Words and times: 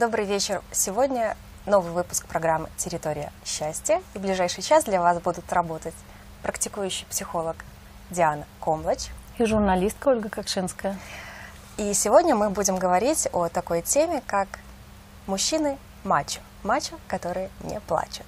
Добрый 0.00 0.24
вечер. 0.24 0.62
Сегодня 0.72 1.36
новый 1.66 1.92
выпуск 1.92 2.24
программы 2.24 2.70
«Территория 2.78 3.30
счастья». 3.44 4.00
И 4.14 4.18
в 4.18 4.22
ближайший 4.22 4.62
час 4.62 4.84
для 4.84 4.98
вас 4.98 5.20
будут 5.20 5.52
работать 5.52 5.92
практикующий 6.42 7.04
психолог 7.10 7.56
Диана 8.08 8.46
Комлач 8.62 9.08
и 9.36 9.44
журналистка 9.44 10.08
Ольга 10.08 10.30
Кокшинская. 10.30 10.98
И 11.76 11.92
сегодня 11.92 12.34
мы 12.34 12.48
будем 12.48 12.78
говорить 12.78 13.28
о 13.34 13.48
такой 13.50 13.82
теме, 13.82 14.22
как 14.26 14.48
мужчины 15.26 15.76
мачо. 16.02 16.40
Мачо, 16.62 16.96
которые 17.06 17.50
не 17.62 17.78
плачут. 17.80 18.24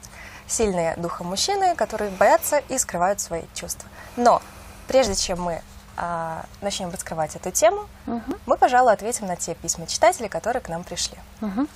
Сильные 0.47 0.95
духом 0.97 1.29
мужчины, 1.29 1.75
которые 1.75 2.11
боятся 2.11 2.59
и 2.69 2.77
скрывают 2.77 3.19
свои 3.19 3.45
чувства. 3.55 3.89
Но 4.17 4.43
прежде 4.89 5.15
чем 5.15 5.41
мы 5.41 5.63
а, 5.97 6.45
начнем 6.61 6.91
раскрывать 6.91 7.37
эту 7.37 7.51
тему, 7.51 7.89
угу. 8.07 8.37
мы, 8.47 8.57
пожалуй, 8.57 8.93
ответим 8.93 9.27
на 9.27 9.37
те 9.37 9.55
письма 9.55 9.87
читателей, 9.87 10.29
которые 10.29 10.63
к 10.63 10.69
нам 10.69 10.85
пришли. 10.85 11.19
Угу. 11.41 11.67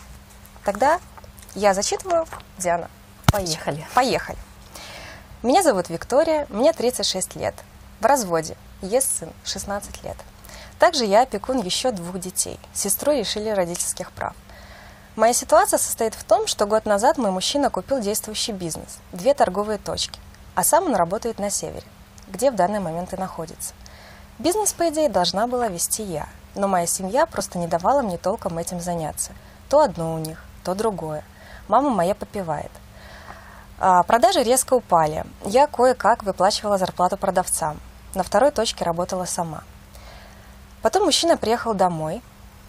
Тогда 0.64 1.00
я 1.54 1.74
зачитываю. 1.74 2.26
Диана, 2.58 2.90
поехали. 3.30 3.86
Поехали. 3.94 4.38
Меня 5.42 5.62
зовут 5.62 5.88
Виктория, 5.90 6.46
мне 6.48 6.72
36 6.72 7.36
лет. 7.36 7.54
В 8.00 8.04
разводе. 8.06 8.56
Есть 8.82 9.18
сын, 9.18 9.30
16 9.44 10.02
лет. 10.04 10.16
Также 10.78 11.04
я 11.04 11.22
опекун 11.22 11.60
еще 11.60 11.92
двух 11.92 12.18
детей. 12.18 12.58
Сестру 12.74 13.12
решили 13.12 13.48
родительских 13.48 14.12
прав. 14.12 14.34
Моя 15.16 15.32
ситуация 15.32 15.78
состоит 15.78 16.14
в 16.14 16.24
том, 16.24 16.46
что 16.46 16.66
год 16.66 16.84
назад 16.84 17.16
мой 17.16 17.30
мужчина 17.30 17.70
купил 17.70 18.00
действующий 18.00 18.52
бизнес, 18.52 18.98
две 19.12 19.32
торговые 19.32 19.78
точки, 19.78 20.20
а 20.54 20.62
сам 20.62 20.84
он 20.84 20.94
работает 20.94 21.38
на 21.38 21.48
севере, 21.48 21.86
где 22.28 22.50
в 22.50 22.54
данный 22.54 22.80
момент 22.80 23.14
и 23.14 23.16
находится. 23.16 23.72
Бизнес, 24.38 24.74
по 24.74 24.88
идее, 24.90 25.08
должна 25.08 25.46
была 25.46 25.68
вести 25.68 26.02
я, 26.02 26.28
но 26.54 26.68
моя 26.68 26.86
семья 26.86 27.24
просто 27.24 27.58
не 27.58 27.66
давала 27.66 28.02
мне 28.02 28.18
толком 28.18 28.58
этим 28.58 28.80
заняться. 28.80 29.32
То 29.70 29.80
одно 29.80 30.14
у 30.14 30.18
них, 30.18 30.44
то 30.62 30.74
другое. 30.74 31.24
Мама 31.68 31.88
моя 31.88 32.14
попивает. 32.14 32.70
А, 33.78 34.02
продажи 34.02 34.42
резко 34.42 34.74
упали. 34.74 35.24
Я 35.44 35.66
кое-как 35.66 36.22
выплачивала 36.22 36.76
зарплату 36.76 37.16
продавцам. 37.16 37.80
На 38.14 38.22
второй 38.22 38.50
точке 38.50 38.84
работала 38.84 39.24
сама. 39.24 39.62
Потом 40.82 41.04
мужчина 41.04 41.38
приехал 41.38 41.72
домой, 41.72 42.22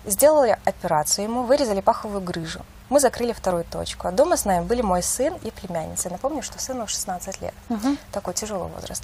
сделали 0.06 0.58
операцию 0.64 1.26
ему, 1.26 1.44
вырезали 1.44 1.82
паховую 1.82 2.22
грыжу. 2.22 2.62
Мы 2.90 3.02
закрыли 3.02 3.34
вторую 3.34 3.66
точку. 3.66 4.08
А 4.08 4.12
дома 4.12 4.38
с 4.38 4.46
нами 4.46 4.64
были 4.64 4.82
мой 4.82 5.04
сын 5.04 5.34
и 5.44 5.52
племянница. 5.52 6.10
Напомню, 6.10 6.42
что 6.42 6.60
сыну 6.60 6.88
16 6.88 7.42
лет. 7.42 7.54
Угу. 7.70 7.98
Такой 8.14 8.34
тяжелый 8.34 8.70
возраст. 8.70 9.04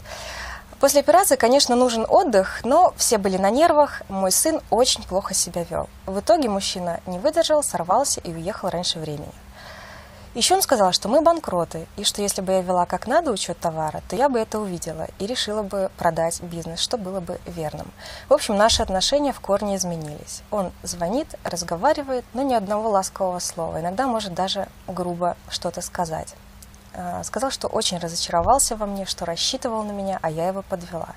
После 0.83 0.99
операции, 0.99 1.37
конечно, 1.37 1.77
нужен 1.77 2.05
отдых, 2.09 2.59
но 2.65 2.93
все 2.97 3.17
были 3.17 3.37
на 3.37 3.49
нервах, 3.49 4.01
мой 4.09 4.33
сын 4.33 4.59
очень 4.69 5.01
плохо 5.03 5.33
себя 5.33 5.63
вел. 5.63 5.87
В 6.05 6.19
итоге 6.19 6.49
мужчина 6.49 6.99
не 7.05 7.19
выдержал, 7.19 7.63
сорвался 7.63 8.19
и 8.19 8.33
уехал 8.33 8.67
раньше 8.67 8.99
времени. 8.99 9.31
Еще 10.35 10.55
он 10.55 10.61
сказал, 10.61 10.91
что 10.91 11.07
мы 11.07 11.21
банкроты, 11.21 11.87
и 11.95 12.03
что 12.03 12.21
если 12.21 12.41
бы 12.41 12.51
я 12.51 12.61
вела 12.61 12.85
как 12.85 13.07
надо 13.07 13.31
учет 13.31 13.57
товара, 13.59 14.01
то 14.09 14.17
я 14.17 14.27
бы 14.27 14.37
это 14.39 14.59
увидела 14.59 15.07
и 15.19 15.25
решила 15.25 15.63
бы 15.63 15.89
продать 15.97 16.41
бизнес, 16.41 16.81
что 16.81 16.97
было 16.97 17.21
бы 17.21 17.39
верным. 17.45 17.89
В 18.27 18.33
общем, 18.33 18.57
наши 18.57 18.81
отношения 18.83 19.31
в 19.31 19.39
корне 19.39 19.77
изменились. 19.77 20.41
Он 20.51 20.73
звонит, 20.83 21.33
разговаривает, 21.45 22.25
но 22.33 22.41
ни 22.41 22.53
одного 22.53 22.89
ласкового 22.89 23.39
слова. 23.39 23.79
Иногда 23.79 24.05
может 24.05 24.33
даже 24.33 24.67
грубо 24.85 25.37
что-то 25.47 25.79
сказать. 25.79 26.35
Э, 26.93 27.23
сказал, 27.23 27.49
что 27.49 27.67
очень 27.67 27.97
разочаровался 27.97 28.75
во 28.75 28.85
мне, 28.85 29.05
что 29.05 29.25
рассчитывал 29.25 29.83
на 29.83 29.91
меня, 29.91 30.19
а 30.21 30.29
я 30.29 30.47
его 30.47 30.61
подвела. 30.61 31.09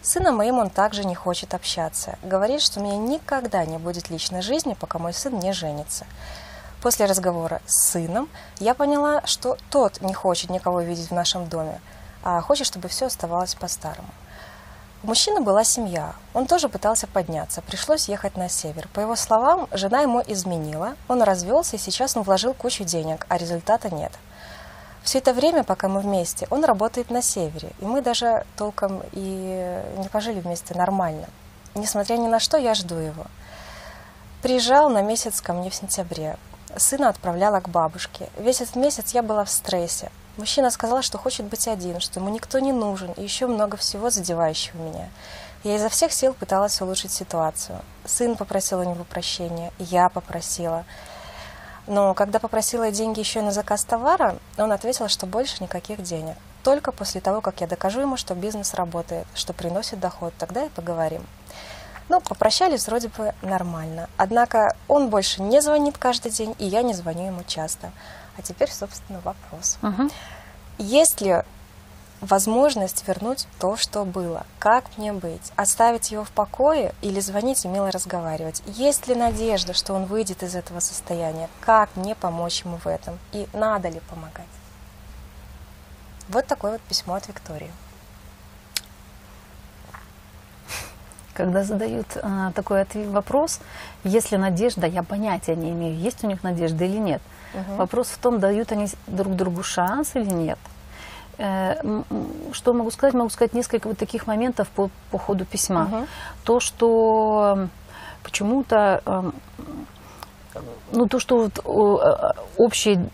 С 0.00 0.12
сыном 0.12 0.36
моим 0.36 0.58
он 0.58 0.70
также 0.70 1.04
не 1.04 1.14
хочет 1.14 1.54
общаться. 1.54 2.18
Говорит, 2.22 2.60
что 2.62 2.80
у 2.80 2.82
меня 2.82 2.96
никогда 2.96 3.64
не 3.64 3.78
будет 3.78 4.10
личной 4.10 4.42
жизни, 4.42 4.74
пока 4.74 4.98
мой 4.98 5.12
сын 5.12 5.38
не 5.38 5.52
женится. 5.52 6.06
После 6.82 7.06
разговора 7.06 7.60
с 7.66 7.90
сыном 7.90 8.28
я 8.58 8.74
поняла, 8.74 9.24
что 9.26 9.56
тот 9.70 10.00
не 10.00 10.14
хочет 10.14 10.50
никого 10.50 10.80
видеть 10.80 11.08
в 11.08 11.14
нашем 11.14 11.48
доме, 11.48 11.80
а 12.24 12.40
хочет, 12.40 12.66
чтобы 12.66 12.88
все 12.88 13.06
оставалось 13.06 13.54
по-старому. 13.54 14.08
У 15.04 15.08
мужчины 15.08 15.40
была 15.40 15.64
семья. 15.64 16.14
Он 16.32 16.46
тоже 16.46 16.68
пытался 16.68 17.08
подняться. 17.08 17.60
Пришлось 17.62 18.08
ехать 18.08 18.36
на 18.36 18.48
север. 18.48 18.88
По 18.94 19.00
его 19.00 19.16
словам, 19.16 19.68
жена 19.72 20.02
ему 20.02 20.22
изменила. 20.24 20.94
Он 21.08 21.22
развелся 21.22 21.74
и 21.74 21.80
сейчас 21.80 22.16
он 22.16 22.22
вложил 22.22 22.54
кучу 22.54 22.84
денег, 22.84 23.26
а 23.28 23.36
результата 23.36 23.92
нет. 23.92 24.12
Все 25.02 25.18
это 25.18 25.32
время, 25.32 25.64
пока 25.64 25.88
мы 25.88 26.00
вместе, 26.00 26.46
он 26.50 26.64
работает 26.64 27.10
на 27.10 27.22
севере, 27.22 27.70
и 27.80 27.84
мы 27.84 28.02
даже 28.02 28.46
толком 28.56 29.02
и 29.12 29.82
не 29.96 30.08
пожили 30.08 30.40
вместе 30.40 30.74
нормально. 30.74 31.26
Несмотря 31.74 32.16
ни 32.16 32.28
на 32.28 32.38
что, 32.38 32.56
я 32.56 32.74
жду 32.74 32.96
его. 32.96 33.26
Приезжал 34.42 34.90
на 34.90 35.02
месяц 35.02 35.40
ко 35.40 35.52
мне 35.52 35.70
в 35.70 35.74
сентябре. 35.74 36.36
Сына 36.76 37.08
отправляла 37.08 37.60
к 37.60 37.68
бабушке. 37.68 38.28
Весь 38.38 38.60
этот 38.60 38.76
месяц 38.76 39.12
я 39.12 39.22
была 39.22 39.44
в 39.44 39.50
стрессе. 39.50 40.10
Мужчина 40.36 40.70
сказал, 40.70 41.02
что 41.02 41.18
хочет 41.18 41.46
быть 41.46 41.68
один, 41.68 42.00
что 42.00 42.20
ему 42.20 42.30
никто 42.30 42.58
не 42.58 42.72
нужен, 42.72 43.12
и 43.12 43.22
еще 43.22 43.46
много 43.46 43.76
всего 43.76 44.08
задевающего 44.08 44.80
меня. 44.80 45.08
Я 45.62 45.76
изо 45.76 45.88
всех 45.88 46.12
сил 46.12 46.34
пыталась 46.34 46.80
улучшить 46.80 47.12
ситуацию. 47.12 47.78
Сын 48.04 48.36
попросил 48.36 48.80
у 48.80 48.84
него 48.84 49.04
прощения, 49.04 49.72
я 49.78 50.08
попросила. 50.08 50.84
Но 51.86 52.14
когда 52.14 52.38
попросила 52.38 52.90
деньги 52.90 53.20
еще 53.20 53.42
на 53.42 53.52
заказ 53.52 53.84
товара, 53.84 54.36
он 54.56 54.70
ответил, 54.72 55.08
что 55.08 55.26
больше 55.26 55.62
никаких 55.62 56.02
денег. 56.02 56.36
Только 56.62 56.92
после 56.92 57.20
того, 57.20 57.40
как 57.40 57.60
я 57.60 57.66
докажу 57.66 58.00
ему, 58.00 58.16
что 58.16 58.34
бизнес 58.34 58.74
работает, 58.74 59.26
что 59.34 59.52
приносит 59.52 59.98
доход, 59.98 60.32
тогда 60.38 60.64
и 60.64 60.68
поговорим. 60.68 61.26
Ну, 62.08 62.20
попрощались 62.20 62.86
вроде 62.86 63.08
бы 63.08 63.34
нормально. 63.42 64.08
Однако 64.16 64.76
он 64.86 65.08
больше 65.08 65.42
не 65.42 65.60
звонит 65.60 65.98
каждый 65.98 66.30
день, 66.30 66.54
и 66.58 66.66
я 66.66 66.82
не 66.82 66.94
звоню 66.94 67.26
ему 67.26 67.42
часто. 67.46 67.90
А 68.36 68.42
теперь, 68.42 68.70
собственно, 68.70 69.20
вопрос. 69.20 69.78
Угу. 69.82 70.10
Есть 70.78 71.20
ли 71.20 71.42
возможность 72.22 73.06
вернуть 73.06 73.46
то, 73.58 73.76
что 73.76 74.04
было. 74.04 74.46
Как 74.58 74.84
мне 74.96 75.12
быть? 75.12 75.52
Оставить 75.56 76.10
его 76.10 76.24
в 76.24 76.30
покое 76.30 76.94
или 77.02 77.20
звонить 77.20 77.64
и 77.64 77.68
мило 77.68 77.90
разговаривать? 77.90 78.62
Есть 78.66 79.08
ли 79.08 79.14
надежда, 79.14 79.74
что 79.74 79.92
он 79.92 80.06
выйдет 80.06 80.42
из 80.42 80.54
этого 80.54 80.80
состояния? 80.80 81.50
Как 81.60 81.90
мне 81.96 82.14
помочь 82.14 82.62
ему 82.64 82.78
в 82.78 82.86
этом? 82.86 83.18
И 83.32 83.46
надо 83.52 83.88
ли 83.88 84.00
помогать? 84.08 84.46
Вот 86.28 86.46
такое 86.46 86.72
вот 86.72 86.80
письмо 86.82 87.14
от 87.14 87.28
Виктории. 87.28 87.70
Когда 91.34 91.64
задают 91.64 92.06
а, 92.22 92.52
такой 92.52 92.84
вопрос, 93.08 93.58
есть 94.04 94.30
ли 94.32 94.38
надежда, 94.38 94.86
я 94.86 95.02
понятия 95.02 95.56
не 95.56 95.70
имею, 95.70 95.98
есть 95.98 96.22
у 96.24 96.26
них 96.26 96.42
надежда 96.42 96.84
или 96.84 96.98
нет. 96.98 97.22
Угу. 97.54 97.76
Вопрос 97.76 98.08
в 98.08 98.18
том, 98.18 98.38
дают 98.38 98.70
они 98.70 98.86
друг 99.06 99.34
другу 99.34 99.62
шанс 99.62 100.14
или 100.14 100.30
нет. 100.30 100.58
Э, 101.42 101.74
что 102.52 102.72
могу 102.72 102.90
сказать? 102.90 103.14
Могу 103.14 103.30
сказать 103.30 103.52
несколько 103.52 103.88
вот 103.88 103.98
таких 103.98 104.26
моментов 104.26 104.68
по, 104.68 104.90
по 105.10 105.18
ходу 105.18 105.44
письма. 105.44 105.84
Угу. 105.84 106.06
То, 106.44 106.60
что 106.60 107.68
почему-то 108.22 109.32
ну, 110.92 111.08
то, 111.08 111.18
что 111.18 111.38
вот 111.38 111.58
э, 111.58 112.32
общие, 112.58 113.08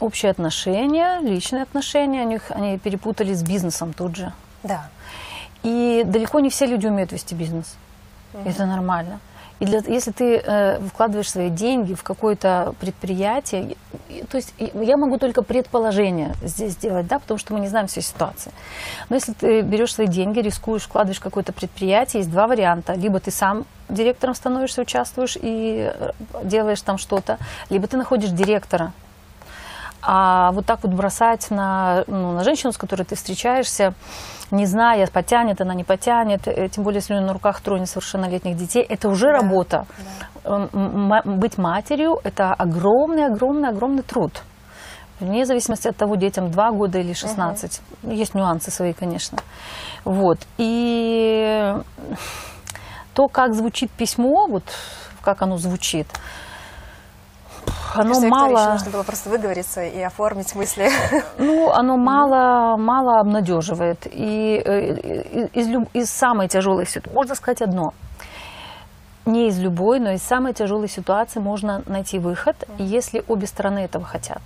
общие 0.00 0.30
отношения, 0.30 1.20
личные 1.20 1.62
отношения, 1.62 2.22
они, 2.22 2.40
они 2.50 2.78
перепутали 2.78 3.34
с 3.34 3.42
бизнесом 3.42 3.92
тут 3.92 4.16
же. 4.16 4.32
Да. 4.62 4.88
И 5.62 6.02
далеко 6.06 6.40
не 6.40 6.48
все 6.50 6.66
люди 6.66 6.86
умеют 6.86 7.12
вести 7.12 7.34
бизнес. 7.34 7.76
Угу. 8.34 8.48
Это 8.48 8.66
нормально. 8.66 9.20
И 9.60 9.66
для, 9.66 9.80
если 9.80 10.12
ты 10.12 10.36
э, 10.36 10.80
вкладываешь 10.88 11.30
свои 11.30 11.50
деньги 11.50 11.94
в 11.94 12.02
какое-то 12.02 12.74
предприятие, 12.80 13.76
то 14.30 14.36
есть 14.36 14.54
я 14.58 14.96
могу 14.96 15.18
только 15.18 15.42
предположение 15.42 16.34
здесь 16.42 16.72
сделать, 16.72 17.06
да, 17.06 17.18
потому 17.18 17.38
что 17.38 17.54
мы 17.54 17.60
не 17.60 17.68
знаем 17.68 17.88
всей 17.88 18.02
ситуации. 18.02 18.52
Но 19.08 19.16
если 19.16 19.32
ты 19.32 19.62
берешь 19.62 19.94
свои 19.94 20.06
деньги, 20.06 20.38
рискуешь, 20.40 20.82
вкладываешь 20.82 21.18
в 21.18 21.22
какое-то 21.22 21.52
предприятие, 21.52 22.20
есть 22.20 22.30
два 22.30 22.46
варианта. 22.46 22.94
Либо 22.94 23.18
ты 23.18 23.30
сам 23.30 23.64
директором 23.88 24.34
становишься, 24.34 24.82
участвуешь 24.82 25.36
и 25.40 25.92
э, 25.92 26.10
делаешь 26.44 26.80
там 26.82 26.98
что-то, 26.98 27.38
либо 27.68 27.86
ты 27.88 27.96
находишь 27.96 28.30
директора, 28.30 28.92
а 30.02 30.52
вот 30.52 30.66
так 30.66 30.80
вот 30.82 30.92
бросать 30.92 31.50
на, 31.50 32.04
ну, 32.06 32.32
на 32.32 32.44
женщину, 32.44 32.72
с 32.72 32.78
которой 32.78 33.02
ты 33.02 33.16
встречаешься, 33.16 33.94
не 34.50 34.66
зная, 34.66 35.06
потянет 35.06 35.60
она, 35.60 35.74
не 35.74 35.84
потянет, 35.84 36.46
э, 36.48 36.68
тем 36.68 36.84
более, 36.84 36.98
если 36.98 37.14
у 37.14 37.16
нее 37.16 37.26
на 37.26 37.32
руках 37.32 37.60
трое 37.60 37.80
несовершеннолетних 37.80 38.56
детей, 38.56 38.82
это 38.82 39.08
уже 39.08 39.26
да, 39.26 39.32
работа. 39.32 39.86
Да. 40.44 41.20
Быть 41.24 41.58
матерью– 41.58 42.18
это 42.24 42.54
огромный, 42.54 43.26
огромный, 43.26 43.68
огромный 43.68 44.02
труд. 44.02 44.42
Вне 45.20 45.44
зависимости 45.44 45.88
от 45.88 45.96
того, 45.96 46.14
детям 46.14 46.50
2 46.50 46.70
года 46.70 46.98
или 46.98 47.12
16. 47.12 47.80
Угу. 48.02 48.12
Есть 48.12 48.34
нюансы 48.34 48.70
свои, 48.70 48.92
конечно. 48.92 49.38
Вот. 50.04 50.38
И 50.58 51.74
то, 53.14 53.28
как 53.28 53.54
звучит 53.54 53.90
письмо, 53.90 54.46
вот 54.46 54.62
как 55.22 55.42
оно 55.42 55.58
звучит– 55.58 56.06
оно 57.94 58.14
Кажется, 58.14 58.28
мало... 58.28 58.72
нужно 58.72 58.90
было 58.90 59.02
просто 59.02 59.30
выговориться 59.30 59.82
и 59.82 60.00
оформить 60.00 60.54
мысли. 60.54 60.90
Ну, 61.38 61.70
оно 61.70 61.96
мало, 61.96 62.76
мало 62.76 63.20
обнадеживает. 63.20 64.06
И 64.06 64.60
э, 64.64 65.46
из, 65.52 65.68
из 65.94 66.10
самой 66.10 66.48
тяжелой 66.48 66.86
ситуации, 66.86 67.14
можно 67.14 67.34
сказать 67.34 67.62
одно. 67.62 67.92
не 69.26 69.48
из 69.48 69.58
любой, 69.58 70.00
но 70.00 70.10
из 70.10 70.22
самой 70.22 70.52
тяжелой 70.52 70.88
ситуации 70.88 71.40
можно 71.40 71.82
найти 71.86 72.18
выход, 72.18 72.56
если 72.78 73.22
обе 73.28 73.46
стороны 73.46 73.80
этого 73.80 74.04
хотят. 74.04 74.42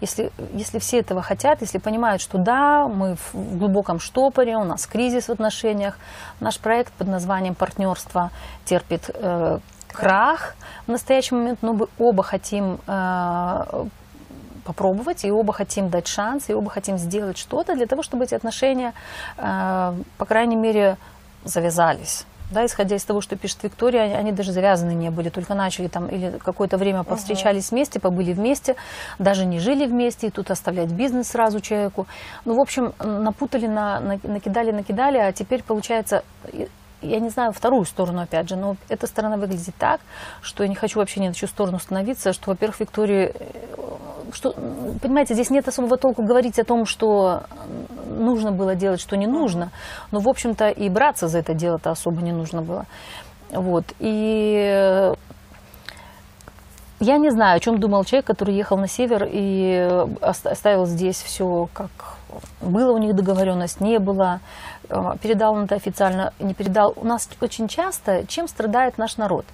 Если, 0.00 0.30
если 0.52 0.78
все 0.78 1.00
этого 1.00 1.22
хотят, 1.22 1.60
если 1.62 1.78
понимают, 1.78 2.20
что 2.20 2.38
да, 2.38 2.88
мы 2.88 3.16
в 3.32 3.58
глубоком 3.58 4.00
штопоре, 4.00 4.56
у 4.56 4.64
нас 4.64 4.86
кризис 4.86 5.28
в 5.28 5.32
отношениях, 5.32 5.96
наш 6.40 6.58
проект 6.58 6.92
под 6.94 7.08
названием 7.08 7.54
«Партнерство» 7.54 8.30
терпит 8.64 9.10
э, 9.14 9.58
крах 9.94 10.54
в 10.86 10.90
настоящий 10.90 11.34
момент, 11.34 11.58
но 11.62 11.72
мы 11.72 11.86
оба 11.98 12.22
хотим 12.22 12.78
э, 12.86 13.84
попробовать, 14.64 15.24
и 15.24 15.30
оба 15.30 15.52
хотим 15.52 15.88
дать 15.88 16.08
шанс, 16.08 16.50
и 16.50 16.54
оба 16.54 16.70
хотим 16.70 16.98
сделать 16.98 17.38
что-то 17.38 17.74
для 17.74 17.86
того, 17.86 18.02
чтобы 18.02 18.24
эти 18.24 18.34
отношения, 18.34 18.92
э, 19.36 19.94
по 20.18 20.24
крайней 20.24 20.56
мере, 20.56 20.96
завязались. 21.44 22.26
Да, 22.50 22.66
исходя 22.66 22.96
из 22.96 23.04
того, 23.04 23.20
что 23.20 23.36
пишет 23.36 23.62
Виктория, 23.62 24.02
они, 24.02 24.14
они 24.14 24.32
даже 24.32 24.52
завязаны 24.52 24.92
не 24.92 25.10
были, 25.10 25.30
только 25.30 25.54
начали 25.54 25.88
там 25.88 26.08
или 26.08 26.38
какое-то 26.38 26.76
время 26.76 27.02
повстречались 27.02 27.70
вместе, 27.70 27.98
побыли 28.00 28.32
вместе, 28.32 28.76
даже 29.18 29.46
не 29.46 29.60
жили 29.60 29.86
вместе, 29.86 30.26
и 30.26 30.30
тут 30.30 30.50
оставлять 30.50 30.90
бизнес 30.90 31.28
сразу 31.28 31.60
человеку. 31.60 32.06
Ну, 32.44 32.54
в 32.54 32.60
общем, 32.60 32.92
напутали, 32.98 33.66
на, 33.66 33.98
на, 34.00 34.20
накидали, 34.22 34.72
накидали, 34.72 35.18
а 35.18 35.32
теперь 35.32 35.62
получается 35.62 36.22
я 37.04 37.20
не 37.20 37.30
знаю 37.30 37.52
вторую 37.52 37.84
сторону, 37.84 38.22
опять 38.22 38.48
же, 38.48 38.56
но 38.56 38.76
эта 38.88 39.06
сторона 39.06 39.36
выглядит 39.36 39.74
так, 39.78 40.00
что 40.42 40.62
я 40.62 40.68
не 40.68 40.74
хочу 40.74 40.98
вообще 40.98 41.20
ни 41.20 41.28
на 41.28 41.34
чью 41.34 41.48
сторону 41.48 41.78
становиться, 41.78 42.32
что, 42.32 42.50
во-первых, 42.50 42.80
Виктории, 42.80 43.32
что, 44.32 44.52
понимаете, 45.02 45.34
здесь 45.34 45.50
нет 45.50 45.68
особого 45.68 45.96
толку 45.96 46.22
говорить 46.22 46.58
о 46.58 46.64
том, 46.64 46.86
что 46.86 47.44
нужно 48.08 48.52
было 48.52 48.74
делать, 48.74 49.00
что 49.00 49.16
не 49.16 49.26
нужно, 49.26 49.70
но, 50.10 50.20
в 50.20 50.28
общем-то, 50.28 50.70
и 50.70 50.88
браться 50.88 51.28
за 51.28 51.38
это 51.38 51.54
дело-то 51.54 51.90
особо 51.90 52.22
не 52.22 52.32
нужно 52.32 52.62
было. 52.62 52.86
Вот, 53.50 53.84
и 53.98 55.12
я 57.00 57.18
не 57.18 57.30
знаю, 57.30 57.56
о 57.56 57.60
чем 57.60 57.78
думал 57.78 58.04
человек, 58.04 58.26
который 58.26 58.54
ехал 58.54 58.78
на 58.78 58.88
север 58.88 59.28
и 59.30 60.06
оставил 60.20 60.86
здесь 60.86 61.20
все 61.20 61.68
как 61.72 61.90
было 62.60 62.92
у 62.92 62.98
них 62.98 63.14
договоренность, 63.14 63.80
не 63.80 63.98
было, 63.98 64.40
э, 64.40 64.40
передал 65.20 65.54
он 65.54 65.64
это 65.64 65.74
официально, 65.74 66.32
не 66.38 66.54
передал. 66.54 66.94
У 66.96 67.06
нас 67.06 67.28
очень 67.40 67.68
часто 67.68 68.26
чем 68.26 68.48
страдает 68.48 68.98
наш 68.98 69.16
народ? 69.16 69.44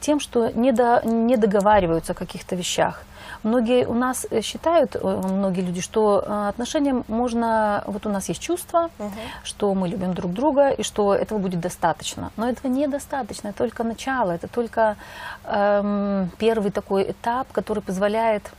Тем, 0.00 0.20
что 0.20 0.50
не, 0.50 0.72
до, 0.72 1.02
не 1.04 1.36
договариваются 1.36 2.12
о 2.12 2.14
каких-то 2.14 2.56
вещах. 2.56 3.02
Многие 3.42 3.86
у 3.86 3.94
нас 3.94 4.26
э, 4.30 4.40
считают, 4.42 4.96
э, 4.96 4.98
многие 5.00 5.62
люди, 5.62 5.80
что 5.80 6.24
отношениям 6.48 7.04
можно, 7.08 7.82
вот 7.86 8.06
у 8.06 8.10
нас 8.10 8.28
есть 8.28 8.40
чувство, 8.40 8.90
угу. 8.98 9.10
что 9.42 9.74
мы 9.74 9.88
любим 9.88 10.14
друг 10.14 10.32
друга 10.32 10.70
и 10.70 10.82
что 10.82 11.14
этого 11.14 11.38
будет 11.38 11.60
достаточно. 11.60 12.32
Но 12.36 12.48
этого 12.48 12.70
недостаточно, 12.70 13.48
это 13.48 13.58
только 13.58 13.84
начало, 13.84 14.32
это 14.32 14.48
только 14.48 14.96
эм, 15.44 16.30
первый 16.38 16.70
такой 16.70 17.10
этап, 17.10 17.50
который 17.52 17.82
позволяет 17.82 18.50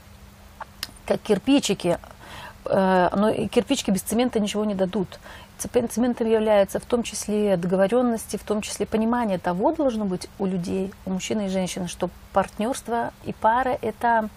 как 1.06 1.20
кирпичики 1.22 1.98
Э, 2.66 3.10
но 3.16 3.34
кирпичики 3.48 3.92
без 3.92 4.02
цемента 4.02 4.40
ничего 4.40 4.66
не 4.66 4.76
дадут. 4.76 5.20
Цементом 5.68 6.28
является 6.28 6.80
в 6.80 6.86
том 6.86 7.04
числе 7.04 7.58
договоренности, 7.58 8.38
в 8.38 8.44
том 8.44 8.62
числе 8.62 8.86
понимание 8.86 9.38
того 9.38 9.72
должно 9.72 10.06
быть 10.06 10.30
у 10.40 10.46
людей, 10.46 10.94
у 11.06 11.12
мужчины 11.12 11.48
и 11.48 11.50
женщины, 11.50 11.88
что 11.88 12.10
партнерство 12.34 13.14
и 13.26 13.34
пара– 13.34 13.78
это 13.82 14.30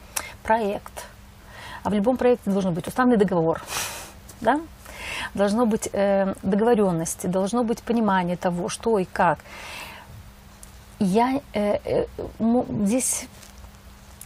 проект. 0.42 1.06
А 1.82 1.90
в 1.90 1.94
любом 1.94 2.16
проекте 2.16 2.50
должен 2.50 2.74
быть 2.74 2.86
уставный 2.86 3.16
договор. 3.16 3.62
Да? 4.40 4.60
Должно 5.34 5.66
быть 5.66 5.88
э, 5.92 6.34
договоренности, 6.42 7.26
должно 7.26 7.64
быть 7.64 7.82
понимание 7.82 8.36
того, 8.36 8.68
что 8.68 8.98
и 8.98 9.04
как. 9.04 9.38
Я 10.98 11.40
э, 11.52 11.78
э, 11.84 12.06
здесь 12.82 13.26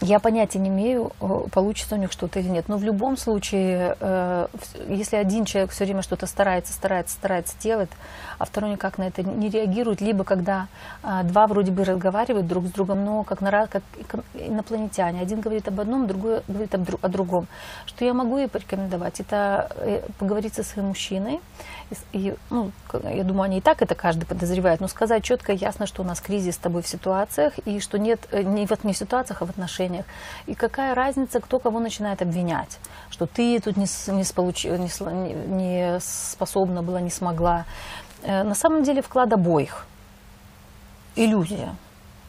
я 0.01 0.19
понятия 0.19 0.59
не 0.59 0.69
имею, 0.69 1.11
э, 1.19 1.43
получится 1.51 1.95
у 1.95 1.97
них 1.97 2.11
что-то 2.11 2.39
или 2.39 2.47
нет. 2.47 2.69
Но 2.69 2.77
в 2.77 2.83
любом 2.83 3.17
случае, 3.17 3.97
э, 3.99 4.47
если 4.87 5.17
один 5.17 5.45
человек 5.45 5.71
все 5.71 5.85
время 5.85 6.01
что-то 6.01 6.25
старается, 6.25 6.73
старается, 6.73 7.15
старается 7.15 7.55
делать, 7.59 7.89
а 8.37 8.45
второй 8.45 8.71
никак 8.71 8.97
на 8.97 9.03
это 9.03 9.23
не 9.23 9.49
реагирует, 9.49 9.99
либо 9.99 10.23
когда 10.23 10.67
а, 11.03 11.23
два 11.23 11.45
вроде 11.47 11.71
бы 11.71 11.83
разговаривают 11.83 12.47
друг 12.47 12.67
с 12.67 12.71
другом, 12.71 13.03
но 13.03 13.23
как, 13.23 13.41
на, 13.41 13.67
как 13.67 13.83
инопланетяне. 14.33 15.21
Один 15.21 15.41
говорит 15.41 15.67
об 15.67 15.79
одном, 15.79 16.07
другой 16.07 16.41
говорит 16.47 16.73
о 16.73 17.07
другом. 17.09 17.47
Что 17.85 18.05
я 18.05 18.13
могу 18.13 18.37
ей 18.37 18.47
порекомендовать? 18.47 19.19
Это 19.19 19.69
э, 19.75 20.01
поговорить 20.17 20.53
со 20.53 20.63
своим 20.63 20.89
мужчиной. 20.89 21.41
И, 22.13 22.35
ну, 22.49 22.71
я 23.03 23.23
думаю, 23.23 23.43
они 23.43 23.57
и 23.57 23.61
так 23.61 23.81
это 23.81 23.95
каждый 23.95 24.25
подозревает, 24.25 24.79
но 24.79 24.87
сказать 24.87 25.23
четко, 25.23 25.51
ясно, 25.51 25.87
что 25.87 26.03
у 26.03 26.05
нас 26.05 26.21
кризис 26.21 26.55
с 26.55 26.57
тобой 26.57 26.83
в 26.83 26.87
ситуациях, 26.87 27.57
и 27.65 27.79
что 27.79 27.97
нет, 27.97 28.19
не 28.31 28.67
в, 28.67 28.83
не 28.83 28.93
в 28.93 28.97
ситуациях, 28.97 29.41
а 29.41 29.45
в 29.45 29.49
отношениях 29.49 29.88
отношениях. 29.89 30.05
И 30.47 30.55
какая 30.55 30.95
разница, 30.95 31.39
кто 31.39 31.59
кого 31.59 31.79
начинает 31.79 32.21
обвинять, 32.21 32.79
что 33.09 33.25
ты 33.25 33.59
тут 33.59 33.77
не, 33.77 33.87
не, 34.13 34.23
сполуч... 34.23 34.65
не, 34.65 35.33
не 35.47 35.99
способна 35.99 36.81
была, 36.83 37.01
не 37.01 37.09
смогла. 37.09 37.65
Э, 38.23 38.43
на 38.43 38.55
самом 38.55 38.83
деле 38.83 39.01
вклад 39.01 39.33
обоих. 39.33 39.85
Иллюзия 41.15 41.75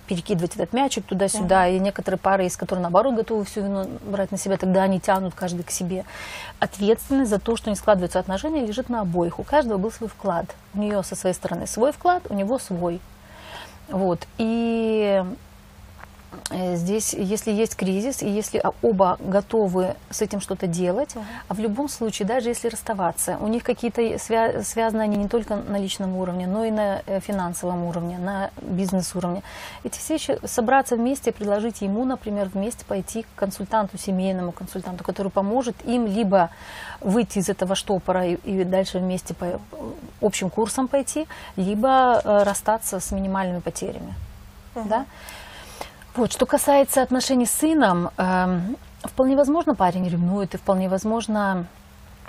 перекидывать 0.06 0.56
этот 0.56 0.72
мячик 0.72 1.04
туда-сюда, 1.04 1.68
uh-huh. 1.68 1.76
и 1.76 1.78
некоторые 1.78 2.18
пары 2.18 2.42
есть, 2.42 2.56
которые 2.56 2.82
наоборот 2.82 3.14
готовы 3.14 3.44
всю 3.44 3.60
вину 3.60 3.86
брать 4.04 4.32
на 4.32 4.38
себя, 4.38 4.56
тогда 4.56 4.82
они 4.82 4.98
тянут 4.98 5.34
каждый 5.36 5.62
к 5.62 5.70
себе. 5.70 6.04
Ответственность 6.58 7.30
за 7.30 7.38
то, 7.38 7.54
что 7.54 7.70
не 7.70 7.76
складываются 7.76 8.18
отношения, 8.18 8.66
лежит 8.66 8.88
на 8.88 9.02
обоих. 9.02 9.38
У 9.38 9.44
каждого 9.44 9.78
был 9.78 9.92
свой 9.92 10.08
вклад. 10.08 10.46
У 10.74 10.78
нее 10.78 11.04
со 11.04 11.14
своей 11.14 11.34
стороны 11.36 11.68
свой 11.68 11.92
вклад, 11.92 12.24
у 12.28 12.34
него 12.34 12.58
свой. 12.58 13.00
Вот. 13.88 14.26
И 14.38 15.24
здесь, 16.50 17.14
если 17.14 17.52
есть 17.52 17.76
кризис, 17.76 18.22
и 18.22 18.28
если 18.28 18.62
оба 18.82 19.16
готовы 19.20 19.94
с 20.10 20.22
этим 20.22 20.40
что-то 20.40 20.66
делать, 20.66 21.14
uh-huh. 21.14 21.24
а 21.48 21.54
в 21.54 21.60
любом 21.60 21.88
случае, 21.88 22.26
даже 22.26 22.48
если 22.48 22.68
расставаться, 22.68 23.36
у 23.40 23.46
них 23.46 23.62
какие-то 23.62 24.02
свя- 24.02 24.62
связаны 24.62 25.02
они 25.02 25.16
не 25.16 25.28
только 25.28 25.56
на 25.56 25.78
личном 25.78 26.16
уровне, 26.16 26.46
но 26.46 26.64
и 26.64 26.70
на 26.70 27.02
э, 27.06 27.20
финансовом 27.20 27.84
уровне, 27.84 28.18
на 28.18 28.50
бизнес-уровне. 28.60 29.42
Эти 29.84 29.98
все 29.98 30.14
вещи, 30.14 30.38
собраться 30.44 30.96
вместе, 30.96 31.32
предложить 31.32 31.82
ему, 31.82 32.04
например, 32.04 32.50
вместе 32.52 32.84
пойти 32.84 33.22
к 33.22 33.26
консультанту, 33.36 33.98
семейному 33.98 34.52
консультанту, 34.52 35.04
который 35.04 35.30
поможет 35.30 35.76
им 35.84 36.06
либо 36.06 36.50
выйти 37.00 37.38
из 37.38 37.48
этого 37.48 37.74
штопора 37.74 38.26
и, 38.26 38.34
и 38.44 38.64
дальше 38.64 38.98
вместе 38.98 39.34
по 39.34 39.60
общим 40.20 40.50
курсам 40.50 40.88
пойти, 40.88 41.26
либо 41.56 42.20
э, 42.22 42.42
расстаться 42.42 43.00
с 43.00 43.12
минимальными 43.12 43.60
потерями. 43.60 44.14
Uh-huh. 44.74 44.88
Да? 44.88 45.06
Вот, 46.16 46.32
что 46.32 46.44
касается 46.44 47.02
отношений 47.02 47.46
с 47.46 47.52
сыном, 47.52 48.10
э, 48.16 48.60
вполне 49.04 49.36
возможно, 49.36 49.76
парень 49.76 50.08
ревнует, 50.08 50.54
и 50.54 50.58
вполне 50.58 50.88
возможно, 50.88 51.66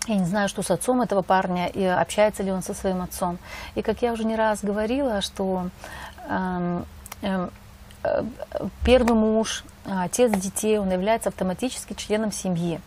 я 0.08 0.16
не 0.16 0.26
знаю, 0.26 0.50
что 0.50 0.62
с 0.62 0.70
отцом 0.70 1.02
этого 1.02 1.24
парня, 1.24 1.68
и 1.68 1.84
общается 1.84 2.44
ли 2.44 2.52
он 2.52 2.62
со 2.62 2.76
своим 2.76 3.02
отцом. 3.02 3.40
И 3.74 3.82
как 3.82 4.04
я 4.04 4.14
уже 4.14 4.24
не 4.24 4.36
раз 4.36 4.64
говорила, 4.64 5.22
что 5.22 5.70
э, 6.28 6.84
э, 7.24 7.50
первый 8.86 9.16
муж, 9.16 9.64
отец 9.86 10.32
детей, 10.32 10.78
он 10.78 10.92
является 10.92 11.30
автоматически 11.30 11.94
членом 11.94 12.32
семьи 12.32 12.80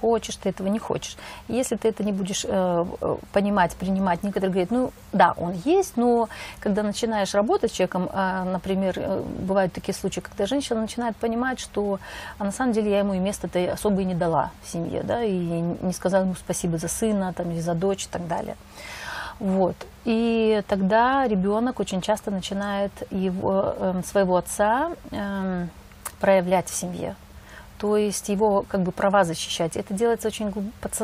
хочешь 0.00 0.36
ты 0.36 0.50
этого, 0.50 0.68
не 0.68 0.78
хочешь. 0.78 1.16
Если 1.48 1.76
ты 1.76 1.88
это 1.88 2.04
не 2.04 2.12
будешь 2.12 2.44
э, 2.44 2.86
э, 3.00 3.16
понимать, 3.32 3.74
принимать, 3.74 4.22
некоторые 4.22 4.50
говорят, 4.50 4.70
ну 4.70 4.92
да, 5.12 5.34
он 5.36 5.54
есть, 5.64 5.96
но 5.96 6.28
когда 6.60 6.82
начинаешь 6.82 7.34
работать 7.34 7.70
с 7.70 7.74
человеком, 7.74 8.08
э, 8.12 8.44
например, 8.44 8.94
э, 8.96 9.22
бывают 9.40 9.72
такие 9.72 9.94
случаи, 9.94 10.20
когда 10.20 10.46
женщина 10.46 10.80
начинает 10.80 11.16
понимать, 11.16 11.60
что 11.60 11.98
а 12.38 12.44
на 12.44 12.52
самом 12.52 12.72
деле 12.72 12.90
я 12.90 12.98
ему 13.00 13.14
и 13.14 13.18
место-то 13.18 13.72
особо 13.72 14.02
и 14.02 14.04
не 14.04 14.14
дала 14.14 14.50
в 14.62 14.70
семье, 14.70 15.02
да, 15.02 15.22
и 15.22 15.34
не 15.34 15.92
сказала 15.92 16.22
ему 16.22 16.34
спасибо 16.34 16.78
за 16.78 16.88
сына, 16.88 17.32
там, 17.32 17.50
или 17.50 17.60
за 17.60 17.74
дочь 17.74 18.04
и 18.04 18.08
так 18.08 18.26
далее. 18.28 18.56
Вот. 19.40 19.76
И 20.04 20.62
тогда 20.66 21.26
ребенок 21.28 21.80
очень 21.80 22.00
часто 22.00 22.30
начинает 22.30 22.92
его, 23.10 23.74
э, 23.78 24.02
своего 24.04 24.36
отца 24.36 24.92
э, 25.10 25.66
проявлять 26.20 26.68
в 26.68 26.74
семье 26.74 27.14
то 27.78 27.96
есть 27.96 28.28
его 28.28 28.64
как 28.68 28.82
бы 28.82 28.92
права 28.92 29.24
защищать. 29.24 29.76
Это 29.76 29.94
делается 29.94 30.28
очень 30.28 30.52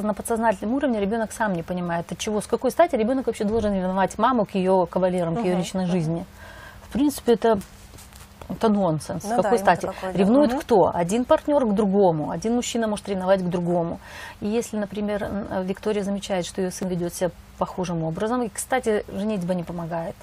на 0.03 0.15
подсознательном 0.15 0.75
уровне, 0.75 1.01
ребенок 1.01 1.33
сам 1.33 1.53
не 1.53 1.63
понимает, 1.63 2.11
от 2.11 2.19
чего, 2.19 2.41
с 2.41 2.47
какой 2.47 2.71
стати 2.71 2.97
ребенок 2.97 3.27
вообще 3.27 3.45
должен 3.45 3.73
ревновать 3.73 4.19
маму 4.19 4.45
к 4.45 4.55
ее 4.55 4.87
кавалерам, 4.91 5.37
к 5.37 5.45
ее 5.45 5.57
личной 5.57 5.87
жизни. 5.87 6.27
В 6.83 6.93
принципе, 6.93 7.35
это 7.35 7.59
это 8.49 8.69
нонсенс. 8.69 9.25
Ну, 9.25 9.31
С 9.31 9.37
какой 9.37 9.59
да, 9.59 9.65
стати? 9.77 9.91
Ревнует 10.13 10.53
угу. 10.53 10.61
кто? 10.61 10.91
Один 10.95 11.25
партнер 11.25 11.65
к 11.65 11.73
другому. 11.73 12.31
Один 12.31 12.55
мужчина 12.55 12.87
может 12.87 13.09
ревновать 13.09 13.41
к 13.41 13.49
другому. 13.49 14.01
И 14.43 14.47
если, 14.47 14.77
например, 14.77 15.47
Виктория 15.63 16.03
замечает, 16.03 16.45
что 16.45 16.61
ее 16.61 16.71
сын 16.71 16.89
ведет 16.89 17.15
себя 17.15 17.31
похожим 17.59 18.05
образом, 18.05 18.43
и, 18.43 18.51
кстати, 18.51 19.05
женитьба 19.09 19.55
не 19.55 19.63
помогает. 19.63 20.15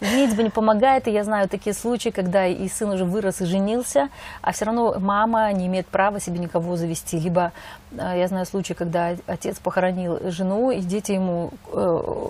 Женитьба 0.00 0.42
не 0.42 0.50
помогает, 0.50 1.06
и 1.06 1.10
я 1.10 1.24
знаю 1.24 1.48
такие 1.48 1.74
случаи, 1.74 2.10
когда 2.10 2.46
и 2.46 2.68
сын 2.68 2.90
уже 2.90 3.04
вырос 3.04 3.40
и 3.40 3.44
женился, 3.44 4.08
а 4.42 4.52
все 4.52 4.64
равно 4.64 4.96
мама 4.98 5.52
не 5.52 5.66
имеет 5.66 5.86
права 5.86 6.20
себе 6.20 6.38
никого 6.38 6.76
завести. 6.76 7.18
Либо 7.18 7.52
э, 7.92 8.14
я 8.18 8.28
знаю 8.28 8.46
случаи, 8.46 8.72
когда 8.72 9.14
отец 9.26 9.58
похоронил 9.58 10.30
жену, 10.30 10.70
и 10.70 10.80
дети 10.80 11.12
ему 11.12 11.50
э, 11.72 12.28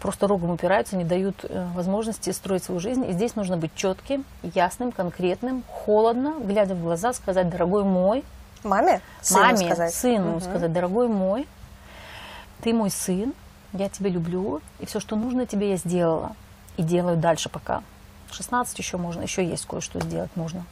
просто 0.00 0.26
рогом 0.26 0.50
упираются, 0.50 0.96
не 0.96 1.04
дают 1.04 1.44
э, 1.44 1.66
возможности 1.74 2.30
строить 2.30 2.64
свою 2.64 2.80
жизнь. 2.80 3.04
И 3.08 3.12
здесь 3.12 3.36
нужно 3.36 3.56
быть 3.56 3.74
четким, 3.74 4.24
ясным, 4.42 4.92
конкретным, 4.92 5.64
холодно, 5.68 6.34
глядя 6.40 6.74
в 6.74 6.82
глаза, 6.82 7.12
сказать, 7.12 7.48
дорогой 7.48 7.84
мой, 7.84 8.24
Маме? 8.64 9.00
Сыну 9.20 9.40
маме, 9.40 9.66
сказать? 9.66 9.94
сыну 9.94 10.32
Мгм. 10.32 10.40
сказать, 10.40 10.72
дорогой 10.72 11.08
мой, 11.08 11.46
ты 12.60 12.72
мой 12.72 12.90
сын, 12.90 13.32
я 13.78 13.88
тебя 13.88 14.10
люблю, 14.10 14.60
и 14.80 14.86
все, 14.86 15.00
что 15.00 15.16
нужно 15.16 15.46
тебе, 15.46 15.70
я 15.70 15.76
сделала. 15.76 16.34
И 16.76 16.82
делаю 16.82 17.16
дальше 17.16 17.48
пока. 17.48 17.82
16 18.30 18.78
еще 18.78 18.96
можно, 18.96 19.22
еще 19.22 19.44
есть 19.44 19.66
кое-что 19.66 20.00
сделать 20.00 20.30
можно. 20.34 20.64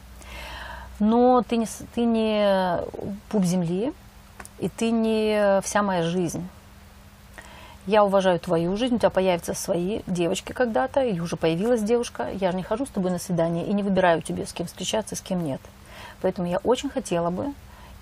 Но 0.99 1.43
ты 1.47 1.57
не, 1.57 1.67
ты 1.95 2.05
не 2.05 2.79
пуп 3.29 3.43
земли, 3.43 3.93
и 4.59 4.69
ты 4.69 4.91
не 4.91 5.61
вся 5.61 5.83
моя 5.83 6.03
жизнь. 6.03 6.47
Я 7.85 8.03
уважаю 8.03 8.39
твою 8.39 8.75
жизнь, 8.75 8.95
у 8.95 8.99
тебя 8.99 9.09
появятся 9.09 9.53
свои 9.53 10.01
девочки 10.07 10.51
когда-то, 10.51 11.01
или 11.01 11.19
уже 11.21 11.37
появилась 11.37 11.81
девушка. 11.81 12.29
Я 12.33 12.51
же 12.51 12.57
не 12.57 12.63
хожу 12.63 12.85
с 12.85 12.89
тобой 12.89 13.11
на 13.11 13.19
свидание 13.19 13.65
и 13.65 13.73
не 13.73 13.81
выбираю 13.81 14.21
тебе, 14.21 14.45
с 14.45 14.51
кем 14.51 14.67
встречаться, 14.67 15.15
с 15.15 15.21
кем 15.21 15.43
нет. 15.43 15.61
Поэтому 16.21 16.49
я 16.49 16.57
очень 16.57 16.89
хотела 16.89 17.29
бы, 17.29 17.53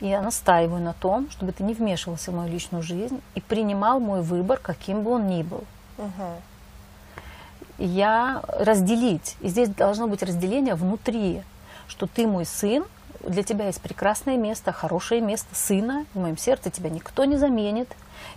я 0.01 0.21
настаиваю 0.21 0.81
на 0.81 0.93
том, 0.93 1.29
чтобы 1.31 1.51
ты 1.51 1.63
не 1.63 1.73
вмешивался 1.73 2.31
в 2.31 2.35
мою 2.35 2.51
личную 2.51 2.83
жизнь 2.83 3.21
и 3.33 3.41
принимал 3.41 3.99
мой 3.99 4.21
выбор, 4.21 4.59
каким 4.59 5.03
бы 5.03 5.11
он 5.11 5.27
ни 5.27 5.43
был. 5.43 5.63
И 7.77 7.85
я 7.85 8.41
разделить. 8.47 9.35
И 9.41 9.49
здесь 9.49 9.69
должно 9.69 10.07
быть 10.07 10.23
разделение 10.23 10.75
внутри, 10.75 11.43
что 11.87 12.07
ты 12.07 12.27
мой 12.27 12.45
сын, 12.45 12.85
для 13.21 13.43
тебя 13.43 13.67
есть 13.67 13.81
прекрасное 13.81 14.37
место, 14.37 14.71
хорошее 14.71 15.21
место 15.21 15.55
сына, 15.55 16.05
в 16.13 16.19
моем 16.19 16.37
сердце 16.37 16.69
тебя 16.69 16.89
никто 16.89 17.25
не 17.25 17.37
заменит. 17.37 17.89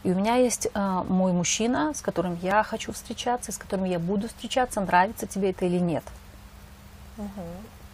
И 0.03 0.11
у 0.11 0.15
меня 0.15 0.37
есть 0.37 0.69
э, 0.73 1.03
мой 1.09 1.33
мужчина, 1.33 1.93
с 1.95 2.01
которым 2.01 2.39
я 2.43 2.63
хочу 2.63 2.93
встречаться, 2.93 3.53
с 3.53 3.59
которым 3.59 3.85
я 3.85 3.99
буду 3.99 4.29
встречаться, 4.29 4.81
нравится 4.81 5.27
тебе 5.27 5.51
это 5.51 5.67
или 5.67 5.79
нет. 5.79 6.05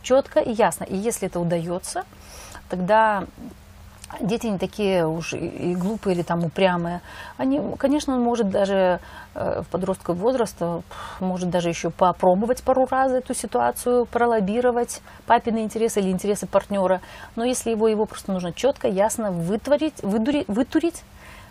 Четко 0.02 0.40
и 0.40 0.52
ясно. 0.52 0.84
И 0.84 0.96
если 0.96 1.28
это 1.28 1.40
удается, 1.40 2.04
тогда 2.68 3.24
дети 4.20 4.46
не 4.46 4.58
такие 4.58 5.06
уж 5.06 5.32
и, 5.32 5.74
глупые 5.74 6.14
или 6.14 6.22
там 6.22 6.44
упрямые. 6.44 7.00
Они, 7.36 7.60
конечно, 7.78 8.14
он 8.14 8.22
может 8.22 8.50
даже 8.50 9.00
э, 9.34 9.62
в 9.62 9.70
подростковый 9.70 10.20
возраст, 10.20 10.56
э, 10.60 10.80
может 11.20 11.50
даже 11.50 11.68
еще 11.68 11.90
попробовать 11.90 12.62
пару 12.62 12.86
раз 12.86 13.12
эту 13.12 13.34
ситуацию, 13.34 14.06
пролоббировать 14.06 15.00
папины 15.26 15.62
интересы 15.64 16.00
или 16.00 16.10
интересы 16.10 16.46
партнера. 16.46 17.00
Но 17.36 17.44
если 17.44 17.70
его, 17.70 17.88
его 17.88 18.06
просто 18.06 18.32
нужно 18.32 18.52
четко, 18.52 18.88
ясно 18.88 19.30
вытворить, 19.30 20.00
выдури- 20.02 20.44
вытурить, 20.48 21.02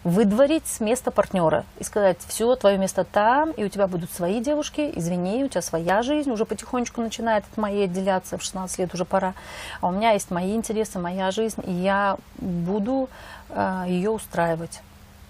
выдворить 0.03 0.67
с 0.67 0.79
места 0.79 1.11
партнера 1.11 1.65
и 1.79 1.83
сказать, 1.83 2.17
все, 2.27 2.55
твое 2.55 2.77
место 2.77 3.03
там, 3.03 3.51
и 3.51 3.63
у 3.63 3.69
тебя 3.69 3.87
будут 3.87 4.11
свои 4.11 4.41
девушки, 4.41 4.91
извини, 4.95 5.43
у 5.43 5.47
тебя 5.47 5.61
своя 5.61 6.01
жизнь, 6.01 6.29
уже 6.31 6.45
потихонечку 6.45 7.01
начинает 7.01 7.45
от 7.49 7.57
моей 7.57 7.85
отделяться, 7.85 8.37
в 8.37 8.43
16 8.43 8.79
лет 8.79 8.93
уже 8.93 9.05
пора, 9.05 9.33
а 9.81 9.87
у 9.87 9.91
меня 9.91 10.11
есть 10.11 10.29
мои 10.29 10.55
интересы, 10.55 10.99
моя 10.99 11.31
жизнь, 11.31 11.61
и 11.65 11.71
я 11.71 12.17
буду 12.37 13.09
э, 13.49 13.83
ее 13.87 14.09
устраивать. 14.09 14.81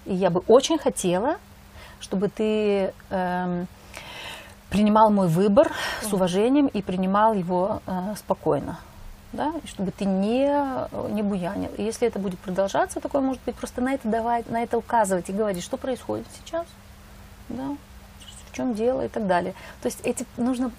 И 0.06 0.14
я 0.14 0.30
бы 0.30 0.42
очень 0.48 0.78
хотела, 0.78 1.36
чтобы 2.00 2.28
ты 2.28 2.92
эм, 3.10 3.66
принимал 4.70 5.10
мой 5.10 5.28
выбор 5.28 5.72
с 6.02 6.12
уважением 6.12 6.66
и 6.66 6.82
принимал 6.82 7.32
его 7.32 7.80
э, 7.86 8.14
спокойно. 8.16 8.78
Да, 9.34 9.52
и 9.64 9.66
чтобы 9.66 9.90
ты 9.90 10.04
не, 10.04 10.46
не 11.12 11.22
буянил. 11.22 11.70
И 11.76 11.82
если 11.82 12.06
это 12.06 12.20
будет 12.20 12.38
продолжаться, 12.38 13.00
такое 13.00 13.20
может 13.20 13.42
быть, 13.44 13.56
просто 13.56 13.80
на 13.80 13.94
это 13.94 14.06
давать, 14.08 14.48
на 14.48 14.62
это 14.62 14.78
указывать 14.78 15.28
и 15.28 15.32
говорить, 15.32 15.64
что 15.64 15.76
происходит 15.76 16.26
сейчас, 16.38 16.64
да, 17.48 17.76
в 18.48 18.56
чем 18.56 18.74
дело 18.74 19.04
и 19.04 19.08
так 19.08 19.26
далее. 19.26 19.54
То 19.82 19.86
есть 19.86 20.00
эти, 20.04 20.24
нужно, 20.36 20.70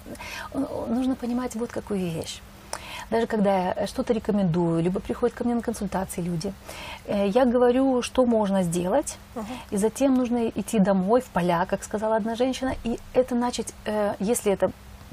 нужно 0.54 1.16
понимать 1.16 1.54
вот 1.54 1.70
какую 1.70 2.00
вещь. 2.00 2.40
Даже 3.10 3.26
когда 3.26 3.74
я 3.74 3.86
что-то 3.86 4.14
рекомендую, 4.14 4.82
либо 4.82 5.00
приходят 5.00 5.36
ко 5.36 5.44
мне 5.44 5.54
на 5.54 5.60
консультации 5.60 6.22
люди, 6.22 6.54
э, 7.04 7.28
я 7.28 7.44
говорю, 7.44 8.00
что 8.00 8.24
можно 8.24 8.62
сделать, 8.62 9.18
и 9.70 9.76
затем 9.76 10.14
нужно 10.14 10.48
идти 10.48 10.78
домой, 10.78 11.20
в 11.20 11.26
поля, 11.26 11.66
как 11.66 11.84
сказала 11.84 12.16
одна 12.16 12.36
женщина, 12.36 12.74
и 12.84 12.98
это 13.12 13.34
начать, 13.34 13.74
э, 13.84 14.14
если 14.18 14.50
это 14.50 14.70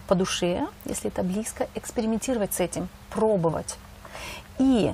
по 0.08 0.16
душе, 0.16 0.68
если 0.86 1.10
это 1.10 1.24
близко, 1.24 1.68
экспериментировать 1.76 2.54
с 2.54 2.60
этим, 2.60 2.90
пробовать. 3.10 3.78
И 4.60 4.94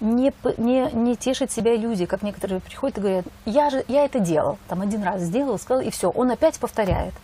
не, 0.00 0.32
не, 0.58 0.90
не 0.92 1.16
тешить 1.16 1.52
себя 1.52 1.76
иллюзией, 1.76 2.06
как 2.06 2.22
некоторые 2.22 2.60
приходят 2.60 2.98
и 2.98 3.00
говорят, 3.00 3.24
я 3.44 3.70
же 3.70 3.84
я 3.88 4.04
это 4.04 4.18
делал, 4.20 4.58
там 4.68 4.80
один 4.82 5.02
раз 5.02 5.22
сделал, 5.22 5.58
сказал, 5.58 5.82
и 5.82 5.90
все, 5.90 6.10
он 6.10 6.30
опять 6.30 6.58
повторяет. 6.58 7.14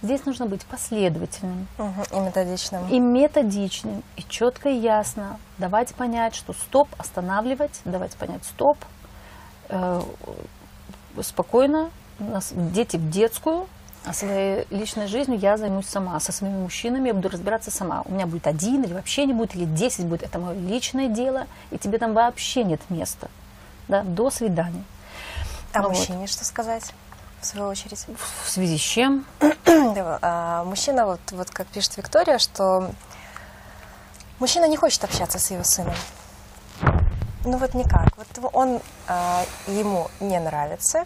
Здесь 0.00 0.24
нужно 0.24 0.46
быть 0.46 0.64
последовательным 0.66 1.66
Мгм. 1.76 2.02
И 2.12 2.20
методичным. 2.20 2.88
и 2.88 3.00
методичным, 3.00 4.04
и 4.16 4.22
четко 4.28 4.68
и 4.68 4.76
ясно 4.76 5.40
давать 5.58 5.92
понять, 5.96 6.36
что 6.36 6.52
стоп, 6.52 6.88
останавливать, 6.98 7.80
давать 7.84 8.14
понять 8.16 8.44
стоп, 8.44 8.78
э, 9.70 10.00
спокойно, 11.22 11.90
нас- 12.20 12.52
дети 12.54 12.96
в 12.96 13.10
детскую, 13.10 13.66
а 14.04 14.12
своей 14.12 14.66
личной 14.70 15.06
жизнью 15.06 15.38
я 15.38 15.56
займусь 15.56 15.86
сама, 15.86 16.18
со 16.20 16.32
своими 16.32 16.56
мужчинами 16.58 17.08
я 17.08 17.14
буду 17.14 17.28
разбираться 17.28 17.70
сама. 17.70 18.02
У 18.04 18.12
меня 18.12 18.26
будет 18.26 18.46
один 18.46 18.82
или 18.84 18.92
вообще 18.94 19.26
не 19.26 19.32
будет, 19.32 19.54
или 19.54 19.64
десять 19.64 20.06
будет, 20.06 20.22
это 20.22 20.38
мое 20.38 20.54
личное 20.54 21.08
дело, 21.08 21.46
и 21.70 21.78
тебе 21.78 21.98
там 21.98 22.14
вообще 22.14 22.64
нет 22.64 22.80
места. 22.88 23.28
Да, 23.88 24.02
до 24.02 24.30
свидания. 24.30 24.84
А 25.72 25.82
Вот. 25.82 25.90
мужчине 25.90 26.26
что 26.26 26.44
сказать, 26.44 26.92
в 27.40 27.46
свою 27.46 27.68
очередь? 27.68 28.06
В 28.44 28.50
связи 28.50 28.78
с 28.78 28.80
чем? 28.80 29.24
А, 30.20 30.64
Мужчина, 30.64 31.06
вот, 31.06 31.20
вот 31.30 31.50
как 31.50 31.66
пишет 31.68 31.96
Виктория, 31.96 32.38
что 32.38 32.90
мужчина 34.38 34.66
не 34.66 34.76
хочет 34.76 35.04
общаться 35.04 35.38
с 35.38 35.50
его 35.50 35.62
сыном. 35.64 35.94
Ну 37.44 37.56
вот 37.58 37.74
никак. 37.74 38.16
Вот 38.16 38.50
он 38.52 38.80
а, 39.06 39.44
ему 39.66 40.08
не 40.20 40.38
нравится, 40.40 41.04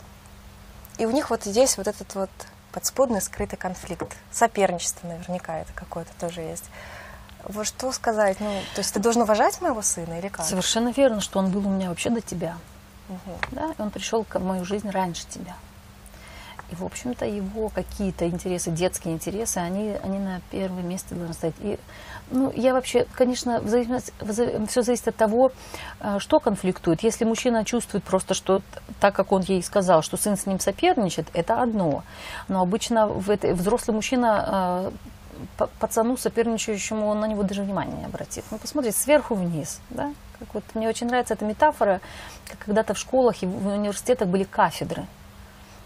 и 0.99 1.07
у 1.07 1.11
них 1.11 1.31
вот 1.31 1.45
здесь 1.45 1.77
вот 1.77 1.87
этот 1.87 2.15
вот 2.15 2.31
подспудный 2.73 3.21
скрытый 3.21 3.59
конфликт. 3.59 4.17
Соперничество 4.31 5.07
наверняка 5.07 5.59
это 5.61 5.73
какое-то 5.75 6.11
тоже 6.19 6.41
есть. 6.41 6.65
Вот 7.45 7.67
что 7.67 7.93
сказать? 7.93 8.41
Ну, 8.41 8.61
то 8.75 8.81
есть 8.81 8.95
ты 8.95 9.01
должен 9.01 9.23
уважать 9.23 9.61
моего 9.61 9.83
сына 9.83 10.19
или 10.19 10.29
как? 10.29 10.47
Совершенно 10.47 10.91
верно, 10.91 11.21
что 11.21 11.39
он 11.39 11.51
был 11.51 11.67
у 11.67 11.71
меня 11.71 11.89
вообще 11.89 12.11
до 12.11 12.21
тебя. 12.21 12.57
Мгм. 13.09 13.37
да, 13.51 13.75
и 13.77 13.83
он 13.83 13.91
пришел 13.91 14.25
в 14.25 14.39
мою 14.45 14.65
жизнь 14.65 14.89
раньше 14.89 15.27
тебя. 15.29 15.57
И, 16.71 16.75
в 16.75 16.85
общем-то, 16.85 17.27
его 17.27 17.69
какие-то 17.69 18.27
интересы, 18.27 18.71
детские 18.71 19.13
интересы, 19.13 19.59
они, 19.59 19.95
они 20.03 20.19
на 20.19 20.41
первое 20.51 20.83
место 20.83 21.15
должны 21.15 21.35
стоять. 21.35 21.55
И, 21.61 21.79
ну, 22.33 22.53
я 22.55 22.73
вообще, 22.73 23.07
конечно, 23.15 23.63
все 24.67 24.83
зависит 24.83 25.09
от 25.09 25.17
того, 25.17 25.53
э, 26.01 26.19
что 26.19 26.41
конфликтует. 26.41 27.03
Если 27.03 27.25
мужчина 27.25 27.65
чувствует 27.65 28.05
просто, 28.05 28.35
что 28.35 28.63
так, 29.01 29.15
как 29.15 29.33
он 29.33 29.43
ей 29.43 29.63
сказал, 29.63 30.03
что 30.03 30.17
сын 30.17 30.37
с 30.37 30.47
ним 30.47 30.59
соперничает, 30.59 31.29
это 31.35 31.63
одно. 31.63 32.03
Но 32.49 32.63
обычно 32.63 33.07
в 33.07 33.31
этой, 33.31 33.53
взрослый 33.53 33.95
мужчина 33.95 34.91
э, 35.59 35.67
пацану 35.79 36.17
соперничающему, 36.17 37.07
он 37.07 37.21
на 37.21 37.27
него 37.27 37.43
даже 37.43 37.63
внимания 37.63 37.97
не 37.97 38.05
обратит. 38.05 38.45
Ну, 38.51 38.59
посмотрит 38.59 38.97
сверху 38.97 39.35
вниз, 39.35 39.81
да. 39.91 40.13
Как 40.39 40.55
вот 40.55 40.65
мне 40.75 40.89
очень 40.89 41.07
нравится 41.07 41.35
эта 41.35 41.45
метафора, 41.45 42.01
как 42.49 42.59
когда-то 42.61 42.95
в 42.95 42.99
школах 42.99 43.43
и 43.43 43.47
в 43.47 43.67
университетах 43.67 44.29
были 44.29 44.45
кафедры. 44.45 45.07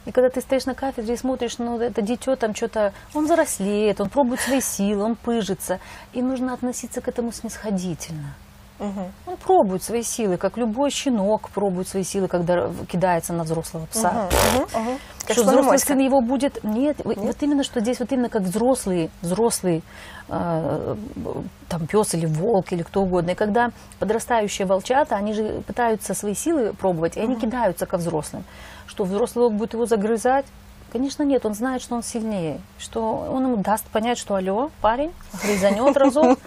И 0.07 0.13
когда 0.13 0.31
ты 0.31 0.41
стоишь 0.41 0.67
на 0.67 0.75
кафедре 0.75 1.15
и 1.15 1.17
смотришь, 1.17 1.59
ну, 1.59 1.79
это 1.81 2.01
дитё 2.01 2.37
там 2.37 2.55
что-то, 2.55 2.93
он 3.13 3.25
взрослеет, 3.25 4.01
он 4.01 4.09
пробует 4.09 4.41
свои 4.41 4.61
силы, 4.61 5.03
он 5.03 5.17
пыжится. 5.17 5.81
И 6.13 6.23
нужно 6.23 6.55
относиться 6.55 7.01
к 7.01 7.09
этому 7.09 7.33
снисходительно. 7.33 8.35
Мгм. 8.79 9.11
Он 9.27 9.37
пробует 9.39 9.83
свои 9.83 10.03
силы, 10.03 10.37
как 10.37 10.59
любой 10.59 10.91
щенок 10.91 11.49
пробует 11.51 11.89
свои 11.89 12.05
силы, 12.05 12.29
когда 12.29 12.71
кидается 12.87 13.33
на 13.33 13.45
взрослого 13.45 13.87
пса. 13.87 14.29
Мгм, 14.55 14.83
мгм. 14.83 14.99
Как 15.27 15.33
что 15.33 15.45
взрослый 15.45 15.79
сын 15.79 15.99
его 15.99 16.21
будет... 16.21 16.63
Нет, 16.63 16.99
вот- 17.03 17.17
вот 17.17 17.37
именно, 17.41 17.65
что 17.65 17.81
здесь 17.81 17.99
вот 18.01 18.13
именно 18.13 18.29
как 18.29 18.43
взрослый, 18.43 19.11
взрослый 19.23 19.83
э, 20.29 20.95
там 21.69 21.87
пес 21.87 22.15
или 22.15 22.27
волк 22.27 22.71
или 22.73 22.83
кто 22.83 23.01
угодно. 23.01 23.31
И 23.31 23.35
когда 23.35 23.71
подрастающие 23.99 24.67
волчата, 24.67 25.17
они 25.17 25.33
же 25.33 25.63
пытаются 25.67 26.15
свои 26.15 26.35
силы 26.35 26.75
пробовать, 26.75 27.17
и 27.17 27.21
они 27.21 27.35
кидаются 27.37 27.87
ко 27.87 27.97
взрослым. 27.97 28.45
Что 28.87 29.05
взрослый 29.05 29.45
волк 29.45 29.55
будет 29.55 29.75
его 29.75 29.87
загрызать? 29.87 30.47
Конечно, 30.93 31.25
нет. 31.25 31.45
Он 31.45 31.53
знает, 31.53 31.83
что 31.83 31.95
он 31.97 32.03
сильнее. 32.03 32.61
Что 32.79 33.29
он 33.31 33.45
ему 33.45 33.57
даст 33.57 33.85
понять, 33.89 34.19
что 34.19 34.37
алло, 34.37 34.71
парень, 34.81 35.13
грызанет 35.43 35.97
разок, 35.97 36.39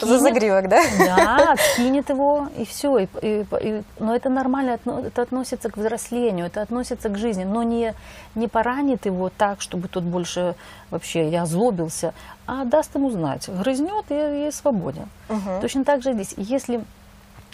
За 0.00 0.18
загривок, 0.18 0.68
да? 0.68 0.82
Да, 0.98 1.52
откинет 1.54 2.08
его, 2.10 2.48
и 2.56 2.64
все. 2.66 2.98
И, 2.98 3.08
и, 3.22 3.46
и, 3.60 3.82
но 3.98 4.14
это 4.14 4.28
нормально, 4.28 4.78
это 4.84 5.22
относится 5.22 5.70
к 5.70 5.76
взрослению, 5.76 6.46
это 6.46 6.60
относится 6.62 7.08
к 7.08 7.16
жизни. 7.16 7.44
Но 7.44 7.62
не, 7.62 7.94
не 8.34 8.48
поранит 8.48 9.06
его 9.06 9.30
так, 9.36 9.60
чтобы 9.60 9.88
тот 9.88 10.04
больше 10.04 10.54
вообще 10.90 11.28
я 11.30 11.42
озлобился, 11.42 12.12
а 12.46 12.64
даст 12.64 12.94
ему 12.94 13.10
знать. 13.10 13.48
Грызнет 13.48 14.04
и, 14.10 14.48
и 14.48 14.50
свободен. 14.52 15.08
Мгм. 15.28 15.60
Точно 15.60 15.84
так 15.84 16.02
же 16.02 16.12
здесь. 16.12 16.34
Если 16.36 16.84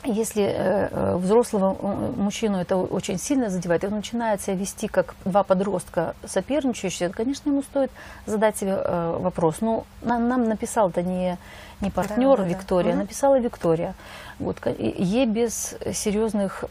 если 0.04 0.44
э, 0.44 0.88
э, 0.90 1.16
взрослого 1.16 1.76
э, 1.78 2.12
мужчину 2.16 2.58
это 2.58 2.76
очень 2.76 3.18
сильно 3.18 3.50
задевает, 3.50 3.84
и 3.84 3.86
он 3.86 3.94
начинает 3.94 4.40
себя 4.40 4.54
вести 4.54 4.88
как 4.88 5.14
два 5.24 5.42
подростка 5.42 6.14
соперничающие, 6.24 7.10
конечно, 7.10 7.50
ему 7.50 7.62
стоит 7.62 7.90
задать 8.26 8.56
себе 8.56 8.76
вопрос. 8.76 9.56
Ну, 9.60 9.84
нам, 10.02 10.28
нам 10.28 10.48
написал-то 10.48 11.02
не, 11.02 11.36
не 11.80 11.90
партнер 11.90 12.38
да, 12.38 12.44
да. 12.44 12.48
Виктория, 12.48 12.92
Мгм. 12.92 13.00
написала 13.00 13.38
Виктория. 13.38 13.94
Вот, 14.38 14.58
ей 14.66 15.26
без 15.26 15.76
серьезных 15.92 16.64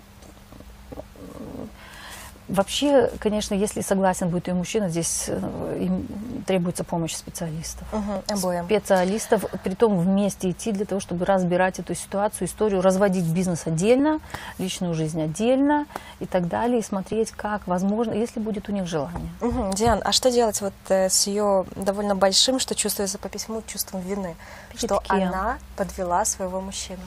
Вообще, 2.49 3.11
конечно, 3.19 3.53
если 3.53 3.81
согласен 3.81 4.29
будет 4.29 4.47
и 4.47 4.53
мужчина, 4.53 4.89
здесь 4.89 5.25
э, 5.27 5.77
им 5.81 6.07
требуется 6.47 6.83
помощь 6.83 7.13
специалистов 7.13 7.87
Мгм, 7.93 8.21
Обоим. 8.27 8.65
специалистов, 8.65 9.45
притом 9.63 9.99
вместе 9.99 10.49
идти 10.49 10.71
для 10.71 10.85
того, 10.85 10.99
чтобы 10.99 11.25
разбирать 11.25 11.77
эту 11.77 11.93
ситуацию, 11.93 12.47
историю, 12.47 12.81
разводить 12.81 13.25
бизнес 13.25 13.67
отдельно, 13.67 14.19
личную 14.57 14.95
жизнь 14.95 15.21
отдельно 15.21 15.85
и 16.19 16.25
так 16.25 16.47
далее, 16.47 16.79
и 16.79 16.83
смотреть, 16.83 17.31
как 17.31 17.67
возможно, 17.67 18.13
если 18.13 18.39
будет 18.39 18.67
у 18.67 18.71
них 18.71 18.87
желание. 18.87 19.29
Мгм. 19.41 19.71
Диан, 19.73 20.01
а 20.03 20.11
что 20.11 20.31
делать 20.31 20.59
вот 20.61 20.73
э, 20.89 21.07
с 21.07 21.27
ее 21.27 21.65
довольно 21.75 22.15
большим, 22.15 22.59
что 22.59 22.73
чувствуется 22.73 23.19
по 23.19 23.29
письму, 23.29 23.61
чувством 23.67 24.01
вины, 24.01 24.35
что 24.75 24.87
Пятки. 24.87 25.11
она 25.21 25.59
подвела 25.77 26.25
своего 26.25 26.61
мужчину? 26.61 27.01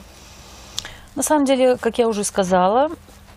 На 1.15 1.21
самом 1.23 1.43
деле, 1.45 1.75
как 1.75 1.97
я 1.97 2.07
уже 2.07 2.23
сказала, 2.23 2.89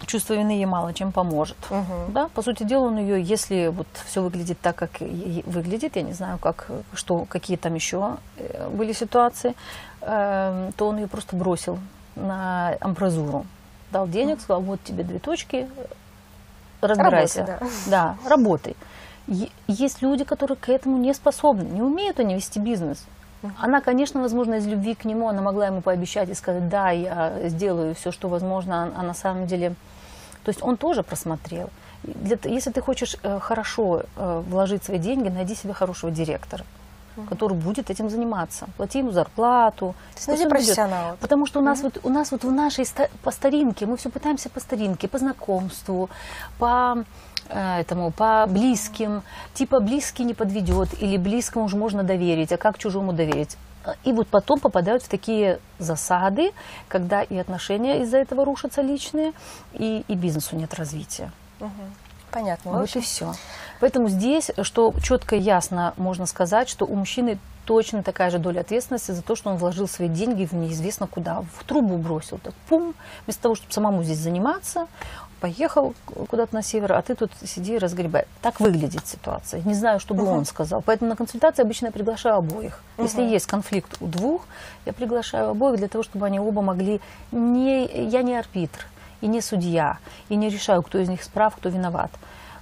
чувство 0.04 0.34
вины 0.34 0.50
ей 0.50 0.66
мало 0.66 0.92
чем 0.92 1.12
поможет. 1.12 1.56
Мгм. 1.70 2.12
Да, 2.12 2.28
по 2.28 2.42
сути 2.42 2.62
дела, 2.64 2.86
он 2.86 2.98
ее, 2.98 3.22
если 3.22 3.68
вот 3.68 3.86
все 4.06 4.22
выглядит 4.22 4.60
так, 4.60 4.76
как 4.76 5.00
выглядит, 5.00 5.96
я 5.96 6.02
не 6.02 6.12
знаю, 6.12 6.38
как, 6.38 6.68
что, 6.92 7.24
какие 7.24 7.56
там 7.56 7.74
еще 7.74 8.16
э, 8.36 8.68
были 8.68 8.92
ситуации, 8.92 9.54
эм, 10.02 10.72
то 10.72 10.88
он 10.88 10.98
ее 10.98 11.06
просто 11.08 11.36
бросил 11.36 11.78
на 12.16 12.76
амбразуру. 12.80 13.46
Дал 13.92 14.08
денег, 14.08 14.40
сказал, 14.40 14.62
вот 14.62 14.82
тебе 14.84 15.04
две 15.04 15.18
точки, 15.18 15.68
разбирайся. 16.80 17.46
Работай, 17.46 17.68
да. 17.86 18.16
работай. 18.26 18.76
Е- 19.28 19.50
Есть 19.66 20.02
люди, 20.02 20.24
которые 20.24 20.56
к 20.56 20.68
этому 20.68 20.98
не 20.98 21.12
способны, 21.14 21.62
не 21.62 21.82
умеют 21.82 22.20
они 22.20 22.34
вести 22.34 22.58
бизнес. 22.58 23.04
Она, 23.58 23.80
конечно, 23.80 24.20
возможно, 24.20 24.54
из 24.54 24.66
любви 24.66 24.94
к 24.94 25.04
нему, 25.04 25.28
она 25.28 25.42
могла 25.42 25.66
ему 25.66 25.80
пообещать 25.80 26.28
и 26.28 26.34
сказать, 26.34 26.68
да, 26.68 26.90
я 26.90 27.48
сделаю 27.48 27.94
все, 27.94 28.12
что 28.12 28.28
возможно, 28.28 28.84
а, 28.84 29.00
а 29.00 29.02
на 29.02 29.14
самом 29.14 29.46
деле... 29.46 29.74
То 30.44 30.50
есть 30.50 30.62
он 30.62 30.76
тоже 30.76 31.02
просмотрел. 31.02 31.70
Для 32.02 32.38
если 32.44 32.70
ты 32.70 32.80
хочешь 32.80 33.16
э, 33.22 33.40
хорошо 33.40 34.02
э, 34.16 34.42
вложить 34.48 34.84
свои 34.84 34.98
деньги, 34.98 35.28
найди 35.28 35.56
себе 35.56 35.72
хорошего 35.72 36.12
директора, 36.12 36.64
который 37.28 37.56
будет 37.56 37.90
этим 37.90 38.10
заниматься. 38.10 38.66
Плати 38.76 38.98
ему 38.98 39.10
зарплату. 39.10 39.94
Найди 40.26 40.48
профессионала. 40.48 41.16
Потому 41.20 41.46
что 41.46 41.60
у 41.60 41.62
нас, 41.62 41.82
вот, 41.82 41.98
у 42.04 42.10
нас 42.10 42.30
вот 42.30 42.44
в 42.44 42.52
нашей 42.52 42.84
ста- 42.84 43.08
по 43.22 43.32
старинке, 43.32 43.86
мы 43.86 43.96
все 43.96 44.08
пытаемся 44.08 44.48
по 44.50 44.60
старинке, 44.60 45.08
по 45.08 45.18
знакомству, 45.18 46.10
по 46.58 47.04
этому, 47.48 48.10
по 48.10 48.46
близким. 48.48 49.22
Типа 49.54 49.80
близкий 49.80 50.24
не 50.24 50.34
подведет, 50.34 50.88
или 51.00 51.16
близкому 51.16 51.64
уже 51.66 51.76
можно 51.76 52.02
доверить, 52.02 52.52
а 52.52 52.56
как 52.56 52.78
чужому 52.78 53.12
доверить? 53.12 53.56
И 54.04 54.12
вот 54.12 54.26
потом 54.28 54.58
попадают 54.58 55.02
в 55.02 55.08
такие 55.08 55.60
засады, 55.78 56.52
когда 56.88 57.22
и 57.22 57.36
отношения 57.36 58.02
из-за 58.02 58.18
этого 58.18 58.44
рушатся 58.44 58.82
личные, 58.82 59.32
и, 59.74 60.04
и 60.08 60.14
бизнесу 60.14 60.56
нет 60.56 60.74
развития. 60.74 61.30
Мгм. 61.60 61.94
Понятно. 62.32 62.72
Вот 62.72 62.82
общем, 62.82 63.00
и 63.00 63.04
все. 63.04 63.34
Поэтому 63.80 64.08
здесь, 64.08 64.50
что 64.62 64.92
четко 65.02 65.36
и 65.36 65.40
ясно 65.40 65.94
можно 65.96 66.26
сказать, 66.26 66.68
что 66.68 66.84
у 66.84 66.94
мужчины 66.94 67.38
точно 67.64 68.02
такая 68.02 68.30
же 68.30 68.38
доля 68.38 68.60
ответственности 68.60 69.10
за 69.10 69.22
то, 69.22 69.36
что 69.36 69.50
он 69.50 69.56
вложил 69.56 69.88
свои 69.88 70.08
деньги 70.08 70.46
в 70.46 70.52
неизвестно 70.52 71.06
куда, 71.06 71.42
в 71.58 71.64
трубу 71.64 71.96
бросил, 71.98 72.38
так 72.38 72.54
пум, 72.68 72.94
вместо 73.24 73.42
того, 73.42 73.54
чтобы 73.54 73.72
самому 73.72 74.02
здесь 74.04 74.18
заниматься, 74.18 74.86
поехал 75.46 75.94
куда-то 76.28 76.54
на 76.54 76.62
север, 76.62 76.92
а 76.94 77.02
ты 77.02 77.14
тут 77.14 77.30
сиди 77.44 77.74
и 77.74 77.78
разгребай. 77.78 78.24
Так 78.42 78.60
выглядит 78.60 79.06
ситуация. 79.06 79.62
Не 79.64 79.74
знаю, 79.74 80.00
что 80.00 80.14
бы 80.14 80.22
Мгм. 80.22 80.38
он 80.38 80.44
сказал. 80.44 80.82
Поэтому 80.84 81.10
на 81.10 81.16
консультации 81.16 81.62
обычно 81.62 81.86
я 81.86 81.92
приглашаю 81.92 82.36
обоих. 82.36 82.82
Если 82.98 83.22
Мгм. 83.22 83.30
есть 83.30 83.46
конфликт 83.46 83.96
у 84.00 84.06
двух, 84.06 84.42
я 84.86 84.92
приглашаю 84.92 85.50
обоих 85.50 85.78
для 85.78 85.88
того, 85.88 86.02
чтобы 86.02 86.26
они 86.26 86.40
оба 86.40 86.62
могли... 86.62 87.00
Не, 87.30 87.86
я 87.86 88.22
не 88.22 88.36
арбитр 88.36 88.86
и 89.20 89.28
не 89.28 89.40
судья, 89.40 89.98
и 90.28 90.36
не 90.36 90.48
решаю, 90.48 90.82
кто 90.82 90.98
из 90.98 91.08
них 91.08 91.22
справ, 91.22 91.54
кто 91.56 91.68
виноват. 91.68 92.10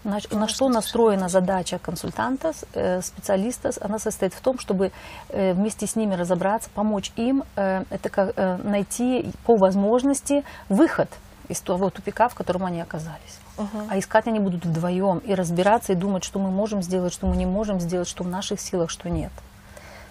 На, 0.05 0.19
на 0.31 0.49
что 0.49 0.69
настроена 0.69 1.29
задача 1.29 1.79
консультанта, 1.79 2.53
э, 2.75 3.01
специалиста? 3.01 3.71
Она 3.81 3.99
состоит 3.99 4.35
в 4.35 4.41
том, 4.41 4.59
чтобы 4.59 4.93
э, 5.31 5.55
вместе 5.55 5.87
с 5.87 5.97
ними 5.97 6.15
разобраться, 6.15 6.69
помочь 6.75 7.11
им 7.17 7.45
э, 7.57 7.85
это 7.89 8.11
как, 8.11 8.37
найти 8.63 9.33
по 9.47 9.57
возможности 9.57 10.45
выход 10.69 11.09
из 11.49 11.61
того 11.61 11.91
тупика, 11.91 12.29
в 12.29 12.35
котором 12.35 12.65
они 12.65 12.81
оказались. 12.81 13.39
Мгм. 13.57 13.89
А 13.91 13.99
искать 13.99 14.27
они 14.27 14.41
будут 14.41 14.65
вдвоем 14.65 15.19
и 15.19 15.35
разбираться 15.35 15.93
и 15.93 15.95
думать, 15.95 16.25
что 16.25 16.39
мы 16.39 16.51
можем 16.51 16.83
сделать, 16.83 17.13
что 17.13 17.27
мы 17.27 17.37
не 17.37 17.47
можем 17.47 17.81
сделать, 17.81 18.09
что 18.09 18.25
в 18.25 18.29
наших 18.29 18.61
силах, 18.61 18.91
что 18.91 19.09
нет. 19.09 19.33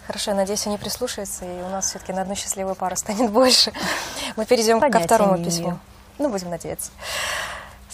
Хорошо, 0.07 0.31
я 0.31 0.37
надеюсь, 0.37 0.65
они 0.67 0.77
прислушаются, 0.77 1.45
и 1.45 1.61
у 1.61 1.69
нас 1.69 1.87
все-таки 1.89 2.11
на 2.13 2.21
одну 2.21 2.35
счастливую 2.35 2.75
пару 2.75 2.95
станет 2.97 3.31
больше. 3.31 3.71
Мы 4.35 4.45
перейдем 4.45 4.79
ко 4.79 4.87
Понятия 4.87 5.05
второму 5.05 5.37
не 5.37 5.45
письму. 5.45 5.63
имею. 5.65 5.79
Ну, 6.19 6.29
будем 6.29 6.49
надеяться. 6.49 6.91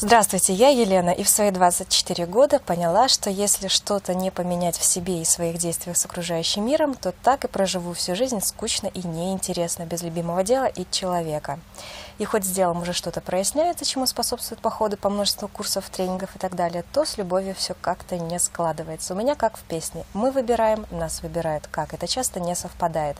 Здравствуйте, 0.01 0.53
я 0.53 0.69
Елена, 0.69 1.09
и 1.09 1.23
в 1.23 1.29
свои 1.29 1.51
24 1.51 2.25
года 2.25 2.59
поняла, 2.59 3.09
что 3.09 3.29
если 3.29 3.67
что-то 3.67 4.13
не 4.13 4.31
поменять 4.31 4.77
в 4.77 4.85
себе 4.85 5.21
и 5.21 5.25
своих 5.25 5.57
действиях 5.57 5.97
с 5.97 6.05
окружающим 6.05 6.65
миром, 6.65 6.93
то 6.93 7.11
так 7.11 7.43
и 7.43 7.49
проживу 7.49 7.91
всю 7.91 8.15
жизнь 8.15 8.39
скучно 8.39 8.87
и 8.87 9.05
неинтересно, 9.05 9.83
без 9.83 10.01
любимого 10.01 10.45
дела 10.45 10.67
и 10.67 10.85
человека. 10.89 11.59
И 12.17 12.23
хоть 12.23 12.45
с 12.45 12.49
делом 12.49 12.81
уже 12.81 12.93
что-то 12.93 13.19
проясняется, 13.19 13.83
чему 13.83 14.05
способствуют 14.05 14.61
походы 14.61 14.95
по 14.95 15.09
множеству 15.09 15.49
курсов, 15.49 15.89
тренингов 15.89 16.33
и 16.33 16.39
так 16.39 16.55
далее, 16.55 16.85
то 16.93 17.03
с 17.03 17.17
любовью 17.17 17.53
все 17.53 17.73
как-то 17.81 18.17
не 18.17 18.39
складывается. 18.39 19.13
У 19.13 19.17
меня 19.17 19.35
как 19.35 19.57
в 19.57 19.63
песне. 19.63 20.05
Мы 20.13 20.31
выбираем, 20.31 20.85
нас 20.91 21.21
выбирают 21.21 21.67
как. 21.67 21.93
Это 21.93 22.07
часто 22.07 22.39
не 22.39 22.55
совпадает. 22.55 23.17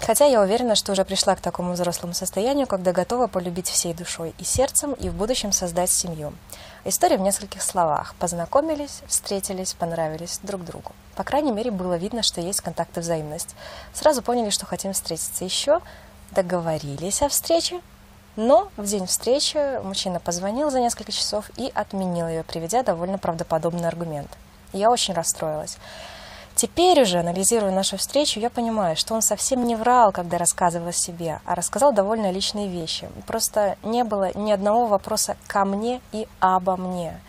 Хотя 0.00 0.24
я 0.24 0.40
уверена, 0.40 0.74
что 0.74 0.92
уже 0.92 1.04
пришла 1.04 1.34
к 1.34 1.40
такому 1.40 1.72
взрослому 1.72 2.14
состоянию, 2.14 2.66
когда 2.66 2.92
готова 2.92 3.26
полюбить 3.26 3.68
всей 3.68 3.94
душой 3.94 4.34
и 4.38 4.44
сердцем 4.44 4.92
и 4.92 5.08
в 5.08 5.14
будущем 5.14 5.52
создать 5.52 5.90
семью. 5.90 6.32
История 6.84 7.18
в 7.18 7.20
нескольких 7.20 7.62
словах. 7.62 8.14
Познакомились, 8.18 9.02
встретились, 9.06 9.74
понравились 9.74 10.40
друг 10.42 10.64
другу. 10.64 10.92
По 11.16 11.24
крайней 11.24 11.52
мере, 11.52 11.70
было 11.70 11.94
видно, 11.94 12.22
что 12.22 12.40
есть 12.40 12.60
контакт 12.60 12.96
и 12.96 13.00
взаимность. 13.00 13.54
Сразу 13.92 14.22
поняли, 14.22 14.50
что 14.50 14.66
хотим 14.66 14.92
встретиться 14.92 15.44
еще, 15.44 15.80
договорились 16.30 17.22
о 17.22 17.28
встрече, 17.28 17.80
но 18.36 18.70
в 18.76 18.84
день 18.86 19.06
встречи 19.06 19.82
мужчина 19.82 20.20
позвонил 20.20 20.70
за 20.70 20.80
несколько 20.80 21.10
часов 21.10 21.50
и 21.56 21.72
отменил 21.74 22.28
ее, 22.28 22.44
приведя 22.44 22.84
довольно 22.84 23.18
правдоподобный 23.18 23.88
аргумент. 23.88 24.30
Я 24.72 24.90
очень 24.90 25.12
расстроилась. 25.12 25.76
Теперь 26.58 27.00
уже, 27.02 27.20
анализируя 27.20 27.70
нашу 27.70 27.96
встречу, 27.98 28.40
я 28.40 28.50
понимаю, 28.50 28.96
что 28.96 29.14
он 29.14 29.22
совсем 29.22 29.64
не 29.64 29.76
врал, 29.76 30.10
когда 30.10 30.38
рассказывал 30.38 30.88
о 30.88 30.92
себе, 30.92 31.40
а 31.44 31.54
рассказал 31.54 31.92
довольно 31.92 32.32
личные 32.32 32.66
вещи. 32.66 33.08
Просто 33.28 33.76
не 33.84 34.02
было 34.02 34.36
ни 34.36 34.50
одного 34.50 34.88
вопроса 34.88 35.36
ко 35.46 35.64
мне 35.64 36.00
и 36.10 36.26
обо 36.40 36.76
мне. 36.76 37.20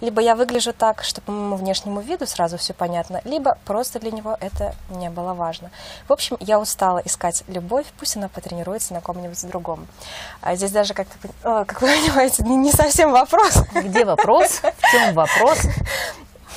Либо 0.00 0.20
я 0.20 0.36
выгляжу 0.36 0.72
так, 0.72 1.02
что 1.02 1.20
по 1.20 1.32
моему 1.32 1.56
внешнему 1.56 2.00
виду 2.00 2.24
сразу 2.24 2.56
все 2.56 2.72
понятно, 2.72 3.20
либо 3.24 3.58
просто 3.64 3.98
для 3.98 4.12
него 4.12 4.36
это 4.38 4.76
не 4.90 5.10
было 5.10 5.34
важно. 5.34 5.72
В 6.06 6.12
общем, 6.12 6.36
я 6.38 6.60
устала 6.60 7.00
искать 7.04 7.42
любовь, 7.48 7.86
пусть 7.98 8.16
она 8.16 8.28
потренируется 8.28 8.94
на 8.94 9.00
ком-нибудь 9.00 9.44
другом. 9.48 9.88
А 10.40 10.54
здесь 10.54 10.70
даже, 10.70 10.94
как, 10.94 11.08
ты, 11.08 11.18
пон- 11.26 11.32
о, 11.62 11.64
как 11.64 11.82
вы 11.82 11.88
понимаете, 12.00 12.44
не 12.44 12.54
не 12.54 12.70
совсем 12.70 13.10
вопрос. 13.10 13.56
Где 13.74 14.04
вопрос? 14.04 14.60
В 14.78 14.90
чем 14.92 15.14
вопрос? 15.14 15.58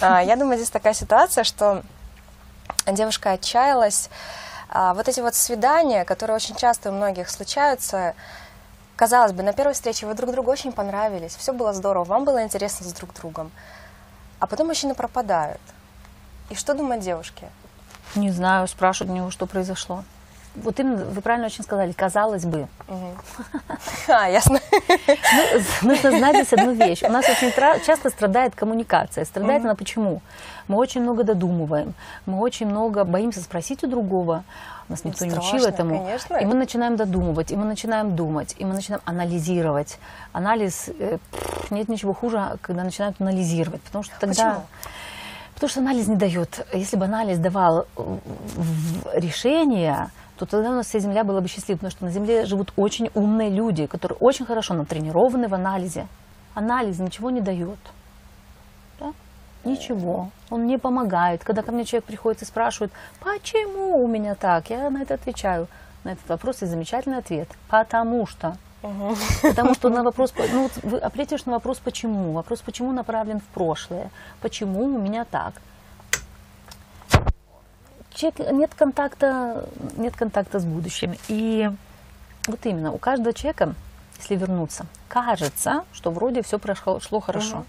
А, 0.03 0.19
Я 0.23 0.35
думаю, 0.35 0.57
здесь 0.57 0.71
такая 0.71 0.93
ситуация, 0.95 1.43
что 1.43 1.83
девушка 2.87 3.31
отчаялась. 3.31 4.09
А, 4.69 4.93
Вот 4.93 5.07
эти 5.07 5.19
вот 5.19 5.35
свидания, 5.35 6.05
которые 6.05 6.35
очень 6.35 6.55
часто 6.55 6.89
у 6.89 6.93
многих 6.93 7.29
случаются, 7.29 8.15
казалось 8.95 9.33
бы, 9.33 9.43
на 9.43 9.53
первой 9.53 9.73
встрече 9.73 10.05
вы 10.05 10.13
друг 10.13 10.31
другу 10.31 10.51
очень 10.51 10.71
понравились, 10.71 11.35
все 11.35 11.53
было 11.53 11.73
здорово, 11.73 12.03
вам 12.03 12.23
было 12.23 12.43
интересно 12.43 12.87
с 12.87 12.93
друг 12.93 13.13
другом, 13.13 13.51
а 14.39 14.47
потом 14.47 14.67
мужчины 14.67 14.93
пропадают. 14.95 15.61
И 16.49 16.55
что 16.55 16.73
думают 16.73 17.03
девушки? 17.03 17.47
Не 18.15 18.29
знаю, 18.29 18.67
спрашивают 18.67 19.11
у 19.11 19.15
него, 19.15 19.31
что 19.31 19.45
произошло. 19.45 20.03
Вот 20.55 20.79
именно, 20.79 21.05
вы 21.05 21.21
правильно 21.21 21.47
очень 21.47 21.63
сказали, 21.63 21.91
казалось 21.91 22.45
бы. 22.45 22.67
А, 24.07 24.29
ясно. 24.29 24.59
Ну, 24.87 25.89
нужно 25.89 26.11
знать 26.11 26.35
здесь 26.35 26.53
одну 26.53 26.73
вещь. 26.73 27.03
У 27.03 27.09
нас 27.09 27.25
очень 27.29 27.51
часто 27.85 28.09
страдает 28.09 28.55
коммуникация. 28.55 29.25
Страдает 29.25 29.63
она 29.63 29.75
почему? 29.75 30.21
Мы 30.67 30.77
очень 30.77 31.01
много 31.01 31.23
додумываем, 31.23 31.93
мы 32.25 32.39
очень 32.39 32.67
много 32.67 33.03
боимся 33.03 33.41
спросить 33.41 33.83
у 33.83 33.87
другого. 33.87 34.43
Нас 34.87 35.05
никто 35.05 35.25
не 35.25 35.33
учил 35.33 35.65
этому. 35.65 35.99
Конечно. 35.99 36.35
И 36.35 36.45
мы 36.45 36.53
начинаем 36.53 36.97
додумывать, 36.97 37.51
и 37.51 37.55
мы 37.55 37.65
начинаем 37.65 38.15
думать, 38.15 38.55
и 38.57 38.65
мы 38.65 38.73
начинаем 38.73 39.01
анализировать. 39.05 39.99
Анализ, 40.33 40.89
э, 40.99 41.17
нет 41.69 41.87
ничего 41.87 42.13
хуже, 42.13 42.57
когда 42.61 42.83
начинают 42.83 43.19
анализировать, 43.21 43.81
потому 43.81 44.03
что 44.03 44.13
тогда... 44.19 44.35
Почему? 44.35 44.65
Потому 45.53 45.69
что 45.69 45.79
анализ 45.79 46.07
не 46.07 46.15
дает. 46.15 46.65
Если 46.73 46.97
бы 46.97 47.05
анализ 47.05 47.37
давал 47.37 47.85
решение, 49.13 50.09
то 50.41 50.57
тогда 50.57 50.71
у 50.71 50.73
нас 50.73 50.87
вся 50.87 50.97
Земля 50.97 51.23
была 51.23 51.39
бы 51.39 51.47
счастлива, 51.47 51.77
потому 51.77 51.91
что 51.91 52.05
на 52.05 52.11
Земле 52.11 52.45
живут 52.45 52.73
очень 52.75 53.11
умные 53.13 53.51
люди, 53.51 53.85
которые 53.85 54.17
очень 54.17 54.43
хорошо 54.43 54.73
натренированы 54.73 55.47
в 55.47 55.53
анализе. 55.53 56.07
Анализ 56.55 56.97
ничего 56.97 57.29
не 57.29 57.41
дает. 57.41 57.77
Да? 58.99 59.13
Ничего. 59.63 60.31
Он 60.49 60.65
не 60.65 60.79
помогает. 60.79 61.43
Когда 61.43 61.61
ко 61.61 61.71
мне 61.71 61.85
человек 61.85 62.05
приходит 62.05 62.41
и 62.41 62.45
спрашивает, 62.45 62.91
почему 63.19 64.03
у 64.03 64.07
меня 64.07 64.33
так, 64.33 64.71
я 64.71 64.89
на 64.89 65.03
это 65.03 65.13
отвечаю. 65.13 65.67
На 66.03 66.13
этот 66.13 66.27
вопрос 66.27 66.61
есть 66.61 66.71
замечательный 66.71 67.19
ответ. 67.19 67.47
Потому 67.69 68.25
что. 68.25 68.57
Угу. 68.81 69.15
Потому 69.43 69.75
что 69.75 69.89
на 69.89 70.01
вопрос, 70.01 70.33
ну, 70.51 70.71
вы 70.81 70.97
ответишь 70.97 71.45
на 71.45 71.51
вопрос 71.51 71.77
почему. 71.77 72.31
Вопрос 72.31 72.61
почему 72.61 72.91
направлен 72.93 73.39
в 73.39 73.53
прошлое. 73.53 74.09
Почему 74.41 74.85
у 74.85 74.99
меня 74.99 75.23
так? 75.23 75.53
Человек, 78.13 78.51
нет 78.51 78.71
контакта, 78.75 79.65
нет 79.97 80.15
контакта 80.15 80.59
с 80.59 80.65
будущим. 80.65 81.15
И 81.27 81.69
вот 82.47 82.65
именно 82.65 82.91
у 82.91 82.97
каждого 82.97 83.33
человека, 83.33 83.75
если 84.19 84.35
вернуться, 84.35 84.85
кажется, 85.07 85.85
что 85.93 86.11
вроде 86.11 86.41
все 86.41 86.59
прошло 86.59 86.99
шло 86.99 87.19
хорошо. 87.19 87.57
Угу. 87.57 87.65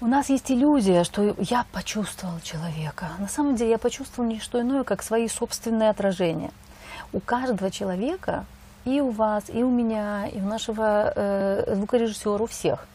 У 0.00 0.06
нас 0.06 0.28
есть 0.28 0.50
иллюзия, 0.50 1.02
что 1.02 1.34
я 1.38 1.64
почувствовал 1.72 2.38
человека. 2.40 3.08
На 3.18 3.28
самом 3.28 3.56
деле 3.56 3.70
я 3.70 3.78
почувствовал 3.78 4.28
не 4.28 4.38
что 4.38 4.60
иное, 4.60 4.84
как 4.84 5.02
свои 5.02 5.28
собственные 5.28 5.88
отражения. 5.88 6.50
У 7.12 7.20
каждого 7.20 7.70
человека 7.70 8.44
и 8.84 9.00
у 9.00 9.10
вас, 9.10 9.44
и 9.48 9.62
у 9.62 9.70
меня, 9.70 10.26
и 10.26 10.40
у 10.40 10.44
нашего 10.44 11.12
э, 11.16 11.74
звукорежиссера, 11.74 12.42
у 12.42 12.46
всех, 12.46 12.86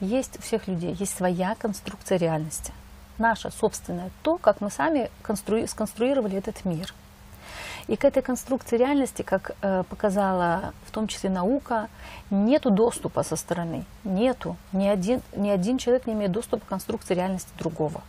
есть 0.00 0.38
у 0.38 0.42
всех 0.42 0.68
людей, 0.68 0.94
есть 0.98 1.16
своя 1.16 1.54
конструкция 1.58 2.18
реальности. 2.18 2.72
Наша 3.18 3.50
собственная, 3.50 4.10
то, 4.22 4.38
как 4.38 4.60
мы 4.60 4.70
сами 4.70 5.10
конструи- 5.22 5.66
сконструировали 5.66 6.38
этот 6.38 6.64
мир. 6.64 6.94
И 7.88 7.96
к 7.96 8.04
этой 8.04 8.22
конструкции 8.22 8.76
реальности, 8.76 9.22
как 9.22 9.52
э, 9.62 9.82
показала 9.88 10.72
в 10.86 10.90
том 10.90 11.08
числе 11.08 11.30
наука, 11.30 11.88
нету 12.30 12.70
доступа 12.70 13.22
со 13.22 13.34
стороны. 13.34 13.84
Нету. 14.04 14.56
Ни 14.72 14.86
один, 14.86 15.22
ни 15.34 15.48
один 15.48 15.78
человек 15.78 16.06
не 16.06 16.12
имеет 16.12 16.32
доступа 16.32 16.64
к 16.64 16.68
конструкции 16.68 17.14
реальности 17.14 17.50
другого. 17.58 18.02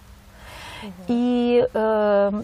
И 1.08 1.67
э, 1.74 2.43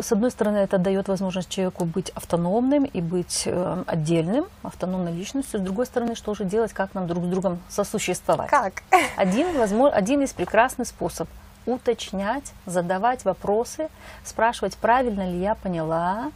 с 0.00 0.12
одной 0.12 0.30
стороны 0.30 0.58
это 0.58 0.78
дает 0.78 1.08
возможность 1.08 1.48
человеку 1.48 1.84
быть 1.84 2.10
автономным 2.10 2.84
и 2.84 3.00
быть 3.00 3.42
э, 3.46 3.84
отдельным, 3.86 4.46
автономной 4.62 5.12
личностью. 5.12 5.60
С 5.60 5.62
другой 5.62 5.86
стороны, 5.86 6.14
что 6.14 6.34
же 6.34 6.44
делать, 6.44 6.72
как 6.72 6.94
нам 6.94 7.06
друг 7.06 7.24
с 7.24 7.28
другом 7.28 7.60
сосуществовать? 7.68 8.50
Как? 8.50 8.82
Один, 9.16 9.56
возможно, 9.56 9.96
один 9.96 10.22
из 10.22 10.32
прекрасных 10.32 10.88
способ 10.88 11.28
уточнять, 11.66 12.52
задавать 12.66 13.24
вопросы, 13.24 13.88
спрашивать, 14.24 14.76
правильно 14.76 15.28
ли 15.28 15.40
я 15.40 15.54
поняла, 15.54 16.30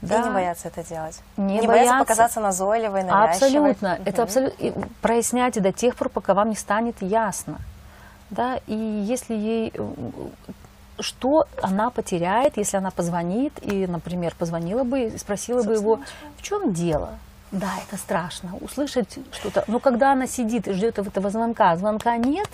да. 0.00 0.20
И 0.20 0.24
не 0.24 0.30
бояться 0.30 0.68
это 0.68 0.84
делать. 0.84 1.20
Не, 1.36 1.60
не 1.60 1.66
бояться. 1.66 1.68
бояться 1.68 1.98
показаться 1.98 2.40
назойливой, 2.40 3.04
навязчивой. 3.04 3.70
Абсолютно. 3.70 3.94
Угу. 3.94 4.02
Это 4.06 4.22
абсолютно. 4.22 4.88
Проясняйте 5.02 5.60
до 5.60 5.72
тех 5.72 5.96
пор, 5.96 6.08
пока 6.08 6.34
вам 6.34 6.50
не 6.50 6.56
станет 6.56 6.96
ясно 7.00 7.58
да, 8.30 8.60
и 8.66 8.74
если 8.74 9.34
ей 9.34 9.72
э, 9.74 9.82
что 11.00 11.44
она 11.62 11.90
потеряет, 11.90 12.56
если 12.56 12.76
она 12.76 12.90
позвонит 12.90 13.52
и, 13.62 13.86
например, 13.86 14.34
позвонила 14.36 14.84
бы 14.84 15.04
и 15.04 15.18
спросила 15.18 15.62
бы 15.62 15.74
его, 15.74 16.00
в 16.36 16.42
чем 16.42 16.72
дело? 16.72 17.18
Да, 17.52 17.70
это 17.86 17.96
страшно, 17.96 18.56
услышать 18.60 19.18
что-то. 19.32 19.64
Но 19.68 19.78
когда 19.78 20.12
она 20.12 20.26
сидит 20.26 20.68
и 20.68 20.72
ждет 20.72 20.98
этого 20.98 21.30
звонка, 21.30 21.76
звонка 21.76 22.16
нет, 22.16 22.48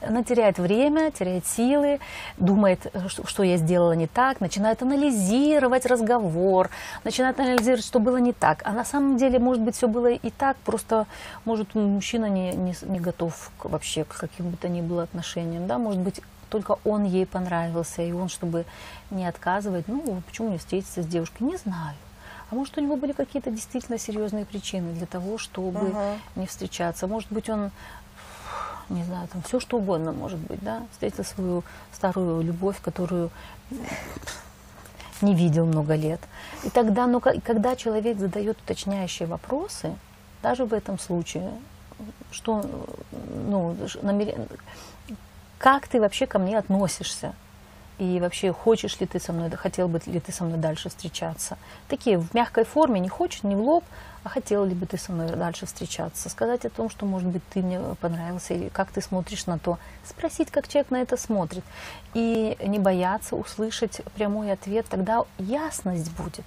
она 0.00 0.22
теряет 0.22 0.58
время, 0.58 1.10
теряет 1.10 1.46
силы, 1.46 2.00
думает, 2.38 2.92
что 3.08 3.42
я 3.42 3.56
сделала 3.56 3.92
не 3.92 4.06
так, 4.06 4.40
начинает 4.40 4.82
анализировать 4.82 5.86
разговор, 5.86 6.70
начинает 7.04 7.38
анализировать, 7.38 7.84
что 7.84 7.98
было 7.98 8.16
не 8.16 8.32
так. 8.32 8.62
А 8.64 8.72
на 8.72 8.84
самом 8.84 9.16
деле, 9.16 9.38
может 9.38 9.62
быть, 9.62 9.76
все 9.76 9.88
было 9.88 10.10
и 10.10 10.30
так, 10.30 10.56
просто, 10.58 11.06
может, 11.44 11.74
мужчина 11.74 12.26
не, 12.26 12.52
не, 12.52 12.74
не 12.82 13.00
готов 13.00 13.50
к, 13.58 13.66
вообще 13.66 14.04
к 14.04 14.16
каким 14.16 14.50
бы 14.50 14.56
то 14.56 14.68
ни 14.68 14.80
было 14.80 15.04
отношениям, 15.04 15.66
да, 15.66 15.78
может 15.78 16.00
быть, 16.00 16.20
только 16.50 16.76
он 16.84 17.04
ей 17.04 17.26
понравился, 17.26 18.02
и 18.02 18.12
он, 18.12 18.28
чтобы 18.28 18.64
не 19.10 19.26
отказывать, 19.26 19.88
ну, 19.88 20.22
почему 20.26 20.50
не 20.50 20.58
встретиться 20.58 21.02
с 21.02 21.06
девушкой, 21.06 21.44
не 21.44 21.56
знаю. 21.56 21.96
А 22.50 22.54
может, 22.54 22.78
у 22.78 22.80
него 22.80 22.96
были 22.96 23.12
какие-то 23.12 23.50
действительно 23.50 23.98
серьезные 23.98 24.44
причины 24.44 24.92
для 24.92 25.06
того, 25.06 25.36
чтобы 25.36 25.88
uh-huh. 25.88 26.18
не 26.36 26.46
встречаться. 26.46 27.08
Может 27.08 27.32
быть, 27.32 27.48
он 27.48 27.72
не 28.88 29.04
знаю, 29.04 29.28
там 29.28 29.42
все 29.42 29.60
что 29.60 29.78
угодно 29.78 30.12
может 30.12 30.38
быть, 30.38 30.60
да, 30.60 30.82
встретил 30.92 31.24
свою 31.24 31.64
старую 31.92 32.42
любовь, 32.42 32.80
которую 32.80 33.30
не 35.22 35.34
видел 35.34 35.66
много 35.66 35.94
лет. 35.94 36.20
И 36.64 36.70
тогда, 36.70 37.06
ну, 37.06 37.20
когда 37.20 37.76
человек 37.76 38.18
задает 38.18 38.58
уточняющие 38.60 39.26
вопросы, 39.26 39.94
даже 40.42 40.64
в 40.64 40.72
этом 40.72 40.98
случае, 40.98 41.50
что, 42.30 42.64
ну, 43.48 43.76
намерен... 44.02 44.46
как 45.58 45.88
ты 45.88 46.00
вообще 46.00 46.26
ко 46.26 46.38
мне 46.38 46.58
относишься? 46.58 47.34
И 47.98 48.20
вообще, 48.20 48.52
хочешь 48.52 49.00
ли 49.00 49.06
ты 49.06 49.18
со 49.18 49.32
мной, 49.32 49.50
хотел 49.52 49.88
бы 49.88 50.00
ли 50.04 50.20
ты 50.20 50.30
со 50.30 50.44
мной 50.44 50.58
дальше 50.58 50.90
встречаться? 50.90 51.56
Такие 51.88 52.18
в 52.18 52.34
мягкой 52.34 52.64
форме, 52.64 53.00
не 53.00 53.08
хочешь, 53.08 53.42
не 53.42 53.56
в 53.56 53.60
лоб, 53.60 53.84
а 54.22 54.28
хотела 54.28 54.64
ли 54.64 54.74
бы 54.74 54.84
ты 54.84 54.98
со 54.98 55.12
мной 55.12 55.28
дальше 55.30 55.64
встречаться, 55.64 56.28
сказать 56.28 56.66
о 56.66 56.70
том, 56.70 56.90
что, 56.90 57.06
может 57.06 57.28
быть, 57.28 57.42
ты 57.48 57.62
мне 57.62 57.80
понравился, 58.00 58.52
или 58.52 58.68
как 58.68 58.90
ты 58.90 59.00
смотришь 59.00 59.46
на 59.46 59.58
то, 59.58 59.78
спросить, 60.04 60.50
как 60.50 60.68
человек 60.68 60.90
на 60.90 60.96
это 60.96 61.16
смотрит, 61.16 61.64
и 62.12 62.58
не 62.62 62.78
бояться 62.78 63.34
услышать 63.34 64.02
прямой 64.14 64.52
ответ, 64.52 64.84
тогда 64.90 65.24
ясность 65.38 66.10
будет. 66.12 66.44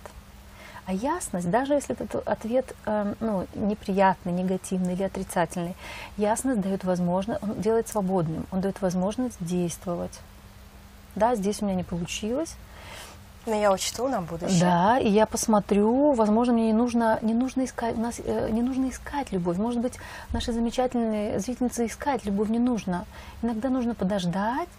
А 0.86 0.94
ясность, 0.94 1.50
даже 1.50 1.74
если 1.74 1.96
этот 1.96 2.28
ответ 2.28 2.76
э, 2.86 3.14
ну, 3.20 3.48
неприятный, 3.56 4.34
негативный 4.34 4.94
или 4.94 5.04
отрицательный, 5.04 5.76
ясность 6.18 6.62
дает 6.62 6.84
возможность, 6.84 7.42
он 7.42 7.62
делает 7.62 7.88
свободным, 7.88 8.46
он 8.52 8.62
дает 8.62 8.82
возможность 8.82 9.38
действовать. 9.40 10.20
Да, 11.16 11.36
здесь 11.36 11.62
у 11.62 11.66
меня 11.66 11.76
не 11.76 11.84
получилось, 11.84 12.56
но 13.46 13.56
я 13.56 13.72
учту 13.72 14.08
на 14.08 14.22
будущее. 14.22 14.60
Да, 14.60 15.00
и 15.00 15.10
я 15.10 15.26
посмотрю, 15.26 16.14
возможно, 16.14 16.54
мне 16.54 16.68
не 16.68 16.74
нужно, 16.74 17.20
не 17.22 17.34
нужно 17.34 17.66
искать, 17.66 17.98
у 17.98 18.02
нас 18.02 18.20
э, 18.24 18.50
не 18.52 18.62
нужно 18.62 18.90
искать 18.90 19.32
любовь. 19.32 19.58
Может 19.58 19.82
быть, 19.82 19.94
наши 20.34 20.52
замечательные 20.52 21.40
зрительницы 21.40 21.86
искать 21.86 22.26
любовь 22.26 22.50
не 22.50 22.60
нужно. 22.60 23.06
Иногда 23.42 23.70
нужно 23.70 23.96
подождать, 23.96 24.70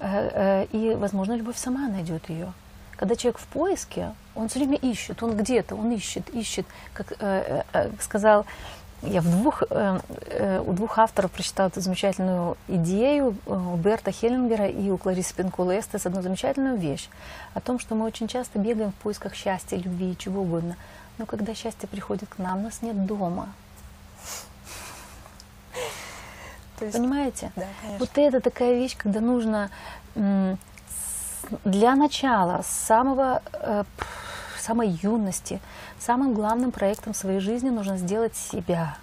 э, 0.00 0.30
э, 0.32 0.66
и, 0.72 0.94
возможно, 0.94 1.34
любовь 1.34 1.56
сама 1.56 1.88
найдет 1.88 2.28
ее. 2.28 2.52
Когда 2.96 3.14
человек 3.14 3.38
в 3.38 3.46
поиске, 3.46 4.14
он 4.34 4.48
все 4.48 4.58
время 4.60 4.76
ищет, 4.76 5.22
он 5.22 5.36
где-то, 5.36 5.76
он 5.76 5.92
ищет, 5.92 6.28
ищет, 6.30 6.66
как 6.94 7.12
э, 7.20 7.62
э, 7.72 7.90
сказал 8.00 8.46
я 9.02 9.20
в 9.20 9.30
двух, 9.30 9.62
э, 9.68 10.00
э, 10.30 10.60
у 10.66 10.72
двух 10.72 10.98
авторов 10.98 11.30
прочитала 11.30 11.68
эту 11.68 11.80
замечательную 11.80 12.56
идею, 12.68 13.36
э, 13.46 13.52
у 13.52 13.76
Берта 13.76 14.10
Хеллингера 14.10 14.66
и 14.66 14.90
у 14.90 14.96
Кларисы 14.96 15.34
Пинкула 15.34 15.78
Эстес, 15.78 16.06
одну 16.06 16.22
замечательную 16.22 16.76
вещь 16.76 17.08
о 17.54 17.60
том, 17.60 17.78
что 17.78 17.94
мы 17.94 18.06
очень 18.06 18.26
часто 18.26 18.58
бегаем 18.58 18.92
в 18.92 18.94
поисках 18.96 19.34
счастья, 19.34 19.76
любви, 19.76 20.16
чего 20.18 20.42
угодно. 20.42 20.76
Но 21.18 21.26
когда 21.26 21.54
счастье 21.54 21.88
приходит 21.88 22.28
к 22.28 22.38
нам, 22.38 22.62
нас 22.62 22.82
нет 22.82 23.06
дома. 23.06 23.48
Есть, 26.80 26.92
Понимаете? 26.96 27.52
Да, 27.56 27.64
конечно. 27.80 27.98
Вот 27.98 28.10
это 28.16 28.40
такая 28.40 28.74
вещь, 28.74 28.96
когда 28.96 29.20
нужно 29.20 29.70
для 31.64 31.94
начала, 31.94 32.62
с 32.62 32.66
самого 32.66 33.40
самой 34.66 34.88
юности, 34.88 35.60
самым 35.98 36.34
главным 36.34 36.72
проектом 36.72 37.14
своей 37.14 37.40
жизни 37.40 37.70
нужно 37.70 37.98
сделать 37.98 38.34
себя. 38.34 38.98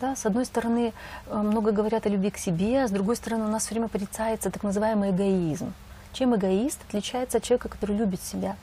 Да, 0.00 0.16
с 0.16 0.26
одной 0.26 0.44
стороны, 0.44 0.92
э, 1.26 1.36
много 1.36 1.70
говорят 1.70 2.06
о 2.06 2.08
любви 2.08 2.30
к 2.30 2.38
себе, 2.38 2.82
а 2.82 2.88
с 2.88 2.90
другой 2.90 3.14
стороны, 3.14 3.44
у 3.44 3.48
нас 3.48 3.62
все 3.62 3.74
время 3.74 3.86
порицается 3.86 4.50
так 4.50 4.64
называемый 4.64 5.10
эгоизм. 5.10 5.72
Чем 6.12 6.34
эгоист 6.34 6.80
отличается 6.88 7.38
от 7.38 7.44
человека, 7.44 7.68
который 7.68 7.96
любит 7.96 8.20
себя? 8.20 8.56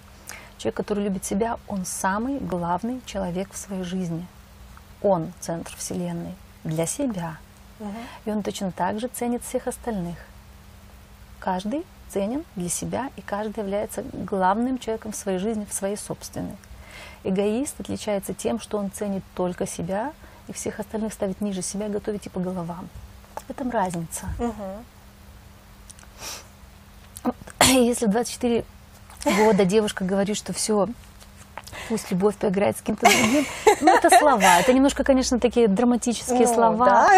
Человек, 0.58 0.76
который 0.76 1.06
любит 1.06 1.24
себя, 1.24 1.58
он 1.70 1.86
самый 1.86 2.40
главный 2.40 3.00
человек 3.06 3.54
в 3.54 3.58
своей 3.58 3.84
жизни. 3.84 4.28
Он 5.02 5.32
центр 5.40 5.74
Вселенной 5.78 6.36
для 6.66 6.86
себя. 6.86 7.38
Угу. 7.80 8.00
И 8.26 8.32
он 8.32 8.44
точно 8.44 8.72
так 8.74 9.00
же 9.00 9.08
ценит 9.08 9.44
всех 9.44 9.68
остальных. 9.68 10.18
Каждый 11.40 11.86
ценен 12.10 12.44
для 12.56 12.70
себя, 12.70 13.12
и 13.16 13.22
каждый 13.22 13.60
является 13.60 14.04
главным 14.14 14.78
человеком 14.80 15.12
в 15.12 15.16
своей 15.16 15.38
жизни, 15.38 15.66
в 15.66 15.74
своей 15.74 15.96
собственной. 15.96 16.58
Эгоист 17.24 17.80
отличается 17.80 18.34
тем, 18.34 18.60
что 18.60 18.78
он 18.78 18.92
ценит 18.92 19.24
только 19.36 19.68
себя, 19.68 20.14
и 20.48 20.54
всех 20.54 20.80
остальных 20.80 21.14
ставит 21.14 21.42
ниже 21.42 21.62
себя, 21.62 21.90
готовит 21.90 22.26
и 22.26 22.30
по 22.30 22.40
головам. 22.40 22.90
В 23.36 23.50
этом 23.50 23.70
разница. 23.70 24.28
Если 27.68 28.08
24 28.08 28.66
года 29.38 29.66
девушка 29.66 30.06
говорит, 30.06 30.38
что 30.38 30.54
все, 30.54 30.88
пусть 31.90 32.12
любовь 32.12 32.36
поиграет 32.36 32.78
с 32.78 32.82
кем-то 32.82 33.08
другим. 33.08 33.46
Ну, 33.82 33.96
это 33.96 34.10
слова. 34.10 34.60
Это 34.60 34.72
немножко, 34.72 35.04
конечно, 35.04 35.40
такие 35.40 35.68
драматические 35.68 36.48
Ну, 36.48 36.54
слова. 36.54 36.86
да. 36.86 37.10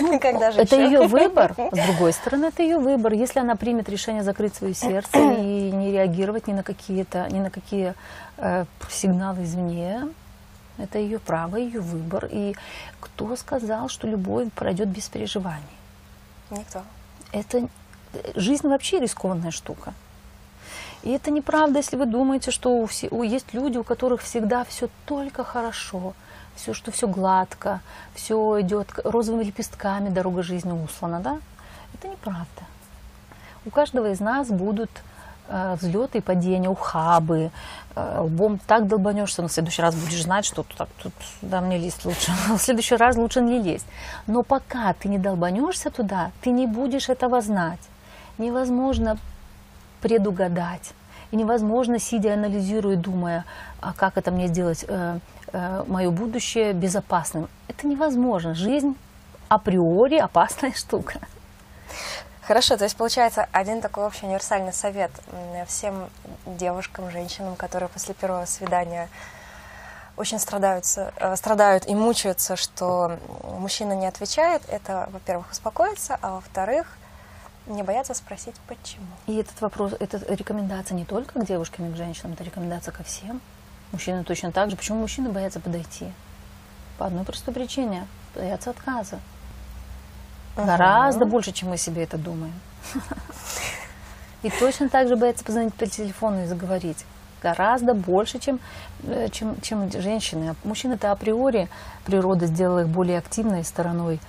Ну, 0.00 0.18
Когда 0.20 0.52
же 0.52 0.60
это 0.60 0.76
еще? 0.76 0.84
ее 0.84 1.06
выбор. 1.08 1.54
С 1.72 1.86
другой 1.86 2.12
стороны, 2.12 2.46
это 2.46 2.62
ее 2.62 2.78
выбор. 2.78 3.12
Если 3.14 3.40
она 3.40 3.56
примет 3.56 3.88
решение 3.88 4.22
закрыть 4.22 4.54
свое 4.54 4.74
сердце 4.74 5.18
и 5.18 5.70
не 5.72 5.90
реагировать 5.92 6.46
ни 6.46 6.52
на 6.52 6.62
какие-то, 6.62 7.26
ни 7.30 7.40
на 7.40 7.50
какие 7.50 7.94
э, 8.36 8.64
сигналы 8.90 9.44
извне, 9.44 10.06
это 10.78 10.98
ее 10.98 11.18
право, 11.18 11.56
ее 11.56 11.80
выбор. 11.80 12.28
И 12.30 12.54
кто 13.00 13.34
сказал, 13.36 13.88
что 13.88 14.06
любовь 14.06 14.48
пройдет 14.52 14.88
без 14.88 15.08
переживаний? 15.08 15.62
Никто. 16.50 16.82
Это 17.32 17.68
жизнь 18.34 18.66
вообще 18.68 18.98
рискованная 19.00 19.50
штука. 19.50 19.94
И 21.02 21.10
это 21.10 21.30
неправда, 21.30 21.78
если 21.78 21.96
вы 21.96 22.06
думаете, 22.06 22.50
что 22.50 22.76
у 22.76 22.86
все, 22.86 23.08
у- 23.08 23.22
есть 23.22 23.54
люди, 23.54 23.78
у 23.78 23.84
которых 23.84 24.20
всегда 24.22 24.64
все 24.64 24.88
только 25.06 25.44
хорошо, 25.44 26.12
все, 26.56 26.74
что 26.74 26.90
все 26.90 27.08
гладко, 27.08 27.80
все 28.14 28.60
идет 28.60 28.88
розовыми 29.04 29.44
лепестками, 29.44 30.10
дорога 30.10 30.42
жизни 30.42 30.72
услана, 30.72 31.20
да? 31.20 31.38
Это 31.94 32.08
неправда. 32.08 32.62
У 33.64 33.70
каждого 33.70 34.10
из 34.10 34.20
нас 34.20 34.48
будут 34.48 34.90
э, 35.48 35.76
взлеты 35.80 36.18
и 36.18 36.20
падения, 36.20 36.68
ухабы, 36.68 37.50
э, 37.94 38.20
лбом 38.20 38.58
так 38.58 38.86
долбанешься, 38.86 39.42
в 39.42 39.48
следующий 39.48 39.82
раз 39.82 39.94
будешь 39.94 40.22
знать, 40.22 40.44
что 40.44 40.62
тут, 40.62 40.88
тут 41.02 41.12
да, 41.40 41.60
мне 41.62 41.78
лезть 41.78 42.04
лучше. 42.04 42.30
В 42.48 42.58
следующий 42.58 42.96
раз 42.96 43.16
лучше 43.16 43.40
не 43.40 43.58
лезть. 43.62 43.86
Но 44.26 44.42
пока 44.42 44.92
ты 44.92 45.08
не 45.08 45.18
долбанешься 45.18 45.90
туда, 45.90 46.30
ты 46.42 46.50
не 46.50 46.66
будешь 46.66 47.08
этого 47.08 47.40
знать. 47.40 47.80
Невозможно 48.38 49.18
предугадать. 50.00 50.92
И 51.30 51.36
невозможно, 51.36 51.98
сидя, 51.98 52.34
анализируя, 52.34 52.96
думая, 52.96 53.44
а 53.80 53.92
как 53.92 54.16
это 54.16 54.30
мне 54.30 54.48
сделать 54.48 54.84
э, 54.86 55.18
э, 55.52 55.84
мое 55.86 56.10
будущее 56.10 56.72
безопасным. 56.72 57.48
Это 57.68 57.86
невозможно. 57.86 58.54
Жизнь 58.54 58.96
априори 59.48 60.16
опасная 60.16 60.72
штука. 60.76 61.20
Хорошо, 62.42 62.76
то 62.76 62.84
есть 62.84 62.96
получается 62.96 63.46
один 63.52 63.80
такой 63.80 64.06
общий 64.06 64.26
универсальный 64.26 64.72
совет 64.72 65.12
всем 65.68 66.10
девушкам, 66.46 67.08
женщинам, 67.10 67.54
которые 67.54 67.88
после 67.88 68.12
первого 68.12 68.44
свидания 68.44 69.08
очень 70.16 70.38
страдаются, 70.38 71.12
э, 71.16 71.36
страдают 71.36 71.86
и 71.86 71.94
мучаются, 71.94 72.56
что 72.56 73.18
мужчина 73.44 73.92
не 73.92 74.06
отвечает, 74.06 74.62
это, 74.68 75.08
во-первых, 75.12 75.50
успокоиться, 75.50 76.18
а 76.20 76.32
во-вторых, 76.32 76.98
не 77.66 77.82
бояться 77.82 78.14
спросить, 78.14 78.54
почему. 78.66 79.06
И 79.26 79.36
этот 79.36 79.60
вопрос, 79.60 79.94
это 79.98 80.18
рекомендация 80.32 80.94
не 80.94 81.04
только 81.04 81.40
к 81.40 81.46
девушкам 81.46 81.86
и 81.86 81.92
к 81.92 81.96
женщинам, 81.96 82.32
это 82.32 82.44
рекомендация 82.44 82.92
ко 82.92 83.02
всем. 83.02 83.40
Мужчины 83.92 84.24
точно 84.24 84.52
так 84.52 84.70
же. 84.70 84.76
Почему 84.76 85.00
мужчины 85.00 85.30
боятся 85.30 85.60
подойти? 85.60 86.12
По 86.98 87.06
одной 87.06 87.24
простой 87.24 87.52
причине. 87.52 88.06
Боятся 88.34 88.70
отказа. 88.70 89.18
Гораздо 90.56 91.24
больше, 91.24 91.52
чем 91.52 91.70
мы 91.70 91.76
себе 91.76 92.04
это 92.04 92.18
думаем. 92.18 92.54
И 94.42 94.50
точно 94.50 94.88
так 94.88 95.08
же 95.08 95.16
боятся 95.16 95.44
позвонить 95.44 95.74
по 95.74 95.86
телефону 95.86 96.44
и 96.44 96.46
заговорить. 96.46 97.04
Гораздо 97.42 97.94
больше, 97.94 98.38
чем, 98.38 98.58
э, 99.04 99.28
чем, 99.30 99.60
чем 99.60 99.90
женщины. 99.90 100.54
Мужчины-то 100.64 101.10
априори 101.12 101.68
природа 102.04 102.46
сделала 102.46 102.80
их 102.80 102.88
более 102.88 103.18
активной 103.18 103.64
стороной 103.64 104.20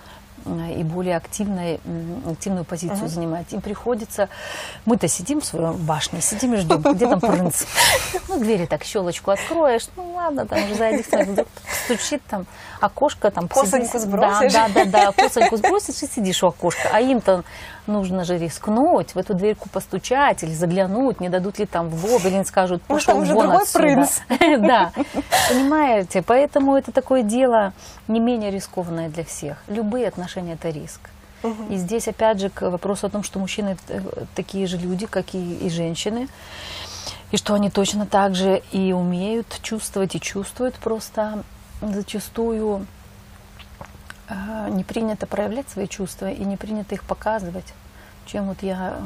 и 0.46 0.84
более 0.84 1.18
активной, 1.18 1.80
активную 2.30 2.66
позицию 2.66 3.08
занимать. 3.08 3.52
Им 3.54 3.62
приходится... 3.62 4.30
Мы-то 4.86 5.08
сидим 5.08 5.42
в 5.42 5.46
своем 5.46 5.76
башне, 5.78 6.22
сидим 6.22 6.54
и 6.54 6.58
ждем, 6.58 6.82
где 6.82 7.08
там 7.08 7.20
принц. 7.20 7.66
Ну, 8.28 8.40
двери 8.40 8.66
так, 8.66 8.84
щелочку 8.84 9.32
откроешь, 9.32 9.88
ну 9.96 10.14
ладно, 10.14 10.46
там 10.46 10.60
уже 10.72 11.04
вдруг 11.26 11.48
стучит 11.86 12.22
там, 12.30 12.46
окошко 12.82 13.32
там... 13.32 13.48
Косоньку 13.48 14.00
сбросишь. 14.00 14.54
Да, 14.54 14.68
да, 14.74 14.86
да, 14.86 14.86
да, 14.86 15.12
косоньку 15.12 15.58
сбросишь 15.58 16.04
и 16.04 16.08
сидишь 16.08 16.44
у 16.44 16.48
окошка. 16.48 16.90
А 16.92 17.00
им-то 17.00 17.44
нужно 17.88 18.24
же 18.24 18.38
рискнуть, 18.38 19.16
в 19.16 19.18
эту 19.18 19.34
дверьку 19.34 19.70
постучать 19.70 20.44
или 20.44 20.54
заглянуть, 20.54 21.20
не 21.20 21.30
дадут 21.30 21.60
ли 21.60 21.66
там 21.66 21.90
в 21.90 22.06
лоб, 22.06 22.26
или 22.26 22.36
не 22.36 22.46
скажут, 22.46 22.82
пошел 22.84 23.18
уже 23.20 23.34
вон 23.34 23.48
другой 23.48 23.64
отсюда. 23.64 23.80
принц. 23.84 24.20
Да, 24.62 24.92
понимаете, 25.50 26.22
поэтому 26.22 26.76
это 26.76 26.92
такое 26.92 27.24
дело 27.24 27.74
не 28.08 28.20
менее 28.20 28.52
рискованное 28.52 29.10
для 29.10 29.24
всех. 29.24 29.58
Любые 29.68 30.08
отношения– 30.08 30.54
это 30.62 30.70
риск. 30.70 31.02
И 31.70 31.76
здесь, 31.76 32.08
опять 32.08 32.40
же, 32.40 32.50
к 32.50 32.70
вопросу 32.70 33.08
о 33.08 33.10
том, 33.10 33.24
что 33.24 33.40
мужчины 33.40 33.76
э, 33.88 34.00
такие 34.36 34.68
же 34.68 34.78
люди, 34.78 35.08
как 35.08 35.34
и, 35.34 35.56
и 35.56 35.70
женщины, 35.72 36.28
и 37.32 37.38
что 37.38 37.56
они 37.56 37.72
точно 37.72 38.06
так 38.06 38.36
же 38.36 38.62
и 38.72 38.94
умеют 38.94 39.48
чувствовать, 39.64 40.16
и 40.16 40.20
чувствуют, 40.20 40.76
просто 40.76 41.44
зачастую 41.82 42.86
э, 44.28 44.70
не 44.70 44.84
принято 44.84 45.26
проявлять 45.28 45.70
свои 45.70 45.88
чувства 45.88 46.32
и 46.32 46.44
не 46.44 46.58
принято 46.58 46.96
их 46.96 47.04
показывать. 47.04 47.74
Чем 48.26 48.48
вот 48.48 48.62
я 48.62 49.00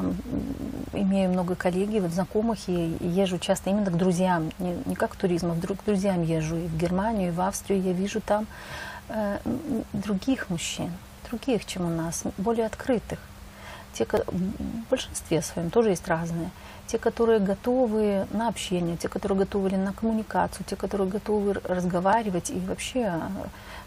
имею 0.92 1.30
много 1.30 1.54
коллеги, 1.54 1.98
вот 1.98 2.12
знакомых, 2.12 2.68
и, 2.68 2.96
езжу 3.00 3.38
часто 3.38 3.70
именно 3.70 3.90
к 3.90 3.96
друзьям, 3.96 4.50
не, 4.58 4.76
не 4.84 4.94
как 4.94 5.16
туризм, 5.16 5.50
а 5.50 5.54
вдруг 5.54 5.80
к 5.80 5.84
друзьям 5.84 6.22
езжу 6.22 6.56
и 6.56 6.66
в 6.66 6.76
Германию, 6.76 7.28
и 7.28 7.32
в 7.32 7.40
Австрию, 7.40 7.82
я 7.82 7.92
вижу 7.92 8.20
там 8.20 8.46
э, 9.08 9.38
других 9.92 10.50
мужчин, 10.50 10.92
других, 11.30 11.64
чем 11.64 11.86
у 11.86 11.90
нас, 11.90 12.24
более 12.36 12.66
открытых. 12.66 13.18
Те, 13.94 14.04
в 14.04 14.90
большинстве 14.90 15.40
своем 15.40 15.70
тоже 15.70 15.90
есть 15.90 16.06
разные. 16.06 16.50
Те, 16.86 16.98
которые 16.98 17.40
готовы 17.40 18.26
на 18.30 18.48
общение, 18.48 18.96
те, 18.96 19.08
которые 19.08 19.38
готовы 19.38 19.70
на 19.70 19.92
коммуникацию, 19.92 20.64
те, 20.68 20.76
которые 20.76 21.08
готовы 21.08 21.54
разговаривать 21.64 22.50
и 22.50 22.58
вообще 22.60 23.00
э, 23.00 23.20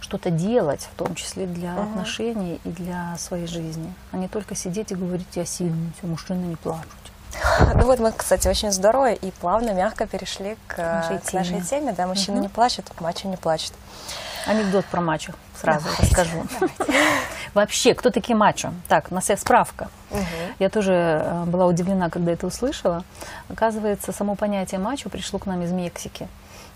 что-то 0.02 0.30
делать, 0.30 0.90
в 0.94 0.98
том 0.98 1.16
числе 1.16 1.46
для 1.46 1.76
отношений 1.82 2.60
и 2.66 2.70
для 2.70 3.16
своей 3.18 3.48
жизни, 3.48 3.94
а 4.12 4.18
не 4.18 4.28
только 4.28 4.56
сидеть 4.56 4.92
и 4.92 4.96
говорить, 4.96 5.28
я 5.36 5.46
сильный, 5.46 5.92
все, 5.98 6.08
мужчины 6.08 6.46
не 6.46 6.56
плачут. 6.56 6.86
Ну 7.76 7.86
вот 7.86 8.00
мы, 8.00 8.12
кстати, 8.12 8.48
очень 8.48 8.72
здорово 8.72 9.14
и 9.14 9.32
плавно, 9.32 9.72
мягко 9.74 10.08
перешли 10.08 10.58
к, 10.68 10.78
нашей 10.78 11.20
к 11.20 11.34
нашей 11.34 11.62
теме. 11.62 11.66
теме. 11.70 11.94
Да, 11.94 12.08
мужчина 12.08 12.36
Мгм. 12.38 12.42
не 12.44 12.50
плачет, 12.50 12.86
мачо 13.00 13.28
не 13.28 13.38
плачет. 13.38 13.74
Анекдот 14.45 14.86
про 14.86 15.02
мачо 15.02 15.34
сразу 15.56 15.88
расскажу. 15.99 16.45
Вообще, 17.54 17.93
кто 17.93 18.10
такие 18.10 18.36
мачо? 18.36 18.73
Так, 18.88 19.12
на 19.12 19.21
всех 19.21 19.39
справка. 19.39 19.89
Я 20.60 20.69
тоже 20.69 20.93
э, 20.93 21.43
была 21.45 21.65
удивлена, 21.65 22.10
когда 22.10 22.32
это 22.32 22.47
услышала. 22.47 23.04
Оказывается, 23.49 24.12
само 24.12 24.36
понятие 24.36 24.80
мачо 24.80 25.10
пришло 25.10 25.39
к 25.39 25.45
нам 25.45 25.63
из 25.63 25.71
Мексики. 25.71 26.28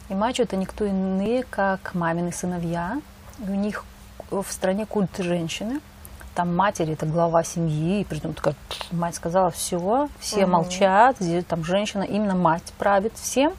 И 0.10 0.15
мачо 0.15 0.43
это 0.43 0.56
никто 0.56 0.86
иные, 0.86 1.43
как 1.43 1.93
мамины 1.93 2.32
сыновья. 2.32 2.99
И 3.39 3.49
у 3.49 3.56
них 3.56 3.86
в 4.30 4.45
стране 4.49 4.86
культ 4.86 5.17
женщины. 5.17 5.80
Там 6.36 6.56
матери 6.56 6.93
это 6.93 7.06
глава 7.06 7.43
семьи, 7.43 8.02
и 8.02 8.04
притом 8.04 8.34
такая 8.34 8.56
мать 8.91 9.15
сказала 9.15 9.52
все, 9.52 10.10
все 10.19 10.47
молчат, 10.47 11.17
здесь 11.19 11.45
там 11.45 11.63
женщина, 11.63 12.02
именно 12.02 12.34
мать 12.34 12.73
правит 12.80 13.13
всем. 13.15 13.54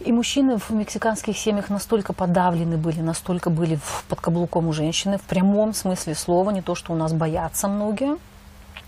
И 0.00 0.12
мужчины 0.12 0.56
в 0.56 0.70
мексиканских 0.70 1.36
семьях 1.36 1.68
настолько 1.68 2.14
подавлены 2.14 2.78
были, 2.78 3.00
настолько 3.00 3.50
были 3.50 3.78
под 4.08 4.20
каблуком 4.20 4.68
у 4.68 4.72
женщины, 4.72 5.18
в 5.18 5.22
прямом 5.22 5.74
смысле 5.74 6.14
слова, 6.14 6.50
не 6.50 6.62
то, 6.62 6.74
что 6.74 6.94
у 6.94 6.96
нас 6.96 7.12
боятся 7.12 7.68
многие. 7.68 8.16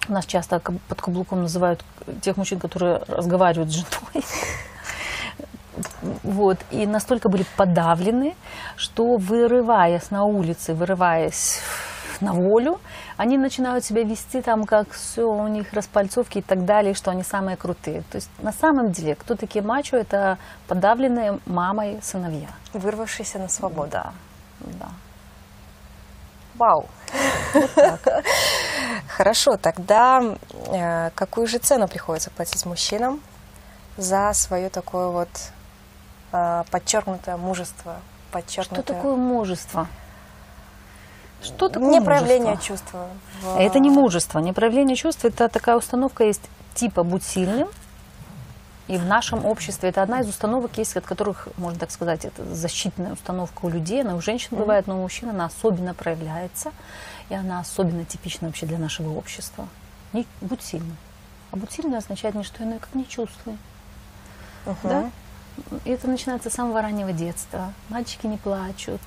Нас 0.09 0.25
часто 0.25 0.59
под 0.61 1.03
каблуком 1.03 1.42
называют 1.42 1.85
тех 2.22 2.37
мужчин, 2.38 2.59
которые 2.59 3.03
разговаривают 3.09 3.70
с 3.70 3.75
женой. 3.75 4.25
Вот. 6.22 6.59
И 6.70 6.87
настолько 6.87 7.29
были 7.29 7.44
подавлены, 7.57 8.35
что 8.77 9.16
вырываясь 9.16 10.11
на 10.11 10.25
улице, 10.25 10.75
вырываясь 10.75 11.61
на 12.20 12.33
волю, 12.33 12.81
они 13.22 13.38
начинают 13.38 13.85
себя 13.85 14.02
вести 14.02 14.42
там, 14.42 14.64
как 14.64 14.90
все 14.90 15.22
у 15.22 15.46
них 15.46 15.72
распальцовки 15.72 16.38
и 16.38 16.42
так 16.42 16.64
далее, 16.64 16.92
что 16.92 17.12
они 17.12 17.22
самые 17.22 17.56
крутые. 17.56 18.02
То 18.11 18.16
есть 18.16 18.28
на 18.38 18.50
самом 18.52 18.90
деле, 18.90 19.14
кто 19.14 19.37
такие 19.37 19.64
мачо, 19.64 19.96
это 19.96 20.38
подавленные 20.66 21.38
мамой 21.46 22.00
сыновья. 22.02 22.48
Вырвавшийся 22.72 23.38
на 23.38 23.48
свободу. 23.48 23.92
Да, 23.92 24.12
да. 24.61 24.88
Вау. 26.56 26.87
Хорошо, 29.08 29.56
тогда 29.56 30.20
э, 30.72 31.11
какую 31.14 31.46
же 31.46 31.58
цену 31.58 31.87
приходится 31.87 32.30
платить 32.30 32.66
мужчинам 32.66 33.20
за 33.96 34.32
свое 34.32 34.68
такое 34.68 35.06
вот 35.06 35.28
э, 36.32 36.64
подчеркнутое 36.72 37.37
мужество, 37.37 37.92
Что 37.92 38.32
подчеркнутое 38.32 38.96
такое 38.96 39.14
мужество? 39.14 39.87
Что 41.42 41.68
такое 41.68 41.90
не 41.90 42.00
проявление 42.00 42.57
чувства? 42.59 43.09
в- 43.42 43.59
Это 43.59 43.78
не 43.78 43.90
мужество, 43.90 44.38
не 44.38 44.52
проявление 44.52 44.96
чувств, 44.96 45.24
это 45.24 45.48
такая 45.48 45.76
установка 45.76 46.24
есть 46.24 46.42
типа 46.74 47.02
будь 47.02 47.22
сильным, 47.24 47.68
и 48.88 48.96
в 48.96 49.05
нашем 49.05 49.44
обществе 49.44 49.88
это 49.90 50.02
одна 50.02 50.20
из 50.20 50.28
установок 50.28 50.76
есть, 50.78 50.96
от 50.96 51.05
которых, 51.05 51.48
можно 51.57 51.78
так 51.78 51.90
сказать, 51.90 52.24
это 52.24 52.44
защитная 52.55 53.12
установка 53.12 53.64
у 53.64 53.68
людей, 53.68 54.02
она 54.02 54.14
у 54.16 54.20
женщин 54.20 54.57
бывает, 54.57 54.87
но 54.87 54.98
у 54.98 55.02
мужчин 55.02 55.31
она 55.31 55.46
особенно 55.46 55.94
проявляется, 55.94 56.72
и 57.28 57.35
она 57.35 57.61
особенно 57.61 58.05
типична 58.05 58.48
вообще 58.48 58.66
для 58.66 58.78
нашего 58.78 59.16
общества. 59.16 59.66
Не, 60.12 60.26
будь 60.40 60.62
сильным. 60.62 60.96
А 61.52 61.57
будь 61.57 61.70
сильным 61.72 61.96
означает 61.98 62.35
не 62.35 62.42
что 62.44 62.62
иное, 62.64 62.78
как 62.78 62.94
не 62.94 63.07
чувствуй. 63.09 63.57
Да? 64.88 65.11
И 65.85 65.90
это 65.90 66.09
начинается 66.09 66.50
с 66.50 66.55
самого 66.55 66.81
раннего 66.83 67.12
детства. 67.12 67.72
Мальчики 67.88 68.26
не 68.26 68.37
плачут, 68.38 69.00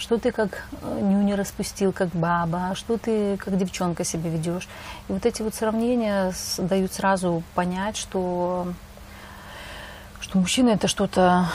что 0.00 0.18
ты 0.18 0.32
как 0.32 0.64
э, 0.80 1.00
нюни 1.00 1.34
распустил, 1.34 1.92
как 1.92 2.08
баба, 2.08 2.74
что 2.74 2.96
ты 2.96 3.36
как 3.36 3.56
девчонка 3.56 4.02
себя 4.02 4.30
ведешь. 4.30 4.66
И 5.08 5.12
вот 5.12 5.26
эти 5.26 5.42
вот 5.42 5.54
сравнения 5.54 6.32
дают 6.56 6.92
сразу 6.94 7.42
понять, 7.54 7.96
что, 7.96 8.72
что 10.20 10.38
мужчина 10.38 10.70
это 10.70 10.88
что-то 10.88 11.46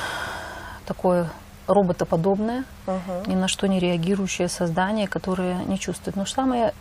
такое 0.86 1.32
роботоподобное, 1.66 2.66
угу. 2.86 3.26
ни 3.26 3.34
на 3.34 3.48
что 3.48 3.68
не 3.68 3.80
реагирующее 3.80 4.48
создание, 4.48 5.08
которое 5.08 5.64
не 5.66 5.80
чувствует. 5.80 6.16
Но 6.16 6.26
самое 6.28 6.74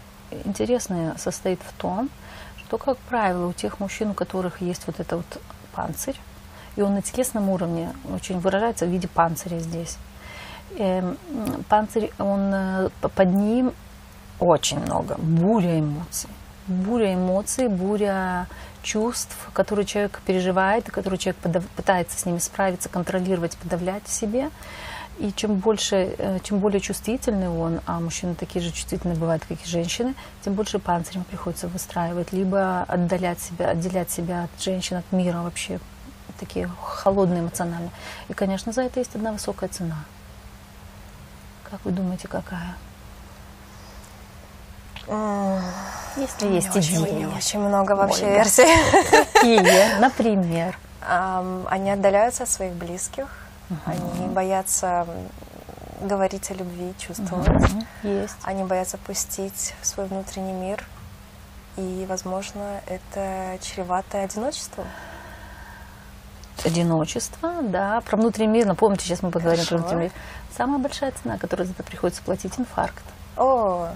интересное 0.44 1.16
состоит 1.16 1.60
в 1.62 1.72
том, 1.80 2.10
что, 2.58 2.76
как 2.76 2.98
правило, 2.98 3.46
у 3.46 3.54
тех 3.54 3.80
мужчин, 3.80 4.10
у 4.10 4.14
которых 4.14 4.60
есть 4.60 4.86
вот 4.86 5.00
это 5.00 5.16
вот 5.16 5.40
панцирь, 5.72 6.20
и 6.76 6.82
он 6.82 6.94
на 6.94 7.00
телесном 7.00 7.48
уровне 7.48 7.90
очень 8.12 8.38
выражается 8.38 8.84
в 8.84 8.90
виде 8.90 9.08
панциря 9.08 9.58
здесь. 9.60 9.96
Эм, 10.76 11.16
панцирь, 11.68 12.10
он 12.18 12.50
э, 12.52 12.88
под 13.00 13.32
ним 13.32 13.72
очень 14.40 14.80
много, 14.80 15.14
буря 15.18 15.78
эмоций. 15.78 16.28
Буря 16.66 17.14
эмоций, 17.14 17.68
буря 17.68 18.48
чувств, 18.82 19.36
которые 19.52 19.86
человек 19.86 20.20
переживает, 20.26 20.88
и 20.88 20.90
которые 20.90 21.18
человек 21.18 21.40
подав, 21.42 21.64
пытается 21.76 22.18
с 22.18 22.26
ними 22.26 22.38
справиться, 22.38 22.88
контролировать, 22.88 23.56
подавлять 23.56 24.04
в 24.04 24.12
себе. 24.12 24.50
И 25.18 25.30
чем 25.32 25.54
больше, 25.56 26.16
э, 26.18 26.38
чем 26.42 26.58
более 26.58 26.80
чувствительный 26.80 27.48
он, 27.48 27.80
а 27.86 28.00
мужчины 28.00 28.34
такие 28.34 28.60
же 28.60 28.72
чувствительные 28.72 29.16
бывают, 29.16 29.44
как 29.46 29.58
и 29.64 29.68
женщины, 29.68 30.14
тем 30.44 30.54
больше 30.54 30.80
панцирем 30.80 31.22
приходится 31.22 31.68
выстраивать, 31.68 32.32
либо 32.32 32.82
отдалять 32.82 33.40
себя, 33.40 33.68
отделять 33.68 34.10
себя 34.10 34.44
от 34.44 34.62
женщин, 34.62 34.96
от 34.96 35.12
мира 35.12 35.38
вообще, 35.42 35.78
такие 36.40 36.68
холодные 36.82 37.42
эмоционально. 37.42 37.90
И, 38.28 38.32
конечно, 38.32 38.72
за 38.72 38.82
это 38.82 38.98
есть 38.98 39.14
одна 39.14 39.30
высокая 39.30 39.68
цена– 39.68 40.04
как 41.74 41.84
вы 41.84 41.90
думаете, 41.90 42.28
какая? 42.28 42.76
Если 46.16 46.46
есть 46.46 46.68
идеи. 46.76 47.26
Очень 47.36 47.58
много 47.58 47.92
вообще 47.96 48.26
Ольга. 48.26 48.36
версий. 48.36 49.32
Какие? 49.32 49.98
Например? 50.00 50.78
Они 51.00 51.90
отдаляются 51.90 52.44
от 52.44 52.48
своих 52.48 52.74
близких. 52.74 53.26
Угу. 53.70 53.78
Они 53.86 54.26
боятся 54.28 55.04
говорить 56.00 56.48
о 56.52 56.54
любви, 56.54 56.94
чувствовать. 56.96 57.48
Угу. 57.48 57.84
Есть. 58.04 58.36
Они 58.44 58.62
боятся 58.62 58.96
пустить 58.98 59.74
в 59.82 59.86
свой 59.86 60.06
внутренний 60.06 60.52
мир. 60.52 60.84
И, 61.76 62.06
возможно, 62.08 62.80
это 62.86 63.58
чревато 63.60 64.22
одиночеством 64.22 64.86
одиночество, 66.64 67.62
да, 67.62 68.00
про 68.02 68.16
внутренний 68.16 68.52
мир, 68.52 68.66
напомните, 68.66 69.04
сейчас 69.04 69.22
мы 69.22 69.30
поговорим 69.30 69.64
Хорошо. 69.64 69.76
про 69.76 69.78
внутренний 69.78 70.02
мир. 70.04 70.12
Самая 70.56 70.78
большая 70.78 71.12
цена, 71.12 71.38
которую 71.38 71.66
за 71.66 71.72
это 71.72 71.82
приходится 71.82 72.22
платить, 72.22 72.58
инфаркт. 72.58 73.02
О, 73.36 73.88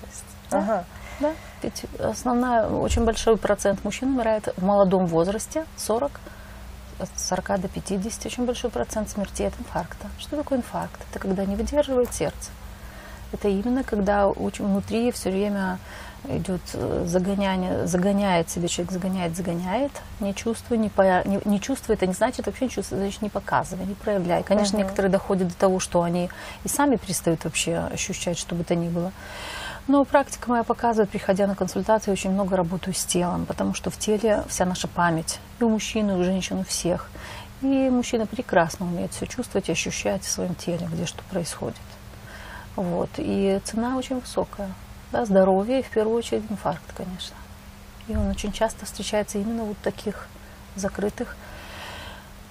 то 0.00 0.06
есть, 0.06 0.24
да, 0.50 0.58
ага. 0.58 0.84
да, 1.20 1.32
ведь 1.62 1.84
основная, 1.98 2.68
очень 2.68 3.04
большой 3.04 3.36
процент 3.36 3.84
мужчин 3.84 4.10
умирает 4.10 4.48
в 4.56 4.64
молодом 4.64 5.06
возрасте, 5.06 5.64
40, 5.76 6.20
от 7.00 7.08
40 7.16 7.60
до 7.60 7.68
50, 7.68 8.26
очень 8.26 8.46
большой 8.46 8.70
процент 8.70 9.10
смертей 9.10 9.48
от 9.48 9.58
инфаркта. 9.58 10.06
Что 10.18 10.36
такое 10.36 10.58
инфаркт? 10.58 11.00
Это 11.10 11.18
когда 11.18 11.44
не 11.44 11.56
выдерживает 11.56 12.14
сердце. 12.14 12.50
Это 13.32 13.48
именно 13.48 13.82
когда 13.82 14.28
очень 14.28 14.64
внутри 14.64 15.10
все 15.10 15.30
время 15.30 15.78
идет 16.28 16.60
э, 16.72 17.04
загоняние, 17.06 17.86
загоняет 17.86 18.50
себе 18.50 18.68
человек, 18.68 18.92
загоняет, 18.92 19.36
загоняет, 19.36 19.92
не 20.20 20.34
чувствуя, 20.34 20.78
не, 20.78 20.88
по, 20.88 21.26
не, 21.26 21.40
не 21.44 21.60
чувствует, 21.60 21.98
это 21.98 22.06
не 22.06 22.14
значит 22.14 22.46
вообще 22.46 22.64
не 22.66 22.70
чувствует, 22.70 23.02
значит 23.02 23.22
не 23.22 23.28
показывай, 23.28 23.86
не 23.86 23.94
проявляй. 23.94 24.42
Конечно, 24.42 24.76
uh-huh. 24.76 24.80
некоторые 24.80 25.10
доходят 25.10 25.48
до 25.48 25.54
того, 25.54 25.80
что 25.80 26.02
они 26.02 26.30
и 26.64 26.68
сами 26.68 26.96
перестают 26.96 27.44
вообще 27.44 27.76
ощущать, 27.76 28.38
что 28.38 28.54
бы 28.54 28.64
то 28.64 28.74
ни 28.74 28.88
было. 28.88 29.12
Но 29.86 30.04
практика 30.04 30.48
моя 30.48 30.64
показывает, 30.64 31.10
приходя 31.10 31.46
на 31.46 31.54
консультации, 31.54 32.10
очень 32.10 32.30
много 32.30 32.56
работаю 32.56 32.94
с 32.94 33.04
телом, 33.04 33.44
потому 33.44 33.74
что 33.74 33.90
в 33.90 33.98
теле 33.98 34.42
вся 34.48 34.64
наша 34.64 34.88
память, 34.88 35.40
и 35.60 35.64
у 35.64 35.68
мужчин, 35.68 36.10
и 36.10 36.14
у 36.14 36.24
женщин, 36.24 36.58
у 36.58 36.64
всех. 36.64 37.10
И 37.60 37.66
мужчина 37.90 38.26
прекрасно 38.26 38.86
умеет 38.86 39.12
все 39.12 39.26
чувствовать 39.26 39.68
и 39.68 39.72
ощущать 39.72 40.22
в 40.22 40.30
своем 40.30 40.54
теле, 40.54 40.88
где 40.90 41.04
что 41.04 41.22
происходит. 41.24 41.76
Вот. 42.76 43.10
И 43.18 43.60
цена 43.64 43.96
очень 43.98 44.20
высокая 44.20 44.70
да, 45.14 45.24
здоровье 45.24 45.80
и 45.80 45.82
в 45.82 45.90
первую 45.90 46.16
очередь 46.16 46.42
инфаркт, 46.50 46.92
конечно. 46.96 47.36
И 48.08 48.16
он 48.16 48.28
очень 48.28 48.52
часто 48.52 48.84
встречается 48.84 49.38
именно 49.38 49.62
вот 49.62 49.78
таких 49.78 50.26
закрытых 50.74 51.36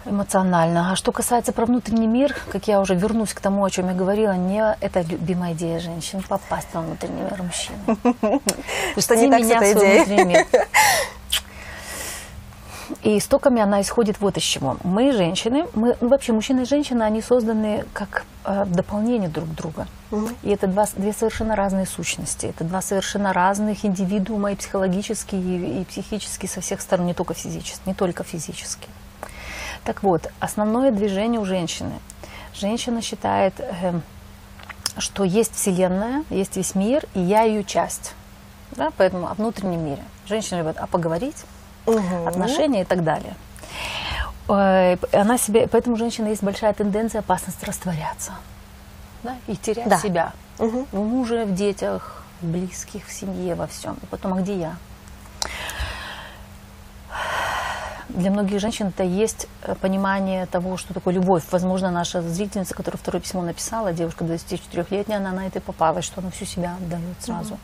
эмоционально. 0.06 0.92
А 0.92 0.96
что 0.96 1.12
касается 1.12 1.52
про 1.52 1.66
внутренний 1.66 2.08
мир, 2.08 2.34
как 2.52 2.68
я 2.70 2.80
уже 2.80 2.96
вернусь 2.96 3.34
к 3.34 3.42
тому, 3.42 3.66
о 3.66 3.70
чем 3.70 3.90
я 3.90 3.94
говорила, 3.94 4.32
не 4.32 4.64
это 4.80 5.02
любимая 5.02 5.54
идея 5.54 5.80
женщин 5.80 6.24
попасть 6.24 6.70
во 6.74 6.82
внутренний 6.82 7.22
мир 7.22 7.44
мужчин. 7.44 7.76
Что 8.98 9.16
не 9.16 9.30
так 9.30 9.44
с 9.44 9.52
этой 9.52 10.04
идеей. 10.06 10.46
И 13.02 13.18
истоками 13.18 13.62
она 13.62 13.82
исходит 13.82 14.20
вот 14.20 14.38
из 14.38 14.44
чего. 14.44 14.78
Мы, 14.84 15.12
женщины, 15.12 15.66
мы, 15.74 15.96
ну, 16.02 16.10
вообще 16.10 16.34
мужчина 16.34 16.62
и 16.62 16.66
женщина, 16.66 17.06
они 17.06 17.22
созданы 17.22 17.86
как 17.94 18.26
э, 18.46 18.66
дополнение 18.66 19.30
друг 19.30 19.50
друга. 19.50 19.88
Угу. 20.12 20.30
И 20.44 20.50
это 20.50 20.68
два, 20.68 20.86
две 20.96 21.14
совершенно 21.14 21.56
разные 21.56 21.86
сущности. 21.86 22.48
Это 22.48 22.64
два 22.64 22.82
совершенно 22.82 23.34
разных 23.34 23.86
индивидуума 23.86 24.52
и 24.52 24.56
психологически, 24.56 25.36
и, 25.36 25.82
и 25.82 25.86
психически 25.86 26.46
со 26.46 26.62
всех 26.62 26.82
сторон, 26.82 27.06
не 27.06 27.14
только 27.14 27.34
физически. 27.34 27.82
Не 27.86 27.94
только 27.94 28.24
физически. 28.24 28.88
Так 29.84 30.04
вот, 30.04 30.30
основное 30.40 30.92
движение 30.92 31.40
у 31.40 31.46
женщины. 31.46 31.94
Женщина 32.54 33.02
считает, 33.02 33.54
э, 33.60 34.00
что 34.98 35.24
есть 35.24 35.56
Вселенная, 35.56 36.24
есть 36.30 36.56
весь 36.56 36.76
мир, 36.76 37.06
и 37.14 37.20
я 37.20 37.44
ее 37.44 37.64
часть. 37.64 38.14
Да, 38.72 38.92
поэтому 38.98 39.30
о 39.30 39.34
внутреннем 39.34 39.86
мире. 39.86 40.04
Женщина 40.26 40.60
любит 40.60 40.78
а 40.78 40.88
поговорить, 40.88 41.46
угу. 41.86 42.28
отношения 42.28 42.82
и 42.82 42.86
так 42.86 43.04
далее. 43.04 43.36
Э, 44.50 44.98
она 45.12 45.38
себе, 45.38 45.68
поэтому 45.68 45.96
у 45.96 45.98
женщины 45.98 46.28
есть 46.28 46.44
большая 46.44 46.74
тенденция 46.74 47.20
опасность 47.20 47.64
растворяться 47.64 48.34
да, 49.24 49.36
и 49.48 49.56
терять 49.56 49.90
да. 49.90 49.98
себя 49.98 50.34
угу. 50.60 50.86
в 50.92 50.98
муже, 50.98 51.46
в 51.46 51.54
детях, 51.54 52.24
в 52.42 52.48
близких, 52.48 53.08
в 53.08 53.12
семье, 53.14 53.56
во 53.56 53.68
всем. 53.68 53.98
И 54.02 54.06
потом, 54.08 54.34
а 54.34 54.42
где 54.42 54.58
я? 54.58 54.76
Для 58.10 58.30
многих 58.30 58.60
женщин 58.60 58.88
это 58.88 59.04
есть 59.04 59.48
э, 59.64 59.74
понимание 59.76 60.46
того, 60.46 60.78
что 60.78 60.94
такое 60.94 61.16
любовь. 61.16 61.44
Возможно, 61.52 61.90
наша 61.90 62.22
зрительница, 62.22 62.76
которая 62.76 63.00
второе 63.00 63.22
письмо 63.22 63.42
написала, 63.42 63.92
девушка 63.92 64.24
24-летняя, 64.26 65.18
она 65.18 65.32
на 65.32 65.48
это 65.48 65.62
попалась, 65.62 66.06
что 66.06 66.22
она 66.22 66.30
всю 66.30 66.46
себя 66.46 66.76
отдает 66.76 67.16
сразу. 67.20 67.54
Угу 67.56 67.60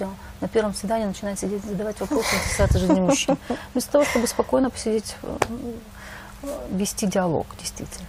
все. 0.00 0.08
На 0.40 0.48
первом 0.48 0.74
свидании 0.74 1.04
начинает 1.04 1.38
сидеть, 1.38 1.62
задавать 1.64 2.00
вопросы, 2.00 2.34
интересоваться 2.36 2.78
жизнью 2.78 3.04
мужчин. 3.04 3.36
Вместо 3.72 3.92
того, 3.92 4.04
чтобы 4.04 4.26
спокойно 4.26 4.70
посидеть, 4.70 5.16
э, 5.22 5.36
вести 6.70 7.06
диалог, 7.06 7.46
действительно. 7.58 8.06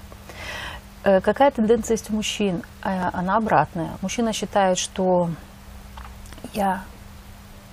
Э, 1.03 1.19
какая 1.19 1.51
тенденция 1.51 1.95
есть 1.95 2.09
у 2.09 2.13
мужчин? 2.13 2.63
Э, 2.83 3.09
она 3.11 3.35
обратная. 3.35 3.91
Мужчина 4.01 4.31
считает, 4.31 4.77
что 4.77 5.29
я 6.53 6.83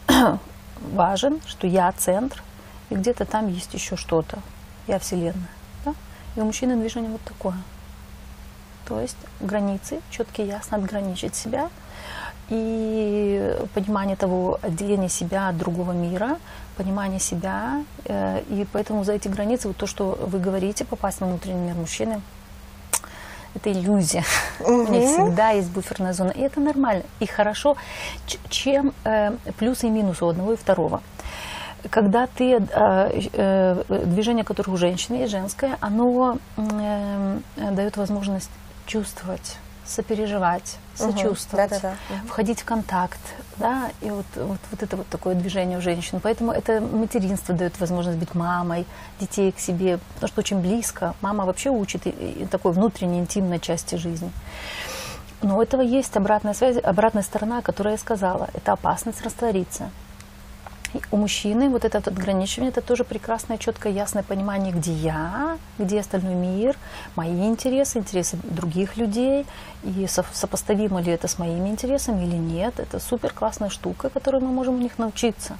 важен, 0.80 1.40
что 1.46 1.66
я 1.68 1.92
центр, 1.92 2.42
и 2.90 2.96
где-то 2.96 3.24
там 3.24 3.46
есть 3.48 3.72
еще 3.74 3.96
что-то. 3.96 4.38
Я 4.88 4.98
вселенная. 4.98 5.48
Да? 5.84 5.94
И 6.34 6.40
у 6.40 6.44
мужчины 6.44 6.76
движение 6.76 7.10
вот 7.10 7.22
такое. 7.22 7.56
То 8.86 9.00
есть 9.00 9.18
границы, 9.38 10.00
четкие, 10.10 10.48
ясно 10.48 10.78
отграничить 10.78 11.36
себя– 11.36 11.70
и 12.50 13.54
понимание 13.74 14.16
того 14.16 14.58
отделения 14.62 15.08
себя 15.08 15.48
от 15.48 15.58
другого 15.58 15.92
мира, 15.92 16.38
понимание 16.76 17.20
себя, 17.20 17.84
э, 18.04 18.42
и 18.48 18.66
поэтому 18.72 19.04
за 19.04 19.12
эти 19.12 19.28
границы, 19.28 19.68
вот 19.68 19.76
то, 19.76 19.86
что 19.86 20.18
вы 20.20 20.38
говорите, 20.38 20.84
попасть 20.84 21.20
в 21.20 21.24
внутренний 21.26 21.66
мир 21.66 21.74
мужчины, 21.74 22.20
это 23.54 23.72
иллюзия. 23.72 24.24
Угу. 24.60 24.72
У 24.72 24.88
них 24.88 25.10
всегда 25.10 25.50
есть 25.50 25.70
буферная 25.70 26.12
зона, 26.12 26.30
и 26.30 26.40
это 26.40 26.60
нормально, 26.60 27.02
и 27.20 27.26
хорошо, 27.26 27.76
чем 28.48 28.92
э, 29.04 29.32
плюсы 29.58 29.88
и 29.88 29.90
минусы 29.90 30.24
у 30.24 30.28
одного 30.28 30.52
и 30.52 30.56
второго. 30.56 31.02
Когда 31.90 32.26
ты, 32.26 32.56
э, 32.56 32.60
э, 33.32 33.84
движение, 34.06 34.44
которое 34.44 34.72
у 34.72 34.76
женщины 34.76 35.24
и 35.24 35.26
женское, 35.26 35.76
оно 35.80 36.38
э, 36.56 37.38
дает 37.56 37.96
возможность 37.96 38.50
чувствовать 38.86 39.58
сопереживать, 39.88 40.78
сочувствовать, 40.94 41.70
Да-да-да. 41.70 41.94
Мгм. 42.14 42.26
входить 42.28 42.60
в 42.60 42.64
контакт, 42.64 43.20
да, 43.56 43.90
и 44.00 44.10
вот, 44.10 44.26
вот, 44.36 44.58
вот 44.70 44.82
это 44.82 44.96
вот 44.96 45.08
такое 45.08 45.34
движение 45.34 45.78
у 45.78 45.80
женщин. 45.80 46.20
Поэтому 46.22 46.52
это 46.52 46.80
материнство 46.80 47.54
дает 47.54 47.78
возможность 47.80 48.18
быть 48.18 48.34
мамой, 48.34 48.86
детей 49.20 49.52
к 49.52 49.58
себе, 49.58 49.98
потому 50.14 50.28
что 50.28 50.40
очень 50.40 50.60
близко. 50.60 51.14
Мама 51.20 51.44
вообще 51.44 51.70
учит 51.70 52.06
и, 52.06 52.10
и 52.10 52.46
такой 52.46 52.72
внутренней 52.72 53.18
интимной 53.18 53.58
части 53.58 53.96
жизни. 53.96 54.30
Но 55.42 55.58
у 55.58 55.62
этого 55.62 55.82
есть 55.82 56.16
обратная 56.16 56.54
связь, 56.54 56.76
обратная 56.82 57.22
сторона, 57.22 57.62
которую 57.62 57.92
я 57.92 57.98
сказала. 57.98 58.48
Это 58.54 58.72
опасность 58.72 59.22
раствориться. 59.22 59.90
У 61.10 61.16
мужчины 61.16 61.68
вот 61.68 61.84
это 61.84 61.98
вот 61.98 62.08
ограничивание, 62.08 62.70
это 62.70 62.80
тоже 62.80 63.04
прекрасное, 63.04 63.58
четкое, 63.58 63.92
ясное 63.92 64.22
понимание, 64.22 64.72
где 64.72 64.92
я, 64.92 65.58
где 65.78 66.00
остальной 66.00 66.34
мир, 66.34 66.76
мои 67.14 67.46
интересы, 67.46 67.98
интересы 67.98 68.38
других 68.42 68.96
людей, 68.96 69.46
и 69.84 70.06
со- 70.06 70.24
сопоставимо 70.32 71.00
ли 71.02 71.12
это 71.12 71.28
с 71.28 71.38
моими 71.38 71.68
интересами 71.68 72.24
или 72.24 72.36
нет. 72.36 72.80
Это 72.80 73.00
супер 73.00 73.32
классная 73.32 73.68
штука, 73.68 74.08
которой 74.08 74.40
мы 74.40 74.48
можем 74.48 74.76
у 74.76 74.78
них 74.78 74.98
научиться. 74.98 75.58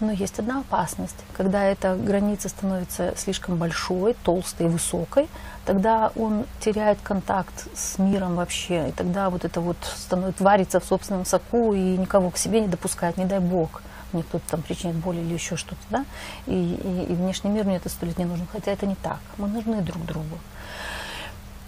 Но 0.00 0.12
есть 0.12 0.38
одна 0.38 0.60
опасность. 0.60 1.16
Когда 1.36 1.64
эта 1.64 1.96
граница 1.96 2.48
становится 2.48 3.14
слишком 3.16 3.56
большой, 3.56 4.14
толстой, 4.24 4.68
высокой, 4.68 5.28
тогда 5.64 6.10
он 6.16 6.44
теряет 6.60 6.98
контакт 7.02 7.68
с 7.76 7.98
миром 7.98 8.36
вообще. 8.36 8.88
И 8.88 8.92
тогда 8.92 9.30
вот 9.30 9.44
это 9.44 9.60
вот 9.60 9.76
становится, 9.96 10.42
варится 10.44 10.80
в 10.80 10.84
собственном 10.84 11.24
соку 11.24 11.72
и 11.74 11.96
никого 11.96 12.30
к 12.30 12.38
себе 12.38 12.60
не 12.60 12.68
допускает, 12.68 13.16
не 13.16 13.24
дай 13.24 13.40
бог. 13.40 13.82
Мне 14.14 14.22
кто-то 14.22 14.44
там 14.50 14.62
причинит 14.62 14.96
боль 14.96 15.18
или 15.18 15.34
еще 15.34 15.56
что-то, 15.56 15.82
да? 15.90 16.04
И, 16.46 16.54
и, 16.54 17.12
и 17.12 17.14
внешний 17.14 17.50
мир 17.50 17.64
мне 17.66 17.76
это 17.76 17.88
сто 17.90 18.06
лет 18.06 18.16
не 18.18 18.24
нужен. 18.24 18.46
Хотя 18.50 18.72
это 18.72 18.86
не 18.86 18.94
так. 18.94 19.18
Мы 19.36 19.48
нужны 19.48 19.82
друг 19.82 20.06
другу. 20.06 20.38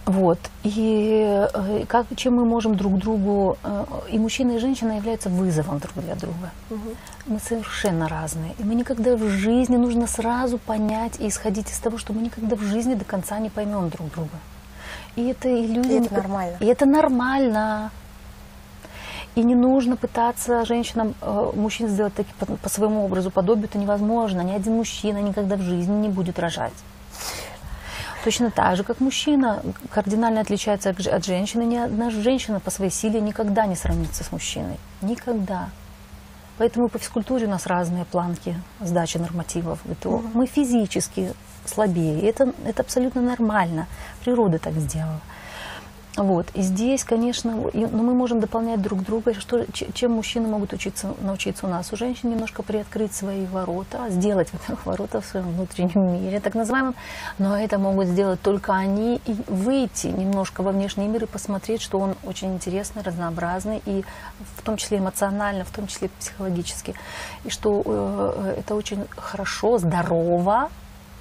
Вот. 0.07 0.39
И 0.63 1.49
э, 1.53 1.85
как, 1.89 2.07
чем 2.15 2.37
мы 2.37 2.45
можем 2.45 2.77
друг 2.77 2.97
другу... 2.97 3.59
э, 3.65 3.85
И 4.13 4.19
мужчина, 4.19 4.53
и 4.53 4.59
женщина 4.59 4.93
являются 4.93 5.29
вызовом 5.29 5.81
друг 5.81 5.95
для 5.97 6.15
друга. 6.15 6.53
Мы 7.27 7.41
совершенно 7.41 8.09
разные. 8.09 8.55
И 8.61 8.63
мы 8.63 8.77
никогда 8.77 9.17
в 9.17 9.29
жизни 9.29 9.77
нужно 9.77 10.07
сразу 10.07 10.59
понять 10.59 11.19
и 11.19 11.27
исходить 11.27 11.71
из 11.71 11.79
того, 11.81 11.99
что 11.99 12.13
мы 12.13 12.23
никогда 12.23 12.55
в 12.55 12.63
жизни 12.63 12.95
до 12.95 13.05
конца 13.05 13.41
не 13.41 13.51
поймем 13.51 13.89
друг 13.89 14.09
друга. 14.13 14.39
И 15.17 15.27
это 15.27 15.49
иллюзия. 15.49 15.99
И 15.99 16.05
это 16.05 16.15
нормально. 16.15 16.57
И 16.61 16.67
это 16.67 16.87
нормально. 16.87 17.91
И 19.37 19.43
не 19.43 19.55
нужно 19.55 19.97
пытаться 19.97 20.64
женщинам, 20.64 21.14
э, 21.20 21.53
мужчин 21.55 21.89
сделать 21.89 22.14
таки 22.14 22.32
по, 22.39 22.47
по 22.47 22.68
своему 22.70 23.05
образу 23.05 23.30
подобию. 23.30 23.66
Это 23.66 23.76
невозможно. 23.76 24.41
Ни 24.41 24.53
один 24.53 24.76
мужчина 24.76 25.18
никогда 25.18 25.57
в 25.57 25.61
жизни 25.61 25.95
не 25.95 26.09
будет 26.09 26.39
рожать. 26.39 26.72
Точно 28.24 28.51
так 28.51 28.76
же, 28.76 28.82
как 28.82 28.99
мужчина 28.99 29.62
кардинально 29.91 30.41
отличается 30.41 30.89
от, 30.91 31.24
женщины, 31.24 31.62
ни 31.62 31.76
одна 31.76 32.11
женщина 32.11 32.61
по 32.61 32.70
своей 32.70 32.91
силе 32.91 33.20
никогда 33.20 33.66
не 33.66 33.76
сравнится 33.76 34.24
с 34.24 34.32
мужчиной. 34.32 34.78
Никогда. 35.03 35.68
Поэтому 36.57 36.89
по 36.89 36.99
физкультуре 36.99 37.47
у 37.47 37.51
нас 37.51 37.66
разные 37.66 38.07
планки 38.07 38.57
сдачи 38.80 39.18
нормативов 39.18 39.80
ГТО. 39.84 40.22
Мы 40.32 40.47
физически 40.47 41.34
слабее. 41.66 42.20
И 42.20 42.24
это, 42.24 42.55
это 42.64 42.82
абсолютно 42.82 43.20
нормально. 43.20 43.87
Природа 44.24 44.59
так 44.59 44.72
сделала. 44.72 45.20
Вот. 46.17 46.47
И 46.55 46.62
здесь, 46.62 47.05
конечно, 47.05 47.53
но 47.53 48.03
мы 48.03 48.14
можем 48.14 48.41
дополнять 48.41 48.81
друг 48.81 49.03
друга, 49.03 49.35
что, 49.35 49.67
чем 49.73 50.12
мужчины 50.12 50.49
могут 50.49 50.73
учиться, 50.73 51.14
научиться 51.21 51.67
у 51.67 51.69
нас. 51.69 51.93
У 51.93 51.97
женщин 51.97 52.31
немножко 52.31 52.62
приоткрыть 52.62 53.14
свои 53.14 53.45
ворота, 53.47 54.09
сделать, 54.09 54.51
во-первых, 54.53 54.87
ворота 54.87 55.21
в 55.21 55.27
своем 55.27 55.51
внутреннем 55.53 56.14
мире, 56.14 56.41
так 56.41 56.55
называемом, 56.55 56.95
но 57.39 57.59
это 57.59 57.79
могут 57.79 58.07
сделать 58.07 58.41
только 58.41 58.75
они 58.75 59.21
и 59.27 59.37
выйти 59.47 60.07
немножко 60.07 60.62
во 60.62 60.73
внешний 60.73 61.07
мир 61.07 61.25
и 61.25 61.27
посмотреть, 61.27 61.83
что 61.83 61.99
он 61.99 62.14
очень 62.25 62.55
интересный, 62.55 63.03
разнообразный, 63.03 63.83
и 63.85 64.05
в 64.57 64.62
том 64.62 64.79
числе 64.79 64.99
эмоционально, 64.99 65.64
в 65.64 65.71
том 65.71 65.87
числе 65.87 66.09
психологически, 66.19 66.95
и 67.45 67.51
что 67.51 67.83
э, 67.85 68.55
это 68.61 68.75
очень 68.75 69.07
хорошо, 69.17 69.79
здорово, 69.79 70.71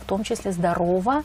в 0.03 0.05
том 0.05 0.23
числе 0.23 0.53
здорово, 0.53 1.23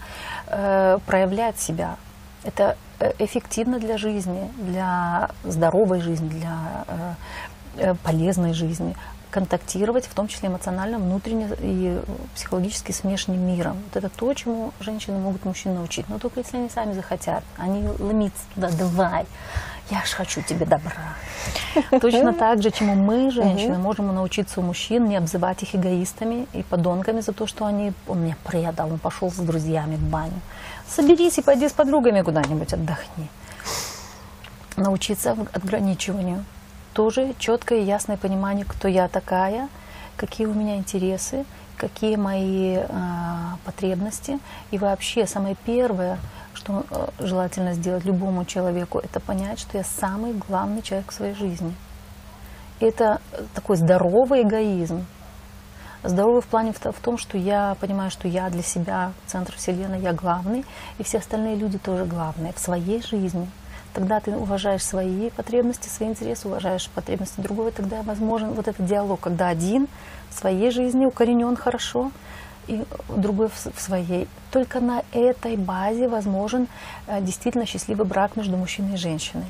э, 0.49 0.99
проявлять 1.07 1.61
себя. 1.61 1.97
Это 2.45 2.77
э, 2.99 3.13
эффективно 3.19 3.79
для 3.79 3.99
жизни, 3.99 4.51
для 4.59 5.31
здоровой 5.45 6.01
жизни, 6.01 6.29
для 6.29 6.85
э, 6.87 7.15
э, 7.77 7.95
полезной 8.03 8.55
жизни. 8.55 8.97
Контактировать, 9.31 10.07
в 10.07 10.15
том 10.15 10.29
числе 10.29 10.49
эмоционально, 10.49 10.99
внутренне 10.99 11.49
и 11.61 12.01
психологически 12.35 12.93
с 12.93 13.03
внешним 13.03 13.47
миром. 13.47 13.77
Вот 13.85 13.97
это 13.97 14.09
то, 14.09 14.35
чему 14.35 14.73
женщины 14.81 15.19
могут 15.19 15.45
мужчин 15.45 15.75
научить. 15.75 16.09
Но 16.09 16.19
только 16.19 16.41
если 16.41 16.57
они 16.57 16.69
сами 16.69 16.93
захотят. 16.95 17.45
Они 17.57 17.87
ломиться 17.99 18.43
туда, 18.55 18.71
давай, 18.71 19.27
я 19.91 20.05
ж 20.05 20.11
хочу 20.11 20.43
тебе 20.43 20.67
добра. 20.67 21.15
Точно 22.01 22.33
так 22.33 22.63
же, 22.63 22.71
чему 22.71 22.95
мы, 22.95 23.31
женщины, 23.31 23.79
можем 23.79 24.15
научиться 24.15 24.61
у 24.61 24.63
мужчин, 24.63 25.09
не 25.09 25.17
обзывать 25.17 25.63
их 25.63 25.75
эгоистами 25.75 26.47
и 26.53 26.63
подонками 26.63 27.21
за 27.21 27.33
то, 27.33 27.47
что 27.47 27.67
они, 27.67 27.93
он 28.07 28.23
меня 28.23 28.37
предал, 28.45 28.91
он 28.93 28.99
пошел 28.99 29.31
с 29.31 29.37
друзьями 29.37 29.97
в 29.97 30.03
баню. 30.11 30.41
Соберись 30.89 31.39
и 31.39 31.43
пойди 31.43 31.69
с 31.69 31.73
подругами 31.73 32.23
куда-нибудь 32.23 32.73
отдохни. 32.73 33.29
Научиться 34.77 35.37
отграничиванию. 35.53 36.45
Тоже 36.93 37.35
четкое 37.39 37.81
и 37.81 37.85
ясное 37.85 38.17
понимание, 38.17 38.65
кто 38.65 38.89
я 38.89 39.09
такая, 39.09 39.69
какие 40.17 40.47
у 40.47 40.55
меня 40.55 40.77
интересы, 40.77 41.45
какие 41.77 42.17
мои 42.17 42.77
а, 42.77 43.57
потребности. 43.65 44.39
И 44.71 44.79
вообще 44.79 45.27
самое 45.27 45.57
первое, 45.65 46.19
что 46.53 46.85
э, 46.91 47.07
желательно 47.21 47.73
сделать 47.75 48.05
любому 48.05 48.45
человеку, 48.45 48.99
это 48.99 49.21
понять, 49.21 49.59
что 49.61 49.79
я 49.79 49.85
самый 49.85 50.35
главный 50.35 50.83
человек 50.83 51.11
в 51.11 51.15
своей 51.15 51.35
жизни. 51.35 51.75
Это 52.81 53.21
э, 53.33 53.45
такой 53.55 53.77
здоровый 53.77 54.43
эгоизм. 54.43 55.07
Здоровый 56.03 56.43
в 56.43 56.47
плане 56.47 56.73
в 56.73 57.01
том, 57.01 57.19
что 57.19 57.39
я 57.39 57.77
понимаю, 57.81 58.11
что 58.11 58.27
я 58.27 58.49
для 58.49 58.63
себя 58.63 59.13
центр 59.27 59.55
Вселенной, 59.55 60.01
я 60.01 60.13
главный, 60.13 60.65
и 60.99 61.03
все 61.03 61.19
остальные 61.19 61.57
люди 61.57 61.79
тоже 61.79 62.05
главные 62.05 62.53
в 62.53 62.59
своей 62.59 63.03
жизни. 63.03 63.49
Тогда 63.93 64.21
ты 64.21 64.37
уважаешь 64.37 64.85
свои 64.85 65.31
потребности, 65.31 65.89
свои 65.89 66.11
интересы, 66.11 66.47
уважаешь 66.47 66.89
потребности 66.95 67.41
другого, 67.41 67.73
тогда 67.73 68.03
возможен 68.03 68.53
вот 68.53 68.69
этот 68.69 68.87
диалог, 68.87 69.21
когда 69.21 69.49
один 69.49 69.89
в 70.31 70.39
своей 70.39 70.71
жизни 70.71 71.07
укоренен 71.07 71.57
хорошо, 71.57 72.13
и 72.69 72.85
другой 73.09 73.49
в 73.49 73.81
своей. 73.81 74.29
Только 74.53 74.81
на 74.81 75.03
этой 75.13 75.57
базе 75.57 76.09
возможен 76.09 76.69
э, 77.07 77.21
действительно 77.21 77.67
счастливый 77.67 78.07
брак 78.07 78.37
между 78.37 78.57
мужчиной 78.57 78.95
и 78.95 78.97
женщиной. 78.97 79.47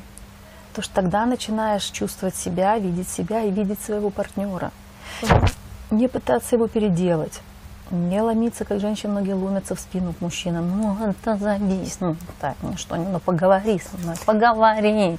Потому 0.70 0.84
что 0.84 0.94
тогда 0.94 1.26
начинаешь 1.26 1.84
чувствовать 1.84 2.36
себя, 2.36 2.78
видеть 2.78 3.08
себя 3.08 3.42
и 3.42 3.50
видеть 3.50 3.80
своего 3.82 4.08
партнера. 4.08 4.70
Не 5.90 6.08
пытаться 6.08 6.54
его 6.56 6.66
переделать. 6.66 7.40
Не 7.90 8.20
ломиться, 8.22 8.64
как 8.64 8.78
женщины 8.80 9.12
многие 9.12 9.32
ломятся 9.32 9.74
в 9.74 9.80
спину 9.80 10.12
к 10.12 10.20
мужчинам. 10.20 10.80
Ну, 10.80 10.96
это 11.10 11.36
завис, 11.36 11.96
ну, 12.00 12.16
так, 12.40 12.54
ну 12.62 12.76
что, 12.76 12.94
ну, 12.96 13.18
поговори 13.18 13.80
со 13.80 13.96
мной, 13.98 14.14
поговори. 14.24 15.18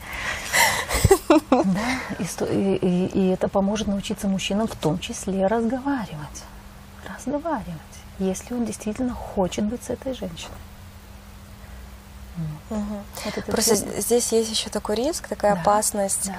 Да, 1.49 2.45
и, 2.49 2.75
и- 2.81 3.05
и- 3.07 3.29
это 3.31 3.47
поможет 3.49 3.87
научиться 3.87 4.27
мужчинам 4.27 4.67
в 4.67 4.75
том 4.75 4.99
числе 4.99 5.47
разговаривать. 5.47 6.43
Разговаривать, 7.17 7.65
если 8.19 8.53
он 8.53 8.65
действительно 8.65 9.13
хочет 9.13 9.65
быть 9.65 9.83
с 9.83 9.89
этой 9.89 10.13
женщиной. 10.13 10.55
Вот 12.69 13.37
это 13.37 13.51
Просто 13.51 13.75
з- 13.75 14.01
здесь 14.01 14.31
есть 14.31 14.49
еще 14.49 14.69
такой 14.69 14.95
риск, 14.95 15.27
такая 15.27 15.55
Да, 15.55 15.61
опасность. 15.61 16.31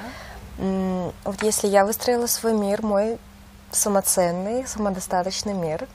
да. 0.59 1.13
Вот 1.25 1.43
если 1.43 1.69
я 1.69 1.85
выстроила 1.85 2.27
свой 2.27 2.55
мир, 2.55 2.83
мой 2.83 3.19
самоценный, 3.71 4.67
самодостаточный 4.67 5.53
мир, 5.55 5.87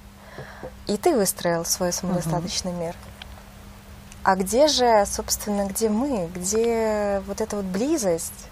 и 0.88 0.98
ты 0.98 1.16
выстроил 1.16 1.66
свой 1.66 1.92
самодостаточный 1.92 2.72
мир, 2.72 2.96
а 4.24 4.36
где 4.36 4.68
же, 4.68 5.06
собственно, 5.06 5.68
где 5.68 5.90
мы, 5.90 6.28
где 6.34 7.22
вот 7.28 7.40
эта 7.40 7.56
вот 7.56 7.66
близость? 7.66 8.48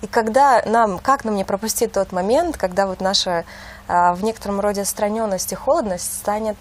И 0.00 0.06
когда 0.06 0.62
нам, 0.64 0.98
как 0.98 1.24
нам 1.24 1.34
не 1.34 1.44
пропустить 1.44 1.92
тот 1.92 2.12
момент, 2.12 2.56
когда 2.56 2.86
вот 2.86 3.02
наша 3.02 3.44
а, 3.86 4.14
в 4.14 4.24
некотором 4.24 4.60
роде 4.60 4.80
отстраненность 4.80 5.52
и 5.52 5.54
холодность 5.54 6.16
станет 6.16 6.56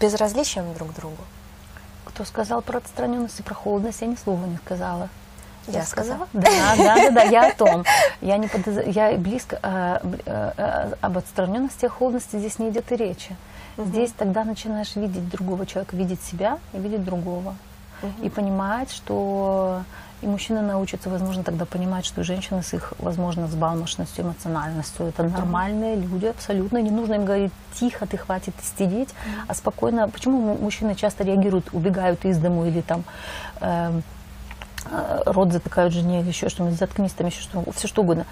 безразличием 0.00 0.72
друг 0.72 0.92
к 0.92 0.94
другу? 0.94 1.22
Кто 2.06 2.24
сказал 2.24 2.62
про 2.62 2.78
отстраненность 2.78 3.40
и 3.40 3.42
про 3.42 3.54
холодность, 3.54 4.00
я 4.00 4.06
ни 4.06 4.16
слова 4.16 4.46
не 4.46 4.56
сказала. 4.56 5.10
Я 5.66 5.82
сказала? 5.84 6.28
Да, 6.32 6.48
да, 6.76 6.76
да, 6.76 7.10
да, 7.10 7.22
я 7.24 7.48
о 7.48 7.52
том. 7.54 7.84
Я 8.20 8.38
не 8.38 8.46
подоз- 8.46 8.88
я 8.88 9.12
близко 9.18 9.58
а, 9.62 10.00
а, 10.26 10.54
а, 10.56 10.92
об 11.00 11.18
отстраненности 11.18 11.84
и 11.84 11.88
холодности 11.88 12.36
здесь 12.38 12.58
не 12.58 12.70
идет 12.70 12.90
и 12.92 12.96
речи. 12.96 13.36
Здесь 13.78 14.12
тогда 14.16 14.44
начинаешь 14.44 14.96
видеть 14.96 15.28
другого 15.28 15.66
человека, 15.66 15.96
видеть 15.96 16.22
себя 16.22 16.58
и 16.72 16.78
видеть 16.78 17.04
другого. 17.04 17.54
И 18.22 18.28
понимать, 18.28 18.90
что 18.90 19.82
и 20.22 20.26
мужчины 20.26 20.62
научатся, 20.62 21.10
возможно, 21.10 21.42
тогда 21.44 21.64
понимать, 21.66 22.06
что 22.06 22.22
женщины 22.24 22.62
с 22.62 22.72
их, 22.74 22.92
возможно, 22.98 23.46
взбалмошностью, 23.46 24.24
эмоциональностью, 24.24 25.06
это 25.06 25.22
нормальные 25.22 25.96
люди 25.96 26.26
абсолютно. 26.26 26.80
Не 26.80 26.90
нужно 26.90 27.14
им 27.14 27.24
говорить, 27.26 27.52
тихо, 27.74 28.06
ты 28.06 28.16
хватит 28.16 28.54
истерить, 28.62 29.10
а 29.46 29.54
спокойно. 29.54 30.08
Почему 30.08 30.40
му- 30.40 30.56
мужчины 30.58 30.94
часто 30.94 31.24
реагируют, 31.24 31.68
убегают 31.72 32.24
из 32.24 32.38
дому 32.38 32.64
или 32.66 32.80
там 32.80 33.04
эм, 33.60 34.02
э, 34.90 35.22
рот 35.26 35.52
затыкают 35.52 35.92
жене 35.92 36.20
еще 36.20 36.48
что-нибудь, 36.48 36.78
заткнись 36.78 37.12
там 37.12 37.26
еще 37.26 37.42
что 37.42 37.64
все 37.74 37.86
что 37.88 38.02
угодно. 38.02 38.24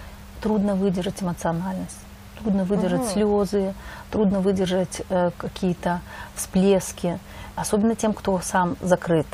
Трудно 0.42 0.74
выдержать 0.74 1.22
эмоциональность, 1.22 1.98
трудно 2.42 2.64
выдержать 2.64 3.00
Мгм. 3.02 3.10
слезы, 3.10 3.74
трудно 4.10 4.40
выдержать 4.40 5.02
э, 5.08 5.30
какие-то 5.36 6.00
всплески, 6.34 7.18
особенно 7.56 7.94
тем, 7.94 8.12
кто 8.12 8.38
сам 8.40 8.76
закрыт, 8.80 9.26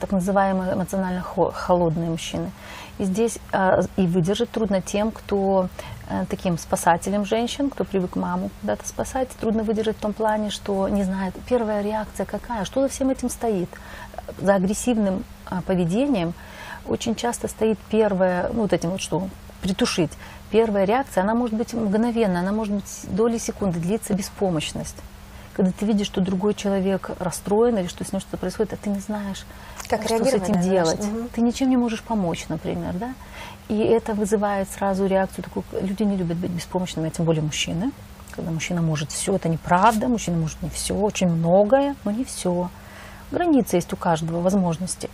так 0.00 0.12
называемые 0.12 0.74
эмоционально 0.74 1.20
хо- 1.22 1.52
холодные 1.54 2.10
мужчины. 2.10 2.50
И 2.98 3.04
здесь 3.04 3.38
э, 3.52 3.80
и 3.96 4.06
выдержать 4.06 4.50
трудно 4.50 4.82
тем, 4.82 5.10
кто 5.10 5.68
э, 6.08 6.24
таким 6.28 6.58
спасателем 6.58 7.24
женщин, 7.24 7.70
кто 7.70 7.84
привык 7.84 8.14
маму 8.16 8.50
куда-то 8.60 8.86
спасать, 8.86 9.28
трудно 9.40 9.62
выдержать 9.62 9.96
в 9.96 10.00
том 10.00 10.12
плане, 10.12 10.50
что 10.50 10.88
не 10.88 11.02
знает, 11.04 11.34
первая 11.48 11.82
реакция 11.82 12.26
какая, 12.26 12.64
что 12.64 12.82
за 12.82 12.88
всем 12.88 13.08
этим 13.10 13.30
стоит. 13.30 13.70
За 14.38 14.56
агрессивным 14.56 15.24
э, 15.50 15.60
поведением 15.66 16.34
очень 16.86 17.14
часто 17.14 17.48
стоит 17.48 17.78
первая, 17.90 18.50
ну 18.52 18.62
вот 18.62 18.72
этим 18.72 18.90
вот 18.90 19.00
что, 19.00 19.28
притушить. 19.62 20.10
Первая 20.50 20.84
реакция, 20.84 21.22
она 21.22 21.34
может 21.34 21.56
быть 21.56 21.72
мгновенная, 21.74 22.40
она 22.40 22.52
может 22.52 22.74
быть 22.74 23.04
доли 23.08 23.38
секунды, 23.38 23.78
длится 23.78 24.14
беспомощность. 24.14 24.96
Когда 25.54 25.72
ты 25.72 25.84
видишь, 25.84 26.06
что 26.06 26.20
другой 26.20 26.54
человек 26.54 27.10
расстроен 27.18 27.78
или 27.78 27.86
что 27.86 28.04
с 28.04 28.12
ним 28.12 28.20
что-то 28.20 28.36
происходит, 28.36 28.72
а 28.72 28.76
ты 28.76 28.90
не 28.90 29.00
знаешь, 29.00 29.44
Как 29.88 30.02
что 30.04 30.24
с 30.24 30.32
этим 30.32 30.60
делать. 30.60 31.04
мгм. 31.04 31.28
Ты 31.28 31.40
ничем 31.40 31.68
не 31.70 31.76
можешь 31.76 32.02
помочь, 32.02 32.46
например, 32.48 32.94
да? 32.94 33.14
И 33.68 33.78
это 33.78 34.14
вызывает 34.14 34.68
сразу 34.70 35.06
реакцию 35.06 35.44
такую, 35.44 35.64
люди 35.80 36.02
не 36.02 36.16
любят 36.16 36.36
быть 36.38 36.50
беспомощными, 36.50 37.08
а 37.08 37.10
тем 37.10 37.24
более 37.24 37.42
мужчины. 37.42 37.92
Когда 38.32 38.50
мужчина 38.50 38.80
может 38.80 39.10
все, 39.12 39.36
это 39.36 39.48
неправда, 39.48 40.08
мужчина 40.08 40.38
может 40.38 40.60
не 40.62 40.70
все, 40.70 40.94
очень 40.94 41.28
многое, 41.28 41.94
но 42.04 42.10
не 42.10 42.24
все. 42.24 42.70
Границы 43.30 43.76
есть 43.76 43.92
у 43.92 43.96
каждого, 43.96 44.40
возможности. 44.40 45.10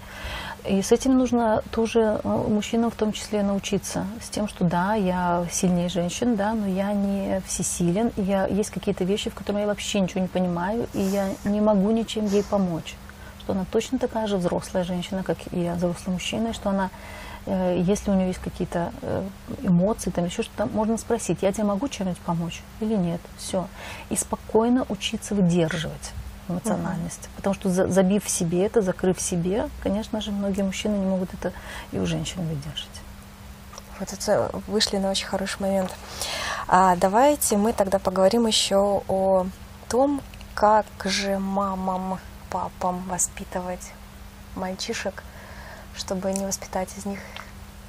И 0.69 0.83
с 0.83 0.91
этим 0.91 1.17
нужно 1.17 1.63
тоже 1.71 2.21
э, 2.23 2.29
мужчинам 2.29 2.91
в 2.91 2.95
том 2.95 3.13
числе 3.13 3.43
научиться. 3.43 4.07
С 4.21 4.29
тем, 4.29 4.49
что 4.49 4.65
да, 4.65 4.95
я 4.95 5.47
сильнее 5.51 5.89
женщин, 5.89 6.35
да, 6.35 6.55
но 6.55 6.67
я 6.67 6.93
не 6.93 7.41
всесилен. 7.47 8.11
И 8.17 8.23
я, 8.23 8.47
есть 8.47 8.71
какие-то 8.71 9.05
вещи, 9.05 9.31
в 9.31 9.35
которых 9.35 9.61
я 9.61 9.67
вообще 9.67 10.01
ничего 10.01 10.21
не 10.21 10.29
понимаю, 10.29 10.89
и 10.93 11.01
я 11.01 11.29
не 11.45 11.61
могу 11.61 11.91
ничем 11.91 12.27
ей 12.27 12.43
помочь. 12.43 12.97
Что 13.41 13.53
она 13.53 13.65
точно 13.71 13.99
такая 13.99 14.27
же 14.27 14.39
взрослая 14.39 14.83
женщина, 14.83 15.23
как 15.23 15.39
и 15.53 15.61
я, 15.61 15.75
взрослый 15.75 16.15
мужчина, 16.15 16.49
и 16.49 16.53
что 16.53 16.71
она, 16.71 16.91
э, 17.47 17.81
если 17.87 18.11
у 18.11 18.15
нее 18.15 18.29
есть 18.29 18.41
какие-то 18.41 18.93
э, 19.03 19.25
эмоции, 19.63 20.11
там 20.11 20.25
еще 20.25 20.43
что-то, 20.43 20.67
можно 20.67 20.99
спросить, 20.99 21.39
я 21.43 21.53
тебе 21.53 21.65
могу 21.65 21.89
чем-нибудь 21.89 22.21
помочь 22.21 22.63
или 22.81 22.97
нет. 22.97 23.21
Все. 23.37 23.69
И 24.11 24.17
спокойно 24.17 24.85
учиться 24.89 25.35
выдерживать 25.35 26.13
эмоциональность. 26.49 27.29
Потому 27.37 27.55
что 27.55 27.69
за- 27.71 27.89
забив 27.89 28.25
в 28.25 28.31
себе 28.31 28.67
это, 28.67 28.83
закрыв 28.83 29.19
в 29.19 29.23
себе, 29.23 29.69
конечно 29.83 30.21
же, 30.21 30.31
многие 30.33 30.63
мужчины 30.63 30.97
не 30.97 31.07
могут 31.07 31.33
это 31.35 31.53
и 31.93 31.99
у 31.99 32.07
женщин 32.07 32.47
выдержать. 32.47 32.89
Вот 33.99 34.13
это 34.13 34.51
вышли 34.67 34.99
на 34.99 35.11
очень 35.11 35.27
хороший 35.27 35.61
момент. 35.63 35.95
А 36.69 36.97
давайте 36.97 37.57
мы 37.57 37.73
тогда 37.73 37.99
поговорим 37.99 38.47
еще 38.47 39.03
о 39.09 39.47
том, 39.89 40.21
как 40.55 40.87
же 41.05 41.39
мамам, 41.39 42.19
папам 42.51 43.03
воспитывать 43.09 43.93
мальчишек, 44.55 45.23
чтобы 45.97 46.33
не 46.33 46.45
воспитать 46.45 46.89
из 46.99 47.07
них 47.07 47.21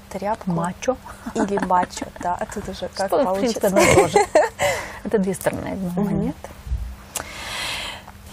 тряпку 0.09 0.51
Мачо. 0.51 0.95
или 1.33 1.57
мачо. 1.65 2.05
Да, 2.21 2.39
тут 2.53 2.69
уже 2.69 2.87
как 2.95 3.07
Что, 3.07 3.25
в 3.25 3.37
принципе, 3.39 3.69
получится. 3.69 4.19
одно. 4.21 4.41
Это 5.03 5.17
две 5.19 5.33
стороны 5.33 5.67
одной 5.67 5.91
Мгм. 5.91 6.05
монеты. 6.05 6.49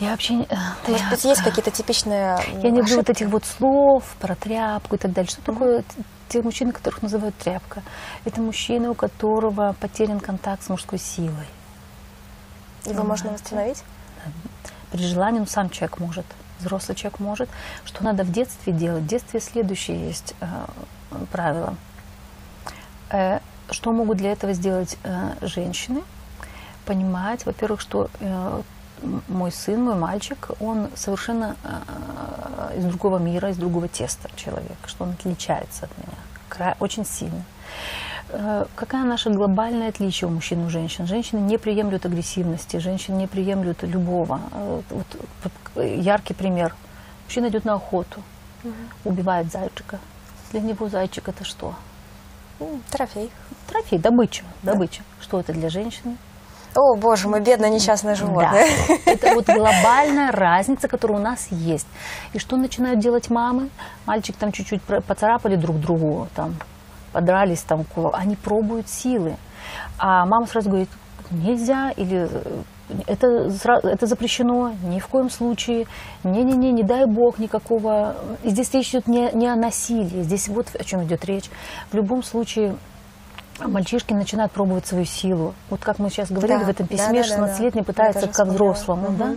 Я 0.05 0.11
вообще 0.11 0.35
не- 0.35 0.45
э, 0.51 0.57
Может 0.87 1.09
быть, 1.11 1.25
есть 1.25 1.43
какие-то 1.43 1.71
типичные 1.71 2.39
Я 2.63 2.71
не 2.71 2.79
люблю 2.79 2.97
вот 2.97 3.09
этих 3.09 3.29
вот 3.29 3.45
слов 3.47 4.05
про 4.21 4.35
тряпку 4.35 4.97
и 4.97 4.99
так 4.99 5.13
далее. 5.13 5.31
Что 5.31 5.41
такое 5.43 5.81
т- 5.83 6.03
те 6.29 6.43
мужчины, 6.43 6.73
которых 6.73 7.01
называют 7.03 7.35
тряпка? 7.39 7.83
Это 8.27 8.43
мужчина, 8.43 8.91
у 8.91 8.95
которого 8.95 9.73
потерян 9.81 10.21
контакт 10.21 10.63
с 10.63 10.69
мужской 10.69 10.99
силой. 10.99 11.47
Его 12.85 13.03
можно 13.03 13.31
Понимаете? 13.31 13.43
восстановить? 13.45 13.85
При 14.93 15.03
желании, 15.07 15.39
ну, 15.41 15.47
сам 15.47 15.71
человек 15.71 15.99
может, 15.99 16.27
взрослый 16.61 16.95
человек 16.97 17.19
может. 17.21 17.49
Что 17.87 18.05
надо 18.05 18.25
в 18.25 18.31
детстве 18.31 18.73
делать? 18.75 19.05
В 19.05 19.07
детстве 19.07 19.41
следующее 19.41 20.07
есть 20.07 20.35
э, 20.41 20.47
правило. 21.33 21.77
Э, 23.11 23.39
что 23.71 23.91
могут 23.93 24.19
для 24.19 24.33
этого 24.33 24.53
сделать 24.53 24.99
э, 25.05 25.31
женщины? 25.47 26.03
Понимать, 26.85 27.47
во-первых, 27.47 27.81
что 27.81 28.11
э, 28.21 28.63
мой 29.29 29.53
сын, 29.53 29.83
мой 29.83 29.95
мальчик, 29.97 30.51
он 30.61 30.89
совершенно 30.95 31.57
э, 31.65 32.79
из 32.79 32.85
другого 32.85 33.19
мира, 33.19 33.51
из 33.51 33.57
другого 33.57 33.89
теста 33.89 34.29
человек, 34.37 34.77
что 34.87 35.05
он 35.05 35.11
отличается 35.11 35.87
от 35.87 35.99
меня 35.99 36.17
очень 36.81 37.05
сильно. 37.05 37.43
Э, 38.29 38.65
Какая 38.75 39.05
наша 39.05 39.31
глобальное 39.31 39.89
отличие 39.89 40.29
у 40.29 40.33
мужчин 40.33 40.63
и 40.63 40.67
у 40.67 40.71
женщин? 40.71 41.07
Женщины 41.07 41.41
не 41.41 41.59
приемлют 41.59 42.07
агрессивности, 42.07 42.77
женщины 42.79 43.17
не 43.17 43.27
приемлют 43.27 43.83
любого. 43.83 44.41
Э, 44.53 44.83
Вот, 44.91 45.07
яркий 45.77 46.35
пример. 46.35 46.75
Мужчина 47.25 47.49
идет 47.49 47.65
на 47.65 47.75
охоту, 47.75 48.23
убивает 49.05 49.51
зайчика. 49.51 49.99
Для 50.53 50.61
него 50.61 50.89
зайчик 50.89 51.29
это 51.29 51.45
что? 51.45 51.75
М, 52.61 52.83
Трофей. 52.91 53.31
Трофей, 53.67 53.99
добыча. 53.99 54.45
Добыча. 54.63 55.03
Что 55.21 55.41
это 55.41 55.53
для 55.53 55.69
женщины? 55.71 56.17
О, 56.77 56.97
боже 56.97 57.29
мой, 57.29 57.41
бедное 57.41 57.71
несчастное 57.71 58.15
животное. 58.15 58.67
Да. 58.89 59.13
Это 59.13 59.35
вот 59.35 59.47
глобальная 59.47 60.33
разница, 60.33 60.89
которая 60.89 61.19
у 61.19 61.23
нас 61.23 61.47
есть. 61.51 61.87
И 62.33 62.39
что 62.39 62.57
начинают 62.57 62.99
делать 62.99 63.31
мамы? 63.31 63.71
Мальчик 64.07 64.37
там 64.37 64.51
чуть-чуть 64.51 64.83
поцарапали 64.83 65.57
друг 65.57 65.79
другу, 65.79 66.29
там, 66.35 66.57
подрались, 67.13 67.63
там, 67.63 67.85
они 68.13 68.35
пробуют 68.35 68.89
силы. 68.89 69.37
А 69.99 70.27
мама 70.27 70.47
сразу 70.47 70.69
говорит, 70.69 70.89
нельзя, 71.31 71.91
или 71.97 72.29
э, 72.31 72.63
это, 73.07 73.27
это 73.83 74.07
запрещено, 74.07 74.73
ни 74.83 74.99
в 74.99 75.07
коем 75.07 75.31
случае, 75.31 75.87
не-не-не, 76.23 76.73
не 76.73 76.83
дай 76.83 77.07
бог 77.07 77.39
никакого. 77.39 78.17
И 78.43 78.51
здесь 78.51 78.73
речь 78.75 78.91
идет 78.91 79.07
не, 79.07 79.31
не 79.33 79.47
о 79.47 79.57
насилии, 79.57 80.23
здесь 80.23 80.49
вот 80.49 80.67
о 80.79 80.85
чем 80.85 81.05
идет 81.05 81.25
речь. 81.25 81.51
В 81.91 81.95
любом 81.95 82.23
случае, 82.23 82.77
мальчишки 83.61 84.13
начинают 84.13 84.53
пробовать 84.53 84.87
свою 84.87 85.05
силу. 85.05 85.55
Вот 85.71 85.81
как 85.81 85.99
мы 85.99 86.11
сейчас 86.11 86.31
говорили 86.31 86.59
Да, 86.59 86.65
в 86.65 86.69
этом 86.69 86.87
да, 86.87 86.97
письме, 86.97 87.23
да, 87.23 87.29
да, 87.29 87.37
да. 87.37 87.53
16-летний 87.53 87.81
Я 87.81 87.85
пытается 87.85 88.29
вспомнила. 88.31 88.55
взрослому, 88.55 89.09
Мгм. 89.11 89.17
да? 89.17 89.35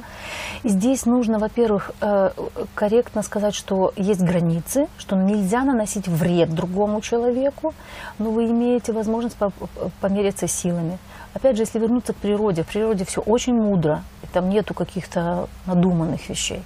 И 0.63 0.69
здесь 0.69 1.05
нужно, 1.05 1.39
во-первых, 1.39 1.91
э, 2.01 2.31
корректно 2.73 3.21
сказать, 3.23 3.53
что 3.55 3.93
есть 3.95 4.21
границы, 4.21 4.87
что 4.97 5.15
нельзя 5.15 5.63
наносить 5.63 6.07
вред 6.07 6.53
другому 6.53 7.01
человеку, 7.01 7.73
но 8.17 8.31
вы 8.31 8.45
имеете 8.47 8.91
возможность 8.91 9.35
по- 9.37 9.51
по- 9.51 9.67
помериться 10.01 10.47
силами. 10.47 10.97
Опять 11.33 11.55
же, 11.55 11.63
если 11.63 11.77
вернуться 11.77 12.13
к 12.13 12.15
природе, 12.15 12.63
в 12.63 12.67
природе 12.67 13.05
все 13.05 13.21
очень 13.21 13.53
мудро, 13.53 14.01
и 14.23 14.27
там 14.27 14.49
нету 14.49 14.73
каких-то 14.73 15.47
надуманных 15.67 16.27
вещей. 16.29 16.63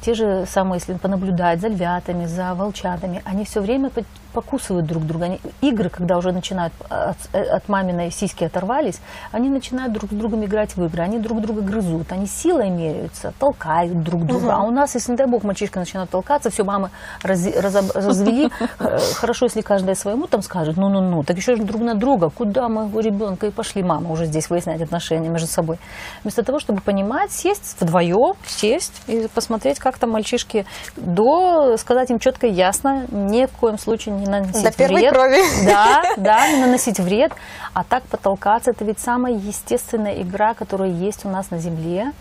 Те 0.00 0.14
же 0.14 0.46
самые, 0.46 0.78
если 0.78 0.94
понаблюдать 0.94 1.60
за 1.60 1.68
львятами, 1.68 2.26
за 2.26 2.54
волчатами, 2.54 3.22
они 3.24 3.44
все 3.44 3.60
время 3.60 3.90
по- 3.90 4.02
покусывают 4.32 4.86
друг 4.86 5.04
друга. 5.04 5.24
Они, 5.26 5.40
игры, 5.60 5.90
когда 5.90 6.16
уже 6.16 6.30
начинают 6.32 6.72
от, 6.88 7.16
от 7.34 7.68
маминой 7.68 8.10
сиськи 8.10 8.44
оторвались, 8.44 9.00
они 9.32 9.48
начинают 9.50 9.92
друг 9.92 10.10
с 10.10 10.14
другом 10.14 10.44
играть 10.44 10.76
в 10.76 10.84
игры, 10.84 11.02
они 11.02 11.18
друг 11.18 11.40
друга 11.40 11.60
грызут, 11.62 12.12
они 12.12 12.26
силой 12.26 12.70
меряются, 12.70 13.32
толкают 13.38 14.02
друг 14.02 14.24
друга. 14.26 14.54
А 14.54 14.62
у 14.62 14.70
нас, 14.70 14.94
если, 14.94 15.10
не 15.12 15.16
дай 15.18 15.26
бог, 15.26 15.42
мальчишка 15.42 15.80
начинает 15.80 16.08
толкаться, 16.10 16.48
все, 16.50 16.64
мамы 16.64 16.90
рази- 17.22 17.58
разоб- 17.60 17.92
развели. 17.94 18.50
Э, 18.78 18.98
Хорошо, 19.16 19.46
если 19.46 19.60
каждая 19.62 19.94
своему 19.94 20.26
там 20.26 20.42
скажет, 20.42 20.76
ну-ну-ну, 20.76 21.22
так 21.24 21.36
еще 21.36 21.56
же 21.56 21.62
друг 21.64 21.82
на 21.82 21.94
друга, 21.94 22.30
куда 22.30 22.68
моего 22.68 23.00
ребенка, 23.00 23.46
и 23.48 23.50
пошли 23.50 23.82
мама 23.82 24.10
уже 24.10 24.26
здесь 24.26 24.48
выяснять 24.48 24.80
отношения 24.80 25.28
между 25.28 25.46
собой. 25.48 25.78
Вместо 26.22 26.42
того, 26.42 26.60
чтобы 26.60 26.80
понимать, 26.80 27.32
сесть 27.32 27.76
вдвоем, 27.80 28.34
сесть 28.46 29.02
и 29.06 29.28
посмотреть, 29.34 29.78
как 29.78 29.89
там 29.98 30.10
мальчишки, 30.10 30.66
до 30.96 31.76
сказать 31.76 32.10
им 32.10 32.18
четко 32.18 32.46
и 32.46 32.52
ясно, 32.52 33.06
ни 33.10 33.46
в 33.46 33.50
коем 33.52 33.78
случае 33.78 34.14
не 34.14 34.26
наносить 34.26 34.62
До 34.62 34.72
первой 34.72 35.00
вред. 35.00 35.12
крови. 35.12 35.42
Да, 35.66 36.02
да, 36.16 36.48
не 36.52 36.60
наносить 36.60 36.98
вред, 37.00 37.32
а 37.74 37.84
так 37.84 38.02
потолкаться, 38.04 38.70
это 38.70 38.84
ведь 38.84 38.98
самая 39.00 39.32
естественная 39.34 40.20
игра, 40.22 40.54
которая 40.54 40.90
есть 40.90 41.24
у 41.24 41.28
нас 41.28 41.50
на 41.50 41.58
Земле. 41.58 42.12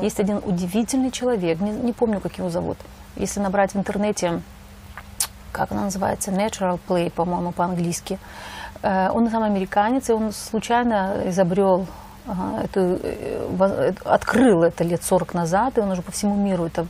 Есть 0.00 0.20
один 0.20 0.40
удивительный 0.44 1.10
человек, 1.10 1.60
не, 1.60 1.70
не 1.70 1.92
помню, 1.92 2.20
как 2.20 2.38
его 2.38 2.48
зовут. 2.50 2.78
Если 3.16 3.40
набрать 3.40 3.72
в 3.72 3.76
интернете, 3.76 4.40
как 5.52 5.72
она 5.72 5.82
называется, 5.82 6.30
Natural 6.30 6.78
Play, 6.88 7.10
по-моему, 7.10 7.52
по-английски. 7.52 8.18
Э, 8.82 9.10
Он 9.10 9.28
сам 9.30 9.42
американец, 9.42 10.08
и 10.08 10.12
он 10.12 10.32
случайно 10.32 11.22
изобрел 11.26 11.86
э, 12.26 13.46
во- 13.50 13.66
э, 13.68 13.92
открыл 14.04 14.62
это 14.62 14.82
лет 14.84 15.02
40 15.04 15.34
назад, 15.34 15.76
и 15.78 15.80
он 15.80 15.90
уже 15.90 16.02
по 16.02 16.10
всему 16.12 16.34
миру 16.36 16.64
это 16.64 16.86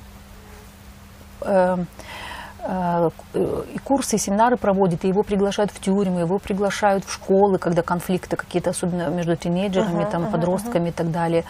и 3.35 3.79
курсы, 3.83 4.17
и 4.17 4.19
семинары 4.19 4.57
проводит, 4.57 5.05
и 5.05 5.09
его 5.09 5.25
приглашают 5.25 5.73
в 5.73 5.81
тюрьмы, 5.81 6.21
его 6.21 6.39
приглашают 6.39 7.05
в 7.05 7.13
школы, 7.13 7.59
когда 7.59 7.83
конфликты 7.83 8.37
какие-то, 8.37 8.71
особенно 8.71 9.09
между 9.09 9.35
тинейджерами, 9.35 10.03
Ага, 10.03 10.11
там, 10.11 10.23
ага, 10.23 10.33
подростками 10.33 10.91
и 10.91 10.93
так 10.93 11.11
далее. 11.11 11.45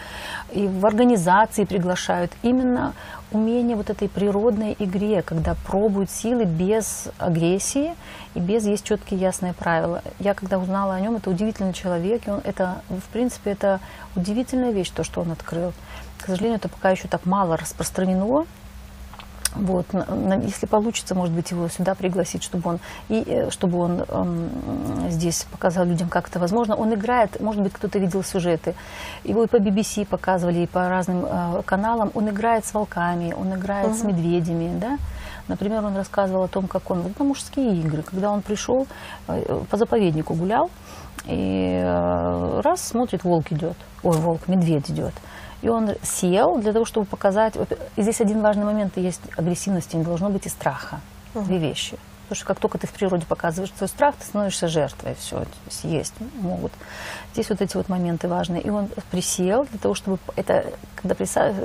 И 0.53 0.67
в 0.67 0.83
организации 0.85 1.65
приглашают. 1.65 2.31
Именно 2.41 2.93
умение 3.31 3.75
вот 3.75 3.91
этой 3.91 4.09
природной 4.09 4.75
игре, 4.79 5.21
когда 5.21 5.53
пробуют 5.67 6.09
силы 6.09 6.45
без 6.45 7.09
агрессии 7.19 7.93
и 8.33 8.39
без 8.39 8.65
есть 8.65 8.83
четкие 8.83 9.19
ясные 9.19 9.53
правила. 9.53 10.01
Я 10.17 10.33
когда 10.33 10.57
узнала 10.57 10.95
о 10.95 10.99
нем, 10.99 11.15
это 11.17 11.29
удивительный 11.29 11.73
человек, 11.73 12.27
и 12.27 12.31
он, 12.31 12.41
это, 12.43 12.81
в 12.89 13.07
принципе, 13.11 13.51
это 13.51 13.79
удивительная 14.15 14.71
вещь, 14.71 14.89
то, 14.89 15.03
что 15.03 15.21
он 15.21 15.31
открыл. 15.31 15.73
К 16.19 16.25
сожалению, 16.25 16.57
это 16.57 16.69
пока 16.69 16.89
еще 16.89 17.07
так 17.07 17.27
мало 17.27 17.55
распространено. 17.55 18.45
Вот, 19.55 19.85
если 20.41 20.65
получится, 20.65 21.15
может 21.15 21.33
быть, 21.33 21.51
его 21.51 21.67
сюда 21.67 21.95
пригласить, 21.95 22.43
чтобы 22.43 22.71
он, 22.71 22.79
и, 23.09 23.23
э, 23.25 23.49
чтобы 23.51 23.77
он 23.79 24.03
эм, 24.07 24.49
здесь 25.09 25.45
показал 25.51 25.85
людям, 25.85 26.09
как 26.09 26.29
это 26.29 26.39
возможно. 26.39 26.75
Он 26.75 26.93
играет, 26.93 27.39
может 27.39 27.61
быть, 27.61 27.73
кто-то 27.73 27.99
видел 27.99 28.23
сюжеты. 28.23 28.73
Его 29.23 29.43
и 29.43 29.47
по 29.47 29.57
BBC 29.57 30.05
показывали, 30.05 30.59
и 30.59 30.67
по 30.67 30.89
разным 30.89 31.25
э, 31.25 31.61
каналам. 31.65 32.11
Он 32.13 32.29
играет 32.29 32.65
с 32.65 32.73
волками, 32.73 33.33
он 33.33 33.53
играет 33.53 33.95
с 33.95 34.03
медведями, 34.03 34.77
да. 34.79 34.97
Например, 35.47 35.83
он 35.83 35.95
рассказывал 35.95 36.43
о 36.43 36.47
том, 36.47 36.67
как 36.67 36.89
он, 36.89 37.13
на 37.19 37.25
мужские 37.25 37.75
игры, 37.75 38.01
когда 38.01 38.31
он 38.31 38.41
пришел, 38.41 38.87
э, 39.27 39.61
по 39.69 39.77
заповеднику 39.77 40.33
гулял, 40.33 40.71
и 41.25 41.79
э, 41.83 42.61
раз 42.61 42.81
смотрит, 42.81 43.23
волк 43.23 43.51
идет, 43.51 43.77
ой, 44.03 44.17
волк, 44.17 44.47
медведь 44.47 44.89
идет. 44.89 45.13
И 45.63 45.69
он 45.69 45.91
сел 46.03 46.59
для 46.59 46.73
того, 46.73 46.83
чтобы 46.83 47.05
показать. 47.05 47.55
и 47.95 48.01
здесь 48.01 48.19
один 48.19 48.41
важный 48.41 48.65
момент 48.65 48.97
есть 48.97 49.21
агрессивности, 49.37 49.95
не 49.95 50.03
должно 50.03 50.29
быть 50.29 50.45
и 50.45 50.49
страха. 50.49 50.99
Две 51.33 51.57
вещи. 51.57 51.97
Потому 52.23 52.35
что 52.35 52.45
как 52.45 52.59
только 52.59 52.77
ты 52.77 52.87
в 52.87 52.91
природе 52.91 53.25
показываешь 53.25 53.71
свой 53.77 53.87
страх, 53.87 54.15
ты 54.15 54.25
становишься 54.25 54.67
жертвой, 54.67 55.15
все, 55.15 55.45
съесть 55.69 56.13
могут. 56.41 56.73
Здесь 57.33 57.49
вот 57.49 57.61
эти 57.61 57.77
вот 57.77 57.87
моменты 57.87 58.27
важные. 58.27 58.61
И 58.61 58.69
он 58.69 58.89
присел 59.09 59.65
для 59.65 59.79
того, 59.79 59.93
чтобы 59.93 60.19
это, 60.35 60.65
когда 60.95 61.15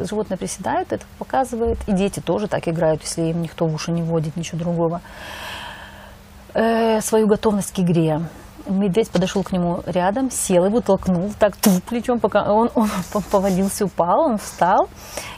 животное 0.04 0.38
приседает, 0.38 0.92
это 0.92 1.04
показывает, 1.18 1.78
и 1.88 1.92
дети 1.92 2.20
тоже 2.20 2.46
так 2.46 2.68
играют, 2.68 3.02
если 3.02 3.22
им 3.22 3.42
никто 3.42 3.66
в 3.66 3.74
уши 3.74 3.90
не 3.90 4.02
вводит, 4.02 4.36
ничего 4.36 4.58
другого, 4.58 5.00
э, 6.54 7.00
свою 7.00 7.26
готовность 7.26 7.74
к 7.74 7.80
игре. 7.80 8.20
Медведь 8.68 9.10
подошел 9.10 9.42
к 9.42 9.52
нему 9.52 9.82
рядом, 9.86 10.30
сел 10.30 10.64
его, 10.66 10.80
толкнул 10.80 11.30
так 11.38 11.56
ту, 11.56 11.70
плечом, 11.88 12.20
пока 12.20 12.52
он, 12.52 12.70
он 12.74 12.88
по- 13.12 13.22
повалился, 13.22 13.86
упал, 13.86 14.20
он 14.26 14.38
встал, 14.38 14.88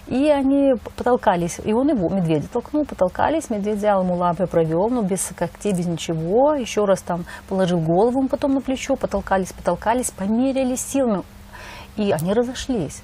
и 0.08 0.28
они 0.28 0.74
потолкались. 0.96 1.60
И 1.64 1.72
он 1.72 1.88
его, 1.88 2.08
медведя, 2.08 2.48
толкнул, 2.48 2.84
потолкались, 2.84 3.48
медведь 3.50 3.78
взял 3.78 4.02
ему 4.02 4.16
лапы, 4.16 4.46
провел, 4.46 4.88
но 4.90 5.02
без 5.02 5.30
когтей, 5.36 5.72
без 5.72 5.86
ничего, 5.86 6.54
еще 6.54 6.84
раз 6.84 7.02
там 7.02 7.24
положил 7.48 7.78
голову 7.78 8.26
потом 8.28 8.54
на 8.54 8.60
плечо, 8.60 8.96
потолкались, 8.96 9.52
потолкались, 9.52 10.10
померились 10.10 10.80
силами, 10.80 11.22
и 11.96 12.10
они 12.10 12.32
разошлись. 12.32 13.02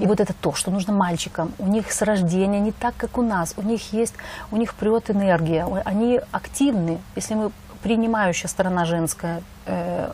И 0.00 0.06
вот 0.06 0.20
это 0.20 0.32
то, 0.32 0.52
что 0.52 0.70
нужно 0.70 0.92
мальчикам. 0.92 1.52
У 1.58 1.66
них 1.66 1.90
с 1.90 2.02
рождения 2.02 2.60
не 2.60 2.70
так, 2.70 2.94
как 2.96 3.18
у 3.18 3.22
нас. 3.22 3.54
У 3.56 3.62
них 3.62 3.92
есть, 3.92 4.14
у 4.52 4.56
них 4.56 4.74
прет 4.74 5.10
энергия. 5.10 5.66
Они 5.84 6.20
активны. 6.30 7.00
Если 7.16 7.34
мы 7.34 7.50
принимающая 7.82 8.48
сторона 8.48 8.84
женская, 8.84 9.42
э, 9.66 10.10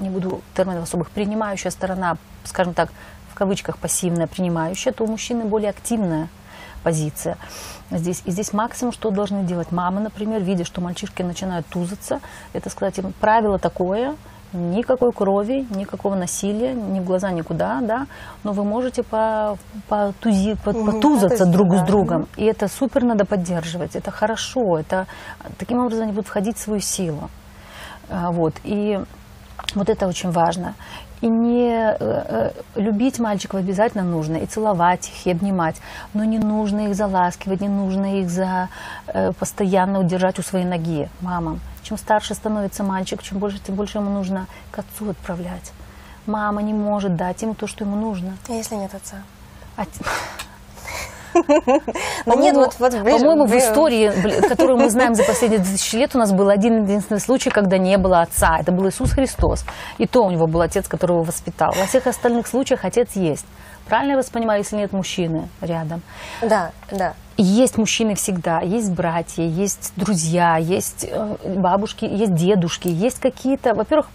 не 0.00 0.10
буду 0.10 0.42
терминов 0.54 0.84
особых, 0.84 1.10
принимающая 1.10 1.70
сторона, 1.70 2.16
скажем 2.44 2.74
так, 2.74 2.90
в 3.30 3.34
кавычках 3.34 3.78
пассивная, 3.78 4.26
принимающая, 4.26 4.92
то 4.92 5.04
у 5.04 5.06
мужчины 5.06 5.44
более 5.44 5.70
активная 5.70 6.28
позиция 6.82 7.38
здесь. 7.90 8.22
И 8.24 8.30
здесь 8.30 8.52
максимум, 8.52 8.92
что 8.92 9.10
должны 9.10 9.44
делать 9.44 9.72
мамы, 9.72 10.00
например, 10.00 10.42
видя, 10.42 10.64
что 10.64 10.80
мальчишки 10.80 11.22
начинают 11.22 11.66
тузаться, 11.66 12.20
это 12.52 12.70
сказать 12.70 12.98
им, 12.98 13.12
правило 13.20 13.58
такое, 13.58 14.16
никакой 14.52 15.12
крови, 15.12 15.66
никакого 15.70 16.14
насилия, 16.14 16.74
ни 16.74 17.00
в 17.00 17.04
глаза, 17.04 17.30
никуда, 17.30 17.80
да, 17.80 18.06
но 18.44 18.52
вы 18.52 18.64
можете 18.64 19.02
по, 19.02 19.56
потузи, 19.88 20.56
по- 20.64 20.72
Мгм, 20.72 20.86
потузаться 20.86 21.46
друг 21.46 21.74
с 21.74 21.80
да. 21.80 21.86
другом. 21.86 22.26
И 22.36 22.44
это 22.44 22.68
супер 22.68 23.04
надо 23.04 23.24
поддерживать, 23.24 23.96
это 23.96 24.10
хорошо, 24.10 24.78
это 24.78 25.06
таким 25.58 25.78
образом 25.78 26.04
они 26.04 26.12
будут 26.12 26.26
входить 26.28 26.56
в 26.56 26.60
свою 26.60 26.80
силу. 26.80 27.30
А, 28.10 28.30
Вот, 28.30 28.54
и 28.64 28.98
вот 29.74 29.88
это 29.88 30.06
очень 30.06 30.30
важно. 30.30 30.74
И 31.22 31.28
не 31.28 31.70
э, 31.70 31.96
э, 32.00 32.50
любить 32.74 33.20
мальчиков 33.20 33.60
обязательно 33.60 34.02
нужно, 34.02 34.38
и 34.38 34.46
целовать 34.46 35.08
их, 35.08 35.26
и 35.26 35.30
обнимать, 35.30 35.76
но 36.14 36.24
не 36.24 36.38
нужно 36.38 36.88
их 36.88 36.96
заласкивать, 36.96 37.60
не 37.60 37.68
нужно 37.68 38.20
их 38.20 38.28
за, 38.28 38.68
э, 39.06 39.30
постоянно 39.38 40.00
удержать 40.00 40.38
у 40.40 40.42
своей 40.42 40.66
ноги 40.66 41.08
мамам. 41.20 41.60
Чем 41.92 41.98
старше 41.98 42.32
становится 42.32 42.82
мальчик, 42.82 43.22
чем 43.22 43.38
больше, 43.38 43.58
тем 43.58 43.74
больше 43.74 43.98
ему 43.98 44.08
нужно 44.08 44.46
к 44.70 44.78
отцу 44.78 45.10
отправлять. 45.10 45.72
Мама 46.24 46.62
не 46.62 46.72
может 46.72 47.16
дать 47.16 47.42
ему 47.42 47.54
то, 47.54 47.66
что 47.66 47.84
ему 47.84 47.96
нужно. 47.96 48.38
А 48.48 48.52
если 48.52 48.76
нет 48.76 48.94
отца? 48.94 49.18
А 49.76 49.84
Ну 51.34 52.38
нет, 52.40 52.54
По-моему, 52.54 52.60
вот, 52.60 52.74
вот 52.78 52.92
ближе- 52.92 53.18
по-моему, 53.18 53.46
в 53.46 53.56
истории, 53.56 54.48
которую 54.48 54.78
мы 54.78 54.90
знаем 54.90 55.14
за 55.14 55.24
последние 55.24 55.60
тысячи 55.60 55.96
лет, 55.96 56.14
у 56.14 56.18
нас 56.18 56.32
был 56.32 56.48
один 56.48 56.84
единственный 56.84 57.20
случай, 57.20 57.50
когда 57.50 57.78
не 57.78 57.96
было 57.98 58.20
отца. 58.20 58.58
Это 58.60 58.72
был 58.72 58.88
Иисус 58.88 59.12
Христос. 59.12 59.64
И 59.98 60.06
то 60.06 60.22
у 60.24 60.30
него 60.30 60.46
был 60.46 60.60
отец, 60.60 60.88
который 60.88 61.12
его 61.12 61.22
воспитал. 61.22 61.72
Во 61.78 61.86
всех 61.86 62.06
остальных 62.06 62.46
случаях 62.46 62.84
отец 62.84 63.10
есть. 63.14 63.46
Правильно 63.88 64.12
я 64.12 64.16
вас 64.16 64.30
понимаю, 64.30 64.60
если 64.60 64.76
нет 64.76 64.92
мужчины 64.92 65.48
рядом? 65.60 66.02
Да, 66.40 66.70
да. 66.90 67.14
Есть 67.36 67.78
мужчины 67.78 68.14
всегда, 68.14 68.60
есть 68.60 68.92
братья, 68.92 69.42
есть 69.42 69.92
друзья, 69.96 70.56
есть 70.58 71.06
э, 71.10 71.36
бабушки, 71.56 72.04
есть 72.04 72.34
дедушки, 72.34 72.88
есть 72.88 73.18
какие-то, 73.20 73.74
во-первых, 73.74 74.08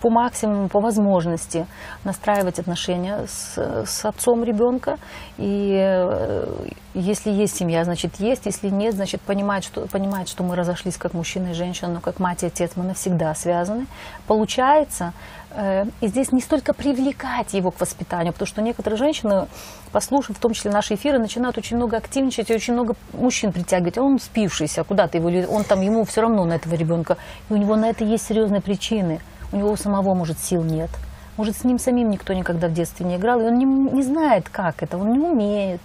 по 0.00 0.10
максимуму, 0.10 0.68
по 0.68 0.80
возможности 0.80 1.66
настраивать 2.04 2.58
отношения 2.58 3.26
с, 3.26 3.56
с 3.84 4.04
отцом 4.04 4.42
ребенка. 4.44 4.96
И 5.36 5.74
э, 5.74 6.46
если 6.94 7.30
есть 7.30 7.56
семья, 7.56 7.84
значит 7.84 8.16
есть. 8.18 8.46
Если 8.46 8.68
нет, 8.68 8.94
значит 8.94 9.20
понимать, 9.20 9.64
что, 9.64 9.86
понимать, 9.86 10.28
что 10.28 10.42
мы 10.42 10.56
разошлись 10.56 10.96
как 10.96 11.14
мужчина 11.14 11.48
и 11.48 11.52
женщина, 11.52 11.92
но 11.92 12.00
как 12.00 12.18
мать 12.18 12.42
и 12.42 12.46
отец 12.46 12.72
мы 12.76 12.84
навсегда 12.84 13.34
связаны. 13.34 13.86
Получается, 14.26 15.12
э, 15.50 15.84
и 16.00 16.08
здесь 16.08 16.32
не 16.32 16.40
столько 16.40 16.72
привлекать 16.72 17.52
его 17.52 17.70
к 17.70 17.80
воспитанию, 17.80 18.32
потому 18.32 18.46
что 18.46 18.62
некоторые 18.62 18.98
женщины, 18.98 19.46
послушав, 19.92 20.36
в 20.36 20.40
том 20.40 20.52
числе 20.52 20.70
наши 20.70 20.94
эфиры, 20.94 21.18
начинают 21.18 21.58
очень 21.58 21.76
много 21.76 21.98
активничать 21.98 22.50
и 22.50 22.54
очень 22.54 22.72
много 22.72 22.94
мужчин 23.12 23.52
притягивать. 23.52 23.98
Он 23.98 24.18
спившийся, 24.18 24.82
куда 24.84 25.06
ты 25.08 25.18
его, 25.18 25.28
он 25.54 25.64
там, 25.64 25.82
ему 25.82 26.04
все 26.04 26.22
равно 26.22 26.44
на 26.44 26.54
этого 26.54 26.74
ребенка. 26.74 27.18
И 27.50 27.52
у 27.52 27.56
него 27.56 27.76
на 27.76 27.90
это 27.90 28.04
есть 28.04 28.26
серьезные 28.26 28.62
причины. 28.62 29.20
У 29.52 29.56
него 29.56 29.70
у 29.70 29.76
самого, 29.76 30.14
может, 30.14 30.38
сил 30.38 30.62
нет. 30.62 30.90
Может, 31.36 31.56
с 31.56 31.64
ним 31.64 31.78
самим 31.78 32.10
никто 32.10 32.32
никогда 32.32 32.68
в 32.68 32.72
детстве 32.72 33.06
не 33.06 33.16
играл, 33.16 33.40
и 33.40 33.44
он 33.44 33.58
не, 33.58 33.64
не 33.64 34.02
знает, 34.02 34.48
как 34.48 34.82
это, 34.82 34.98
он 34.98 35.12
не 35.12 35.18
умеет 35.18 35.80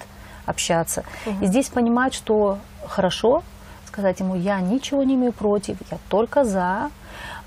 общаться. 0.46 1.04
И 1.42 1.46
здесь 1.46 1.70
понимать, 1.70 2.14
что 2.14 2.60
хорошо, 2.86 3.44
сказать 3.88 4.20
ему, 4.20 4.36
я 4.36 4.60
ничего 4.60 5.04
не 5.04 5.16
имею 5.16 5.34
против, 5.34 5.78
я 5.92 5.98
только 6.10 6.44
за, 6.44 6.90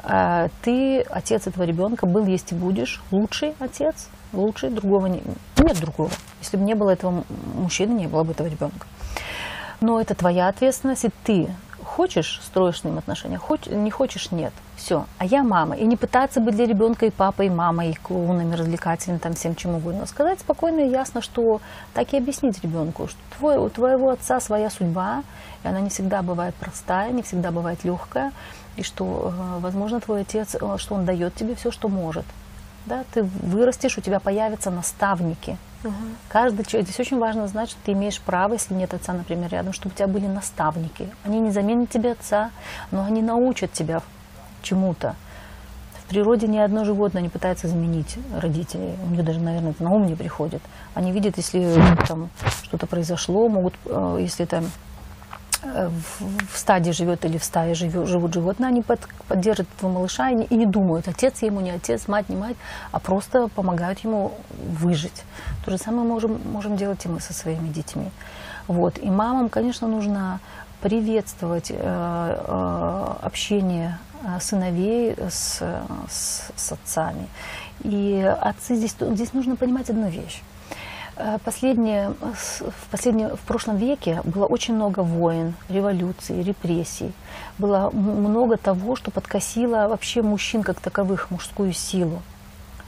Э, 0.09 0.49
ты 0.63 1.03
отец 1.03 1.47
этого 1.47 1.65
ребенка, 1.65 2.07
был, 2.07 2.25
есть 2.27 2.53
и 2.53 2.55
будешь, 2.55 3.03
лучший 3.11 3.55
отец, 3.59 4.09
лучший, 4.33 4.71
другого 4.71 5.07
не, 5.07 5.23
нет 5.59 5.81
другого. 5.81 6.11
Если 6.41 6.57
бы 6.57 6.65
не 6.65 6.75
было 6.75 6.91
этого 6.91 7.25
мужчины, 7.55 7.93
не 7.93 8.07
было 8.07 8.25
бы 8.25 8.33
этого 8.33 8.47
ребенка. 8.47 8.87
Но 9.81 10.01
это 10.01 10.15
твоя 10.15 10.49
ответственность, 10.49 11.05
и 11.05 11.11
ты 11.25 11.49
хочешь, 11.99 12.41
строишь 12.45 12.81
с 12.81 12.85
ним 12.85 12.97
отношения, 12.99 13.39
хоч- 13.39 13.67
не 13.67 13.91
хочешь, 13.91 14.31
нет. 14.31 14.53
Все. 14.77 15.05
А 15.19 15.25
я 15.25 15.43
мама. 15.43 15.75
И 15.75 15.85
не 15.85 15.97
пытаться 15.97 16.41
быть 16.41 16.55
для 16.55 16.65
ребенка 16.65 17.07
и 17.07 17.11
папой, 17.11 17.47
и 17.47 17.51
мамой, 17.51 17.91
и 17.91 17.95
клоунами, 17.95 18.55
развлекательными, 18.55 19.19
там 19.19 19.33
всем 19.35 19.57
чем 19.57 19.75
угодно. 19.75 20.07
Сказать 20.07 20.39
спокойно 20.39 20.83
и 20.83 20.91
ясно, 20.91 21.21
что 21.21 21.61
так 21.95 22.13
и 22.13 22.17
объяснить 22.17 22.63
ребенку, 22.63 23.09
что 23.09 23.19
твой, 23.37 23.57
у 23.59 23.69
твоего 23.69 24.11
отца 24.11 24.39
своя 24.39 24.71
судьба, 24.71 25.25
и 25.65 25.69
она 25.69 25.81
не 25.81 25.89
всегда 25.89 26.23
бывает 26.23 26.55
простая, 26.55 27.11
не 27.11 27.23
всегда 27.23 27.51
бывает 27.51 27.83
легкая, 27.83 28.31
и 28.77 28.85
что, 28.85 29.33
э, 29.37 29.59
возможно, 29.59 29.99
твой 29.99 30.21
отец, 30.21 30.55
э, 30.55 30.77
что 30.79 30.95
он 30.95 31.05
дает 31.05 31.35
тебе 31.35 31.57
все, 31.57 31.73
что 31.73 31.89
может. 31.89 32.25
Да, 32.87 33.05
ты 33.13 33.25
вырастешь, 33.25 33.99
у 33.99 34.01
тебя 34.01 34.21
появятся 34.21 34.71
наставники. 34.71 35.59
Каждый 36.29 36.65
человек, 36.65 36.89
здесь 36.89 37.01
очень 37.01 37.19
важно 37.19 37.47
знать, 37.47 37.71
что 37.71 37.79
ты 37.85 37.93
имеешь 37.93 38.21
право, 38.21 38.55
если 38.55 38.75
нет 38.75 38.95
отца, 38.95 39.13
например, 39.13 39.51
рядом, 39.51 39.73
чтобы 39.73 39.95
у 39.95 39.97
тебя 39.97 40.09
были 40.09 40.27
наставники. 40.27 41.09
Они 41.25 41.39
не 41.41 41.51
заменят 41.51 41.91
тебе 41.91 42.13
отца, 42.13 42.51
но 42.91 43.05
они 43.05 43.23
научат 43.23 43.73
тебя 43.73 44.03
чему-то. 44.63 45.15
В 46.05 46.11
природе 46.11 46.49
ни 46.49 46.59
одно 46.59 46.85
животное 46.85 47.23
не 47.23 47.29
пытается 47.29 47.69
заменить 47.69 48.17
родителей. 48.35 48.95
У 49.05 49.11
них 49.11 49.25
даже, 49.25 49.41
наверное, 49.41 49.73
это 49.73 49.85
на 49.85 49.91
ум 49.91 50.07
не 50.07 50.15
приходит. 50.15 50.63
Они 50.95 51.13
видят, 51.13 51.37
если 51.37 51.77
там 52.07 52.31
что-то 52.63 52.87
произошло, 52.87 53.49
могут, 53.49 53.75
э, 53.85 54.17
если 54.21 54.47
там 54.47 54.65
э, 54.65 54.69
в, 55.63 56.23
в 56.53 56.59
стаде 56.59 56.93
живет 56.93 57.25
или 57.25 57.39
в 57.39 57.45
стае 57.45 57.75
живет, 57.75 58.07
живут 58.07 58.35
животные, 58.35 58.69
они 58.69 58.83
под- 58.83 59.09
поддержат 59.27 59.67
этого 59.77 59.91
малыша 59.91 60.31
и 60.31 60.35
не, 60.35 60.45
и 60.45 60.57
не 60.57 60.67
думают, 60.67 61.09
отец 61.09 61.43
ему 61.43 61.61
не 61.61 61.71
отец, 61.71 62.09
мать 62.09 62.29
не 62.29 62.37
мать, 62.37 62.57
а 62.93 62.99
просто 63.01 63.49
помогают 63.49 64.01
ему 64.01 64.33
выжить. 64.59 65.25
То 65.65 65.71
же 65.71 65.79
самое 65.79 66.07
можем, 66.07 66.41
можем 66.51 66.77
делать 66.77 67.05
и 67.05 67.09
мы 67.09 67.21
со 67.21 67.33
своими 67.33 67.69
детьми. 67.69 68.11
Вот. 68.67 68.99
И 68.99 69.11
мамам, 69.11 69.49
конечно, 69.49 69.89
нужно 69.89 70.41
приветствовать 70.81 71.73
общение 73.23 73.99
сыновей 74.41 75.17
с, 75.31 75.63
с, 76.09 76.51
с 76.55 76.73
отцами. 76.73 77.29
И 77.83 78.21
отцы 78.41 78.75
здесь, 78.77 78.95
здесь 79.01 79.33
нужно 79.33 79.57
понимать 79.57 79.91
одну 79.91 80.09
вещь. 80.09 80.43
Последнее, 81.45 82.15
в, 82.21 82.91
последнее, 82.91 83.35
в 83.35 83.41
прошлом 83.41 83.77
веке 83.77 84.21
было 84.23 84.47
очень 84.47 84.75
много 84.75 85.01
войн, 85.01 85.55
революций, 85.69 86.43
репрессий. 86.43 87.13
Было 87.59 87.91
много 87.91 88.57
того, 88.57 88.95
что 88.95 89.11
подкосило 89.11 89.89
вообще 89.89 90.23
мужчин 90.23 90.63
как 90.63 90.81
таковых, 90.81 91.31
мужскую 91.31 91.73
силу. 91.73 92.23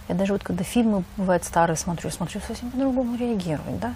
Я 0.08 0.14
даже 0.14 0.32
вот 0.32 0.44
когда 0.44 0.62
фильмы, 0.62 1.02
бывают 1.16 1.44
старые, 1.44 1.76
смотрю, 1.76 2.10
смотрю, 2.10 2.40
совсем 2.46 2.70
по-другому 2.70 3.16
реагирую, 3.16 3.80
да. 3.80 3.94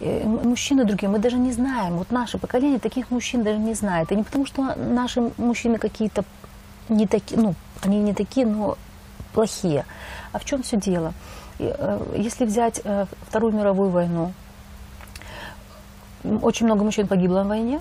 Мужчины 0.00 0.84
другие, 0.84 1.08
мы 1.08 1.18
даже 1.18 1.36
не 1.36 1.52
знаем, 1.52 1.96
вот 1.96 2.10
наше 2.10 2.36
поколение 2.38 2.78
таких 2.78 3.10
мужчин 3.10 3.42
даже 3.42 3.58
не 3.58 3.74
знает. 3.74 4.12
И 4.12 4.16
не 4.16 4.22
потому, 4.22 4.44
что 4.44 4.74
наши 4.76 5.30
мужчины 5.38 5.78
какие-то 5.78 6.24
не 6.88 7.06
такие, 7.06 7.40
ну, 7.40 7.54
они 7.82 8.00
не 8.00 8.12
такие, 8.12 8.46
но 8.46 8.76
плохие. 9.32 9.86
А 10.32 10.38
в 10.38 10.44
чем 10.44 10.62
все 10.62 10.76
дело? 10.76 11.14
Э, 11.62 12.00
если 12.16 12.44
взять 12.44 12.80
э, 12.84 13.06
Вторую 13.28 13.52
мировую 13.52 13.90
войну, 13.90 14.32
очень 16.24 16.66
много 16.66 16.84
мужчин 16.84 17.06
погибло 17.06 17.42
в 17.42 17.48
войне, 17.48 17.80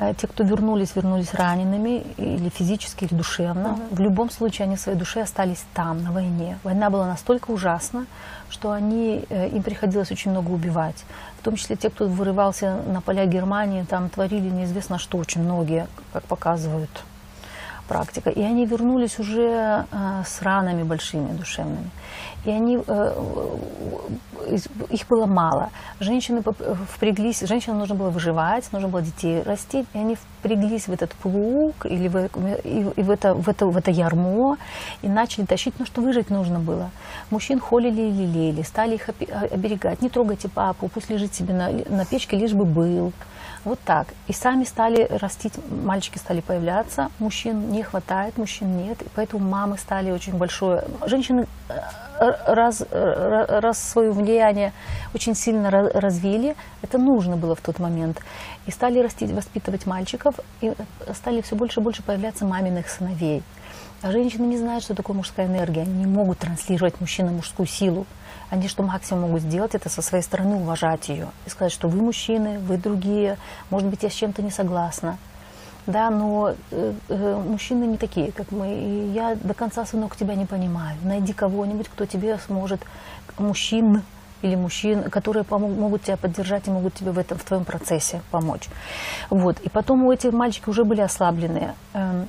Э, 0.00 0.14
те, 0.14 0.26
кто 0.26 0.44
вернулись, 0.44 0.94
вернулись 0.94 1.34
ранеными, 1.34 2.04
или 2.16 2.48
физически, 2.50 3.04
или 3.04 3.14
душевно. 3.14 3.68
Uh-huh. 3.68 3.96
В 3.96 4.00
любом 4.00 4.30
случае 4.30 4.66
они 4.66 4.76
в 4.76 4.80
своей 4.80 4.98
душе 4.98 5.22
остались 5.22 5.64
там, 5.74 6.04
на 6.04 6.12
войне. 6.12 6.58
Война 6.62 6.88
была 6.90 7.06
настолько 7.06 7.50
ужасна, 7.50 8.06
что 8.48 8.70
они, 8.70 9.26
им 9.54 9.62
приходилось 9.62 10.12
очень 10.12 10.30
много 10.30 10.50
убивать. 10.50 11.04
В 11.40 11.42
том 11.42 11.56
числе 11.56 11.76
те, 11.76 11.90
кто 11.90 12.06
вырывался 12.06 12.76
на 12.86 13.00
поля 13.00 13.26
Германии, 13.26 13.82
там 13.82 14.08
творили 14.08 14.48
неизвестно 14.48 14.98
что, 14.98 15.18
очень 15.18 15.42
многие, 15.42 15.88
как 16.12 16.22
показывают 16.24 17.04
практика. 17.88 18.30
И 18.30 18.42
они 18.42 18.66
вернулись 18.66 19.18
уже 19.18 19.84
с 20.26 20.42
ранами 20.42 20.82
большими 20.82 21.32
душевными. 21.32 21.90
И 22.44 22.50
они, 22.50 22.78
э, 22.86 23.12
их 24.90 25.06
было 25.08 25.26
мало. 25.26 25.70
Женщины 26.00 26.42
впряглись, 26.94 27.40
женщинам 27.40 27.78
нужно 27.78 27.94
было 27.94 28.10
выживать, 28.10 28.72
нужно 28.72 28.88
было 28.88 29.02
детей 29.02 29.42
растить, 29.42 29.86
и 29.92 29.98
они 29.98 30.16
впряглись 30.16 30.88
в 30.88 30.92
этот 30.92 31.12
плуг 31.12 31.84
или 31.84 32.08
в, 32.08 32.26
и 32.64 33.02
в, 33.02 33.10
это, 33.10 33.34
в, 33.34 33.48
это, 33.48 33.66
в 33.66 33.76
это 33.76 33.90
ярмо 33.90 34.56
и 35.02 35.08
начали 35.08 35.44
тащить, 35.44 35.74
ну 35.78 35.86
что 35.86 36.00
выжить 36.00 36.30
нужно 36.30 36.58
было. 36.58 36.90
Мужчин 37.30 37.60
холили 37.60 38.02
и 38.02 38.12
лелеяли, 38.12 38.62
стали 38.62 38.94
их 38.94 39.08
оберегать. 39.08 40.00
Не 40.02 40.08
трогайте 40.08 40.48
папу, 40.48 40.88
пусть 40.88 41.10
лежит 41.10 41.34
себе 41.34 41.54
на, 41.54 41.70
на 41.70 42.04
печке, 42.04 42.36
лишь 42.36 42.52
бы 42.52 42.64
был. 42.64 43.12
Вот 43.64 43.80
так. 43.84 44.08
И 44.28 44.32
сами 44.32 44.64
стали 44.64 45.08
растить, 45.20 45.54
мальчики 45.68 46.18
стали 46.18 46.40
появляться, 46.40 47.10
мужчин 47.18 47.70
не 47.70 47.82
хватает, 47.82 48.38
мужчин 48.38 48.76
нет, 48.76 49.02
и 49.02 49.06
поэтому 49.14 49.44
мамы 49.46 49.76
стали 49.78 50.12
очень 50.12 50.36
большое. 50.36 50.84
Женщины 51.06 51.46
э, 51.68 51.74
раз, 52.18 52.84
раз 52.90 53.78
свое 53.78 54.12
влияние 54.12 54.72
очень 55.14 55.34
сильно 55.34 55.70
развили, 55.70 56.56
это 56.82 56.98
нужно 56.98 57.36
было 57.36 57.54
в 57.54 57.60
тот 57.60 57.78
момент. 57.78 58.20
И 58.66 58.70
стали 58.70 59.00
растить, 59.00 59.30
воспитывать 59.30 59.86
мальчиков, 59.86 60.34
и 60.60 60.72
стали 61.14 61.40
все 61.40 61.56
больше 61.56 61.80
и 61.80 61.82
больше 61.82 62.02
появляться 62.02 62.44
маминых 62.44 62.88
сыновей. 62.88 63.42
А 64.00 64.12
женщины 64.12 64.44
не 64.44 64.56
знают, 64.56 64.84
что 64.84 64.94
такое 64.94 65.16
мужская 65.16 65.46
энергия, 65.46 65.82
они 65.82 65.92
не 65.92 66.06
могут 66.06 66.38
транслировать 66.38 67.00
мужчинам 67.00 67.36
мужскую 67.36 67.66
силу. 67.66 68.06
Они 68.50 68.68
что 68.68 68.82
максимум 68.82 69.22
могут 69.22 69.42
сделать, 69.42 69.74
это 69.74 69.90
со 69.90 70.00
своей 70.00 70.22
стороны 70.22 70.56
уважать 70.56 71.08
ее 71.08 71.28
и 71.44 71.50
сказать, 71.50 71.72
что 71.72 71.88
вы 71.88 72.00
мужчины, 72.00 72.58
вы 72.60 72.78
другие, 72.78 73.36
может 73.68 73.88
быть, 73.88 74.02
я 74.04 74.10
с 74.10 74.14
чем-то 74.14 74.40
не 74.40 74.50
согласна. 74.50 75.18
Да, 75.88 76.10
но 76.10 76.54
э, 76.70 76.92
э, 77.08 77.42
мужчины 77.48 77.84
не 77.84 77.96
такие, 77.96 78.30
как 78.30 78.52
мы. 78.52 78.74
И 78.74 79.10
я 79.14 79.36
до 79.36 79.54
конца, 79.54 79.86
сынок, 79.86 80.16
тебя 80.16 80.34
не 80.34 80.44
понимаю. 80.44 80.98
Найди 81.02 81.32
кого-нибудь, 81.32 81.88
кто 81.88 82.04
тебе 82.04 82.38
сможет, 82.46 82.82
мужчин 83.38 84.02
или 84.42 84.54
мужчин, 84.54 85.04
которые 85.04 85.44
помогут, 85.44 85.78
могут 85.78 86.02
тебя 86.02 86.18
поддержать 86.18 86.68
и 86.68 86.70
могут 86.70 86.92
тебе 86.92 87.10
в 87.10 87.18
этом 87.18 87.38
в 87.38 87.44
твоем 87.44 87.64
процессе 87.64 88.20
помочь. 88.30 88.68
Вот. 89.30 89.60
И 89.60 89.70
потом 89.70 90.04
у 90.04 90.12
этих 90.12 90.32
мальчиков 90.32 90.68
уже 90.68 90.84
были 90.84 91.00
ослабленные. 91.00 91.74
Эм, 91.94 92.28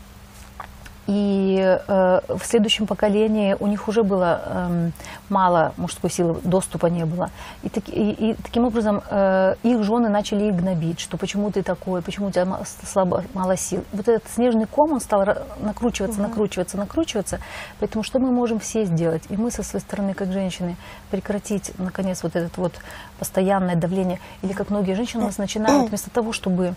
и 1.10 1.58
э, 1.60 2.20
в 2.28 2.46
следующем 2.46 2.86
поколении 2.86 3.56
у 3.60 3.66
них 3.66 3.88
уже 3.88 4.04
было 4.04 4.42
э, 4.46 4.92
мало 5.30 5.74
мужской 5.76 6.12
силы, 6.12 6.40
доступа 6.44 6.86
не 6.86 7.04
было. 7.04 7.32
И, 7.64 7.70
так, 7.70 7.90
и, 7.90 8.12
и 8.12 8.34
таким 8.36 8.66
образом 8.66 9.02
э, 9.10 9.56
их 9.64 9.84
жены 9.84 10.10
начали 10.10 10.46
их 10.46 10.56
гнобить, 10.56 11.00
что 11.00 11.18
почему 11.18 11.50
ты 11.50 11.64
такой, 11.64 12.04
почему 12.04 12.28
у 12.28 12.32
тебя 12.32 12.60
слабо, 12.86 13.24
мало 13.34 13.58
сил. 13.58 13.84
Вот 13.92 14.08
этот 14.08 14.30
снежный 14.30 14.68
ком, 14.68 14.94
он 14.94 15.00
стал 15.00 15.26
накручиваться, 15.60 16.22
угу. 16.22 16.30
накручиваться, 16.30 16.78
накручиваться. 16.78 17.40
Поэтому 17.80 18.04
что 18.04 18.20
мы 18.20 18.30
можем 18.32 18.60
все 18.60 18.86
сделать? 18.86 19.24
И 19.30 19.36
мы 19.36 19.50
со 19.50 19.64
своей 19.64 19.84
стороны, 19.84 20.14
как 20.14 20.32
женщины, 20.32 20.78
прекратить, 21.10 21.72
наконец, 21.80 22.22
вот 22.22 22.36
это 22.36 22.52
вот 22.62 22.74
постоянное 23.18 23.76
давление. 23.76 24.20
Или 24.44 24.54
как 24.54 24.70
многие 24.70 24.94
женщины 24.94 25.24
у 25.24 25.26
нас 25.26 25.40
начинают, 25.40 25.88
вместо 25.90 26.12
того, 26.12 26.34
чтобы 26.34 26.76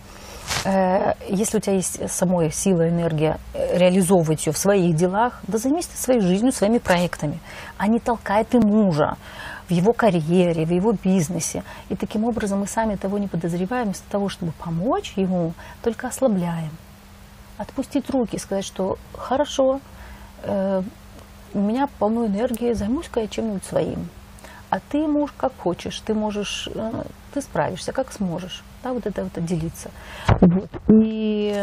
если 1.28 1.56
у 1.56 1.60
тебя 1.60 1.74
есть 1.74 2.10
самой 2.10 2.52
сила, 2.52 2.88
энергия, 2.88 3.38
э, 3.54 3.78
реализовывать 3.78 4.46
ее 4.46 4.52
в 4.52 4.58
своих 4.58 4.94
делах, 4.94 5.40
да 5.48 5.58
займись 5.58 5.86
ты 5.86 5.96
своей 5.96 6.20
жизнью, 6.20 6.52
своими 6.52 6.78
проектами, 6.78 7.40
а 7.78 7.88
не 7.88 7.98
толкай 7.98 8.44
ты 8.44 8.60
мужа 8.60 9.16
в 9.68 9.72
его 9.72 9.92
карьере, 9.92 10.64
в 10.64 10.70
его 10.70 10.92
бизнесе. 10.92 11.64
И 11.88 11.96
таким 11.96 12.24
образом 12.24 12.60
мы 12.60 12.66
сами 12.66 12.96
того 12.96 13.18
не 13.18 13.28
подозреваем, 13.28 13.86
вместо 13.86 14.08
того, 14.10 14.28
чтобы 14.28 14.52
помочь 14.52 15.14
ему, 15.16 15.54
только 15.82 16.08
ослабляем. 16.08 16.70
Отпустить 17.58 18.08
руки, 18.10 18.38
сказать, 18.38 18.64
что 18.64 18.98
хорошо, 19.14 19.80
э, 20.42 20.82
у 21.54 21.60
меня 21.60 21.88
полно 21.98 22.26
энергии, 22.26 22.72
займусь-ка 22.72 23.20
я 23.20 23.28
чем-нибудь 23.28 23.64
своим. 23.64 24.08
А 24.70 24.80
ты, 24.80 25.06
муж, 25.06 25.32
как 25.36 25.52
хочешь, 25.58 26.00
ты 26.00 26.14
можешь, 26.14 26.68
э, 26.74 27.04
ты 27.34 27.42
справишься, 27.42 27.92
как 27.92 28.12
сможешь. 28.12 28.62
Да, 28.82 28.92
вот 28.92 29.06
это 29.06 29.22
вот 29.22 29.38
отделиться. 29.38 29.90
Вот. 30.40 30.68
И, 30.88 31.54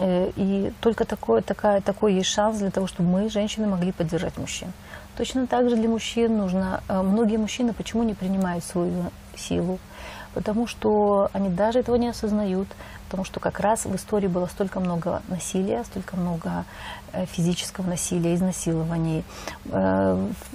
э, 0.00 0.30
и 0.36 0.72
только 0.80 1.04
такой, 1.04 1.42
такая, 1.42 1.80
такой 1.80 2.14
есть 2.14 2.30
шанс 2.30 2.58
для 2.58 2.70
того, 2.70 2.86
чтобы 2.86 3.08
мы, 3.08 3.28
женщины, 3.28 3.66
могли 3.66 3.90
поддержать 3.90 4.38
мужчин. 4.38 4.72
Точно 5.16 5.48
так 5.48 5.68
же 5.68 5.74
для 5.74 5.88
мужчин 5.88 6.36
нужно, 6.36 6.80
э, 6.88 7.02
многие 7.02 7.38
мужчины 7.38 7.72
почему 7.72 8.04
не 8.04 8.14
принимают 8.14 8.62
свою 8.62 9.06
силу? 9.36 9.80
Потому 10.32 10.68
что 10.68 11.28
они 11.32 11.48
даже 11.48 11.80
этого 11.80 11.96
не 11.96 12.08
осознают, 12.08 12.68
потому 13.06 13.24
что 13.24 13.40
как 13.40 13.58
раз 13.58 13.86
в 13.86 13.96
истории 13.96 14.28
было 14.28 14.46
столько 14.46 14.78
много 14.78 15.22
насилия, 15.26 15.82
столько 15.82 16.16
много 16.16 16.64
э, 17.12 17.26
физического 17.26 17.88
насилия, 17.88 18.34
изнасилований, 18.34 19.24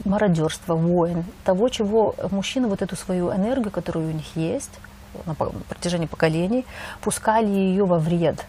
мародерства, 0.05 0.75
войн, 0.75 1.25
того, 1.43 1.67
чего 1.67 2.15
мужчины 2.31 2.67
вот 2.67 2.81
эту 2.81 2.95
свою 2.95 3.33
энергию, 3.33 3.71
которую 3.71 4.07
у 4.07 4.11
них 4.13 4.35
есть 4.35 4.79
на 5.25 5.33
протяжении 5.33 6.05
поколений, 6.07 6.65
пускали 7.01 7.47
ее 7.47 7.85
во 7.85 7.99
вред. 7.99 8.45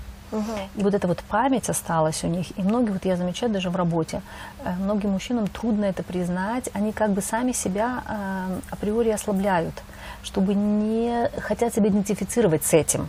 И 0.74 0.82
вот 0.82 0.94
эта 0.94 1.06
вот 1.06 1.20
память 1.20 1.68
осталась 1.68 2.24
у 2.24 2.26
них. 2.26 2.58
И 2.58 2.62
многие, 2.62 2.90
вот 2.90 3.04
я 3.04 3.16
замечаю 3.16 3.52
даже 3.52 3.70
в 3.70 3.76
работе, 3.76 4.20
э, 4.64 4.72
многим 4.74 5.10
мужчинам 5.10 5.46
трудно 5.46 5.84
это 5.84 6.02
признать. 6.02 6.68
Они 6.72 6.92
как 6.92 7.10
бы 7.10 7.22
сами 7.22 7.52
себя 7.52 8.02
э, 8.08 8.58
априори 8.70 9.10
ослабляют, 9.10 9.74
чтобы 10.24 10.54
не 10.54 11.30
хотят 11.40 11.74
себя 11.74 11.88
идентифицировать 11.88 12.64
с 12.64 12.72
этим 12.72 13.08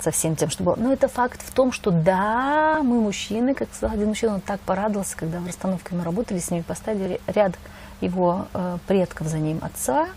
со 0.00 0.10
всем 0.10 0.36
тем, 0.36 0.50
чтобы... 0.50 0.76
Но 0.76 0.92
это 0.92 1.08
факт 1.08 1.42
в 1.42 1.52
том, 1.52 1.72
что 1.72 1.90
да, 1.90 2.80
мы 2.82 3.00
мужчины, 3.00 3.54
как 3.54 3.68
сказал 3.72 3.96
один 3.96 4.08
мужчина, 4.08 4.34
он 4.34 4.40
так 4.40 4.60
порадовался, 4.60 5.16
когда 5.16 5.40
в 5.40 5.46
расстановке 5.46 5.94
мы 5.94 6.04
работали 6.04 6.38
с 6.38 6.50
ними, 6.50 6.62
поставили 6.62 7.20
ряд 7.26 7.54
его 8.00 8.46
э, 8.52 8.78
предков 8.86 9.28
за 9.28 9.38
ним, 9.38 9.60
отца, 9.62 10.08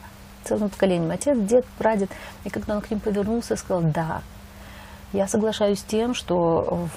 целым 0.47 0.69
поколением, 0.69 1.11
отец, 1.11 1.37
дед, 1.37 1.65
прадед. 1.77 2.09
И 2.43 2.49
когда 2.49 2.75
он 2.75 2.81
к 2.81 2.89
ним 2.89 2.99
повернулся, 2.99 3.55
сказал, 3.55 3.81
да, 3.83 4.21
я 5.13 5.27
соглашаюсь 5.27 5.79
с 5.79 5.83
тем, 5.83 6.13
что 6.13 6.89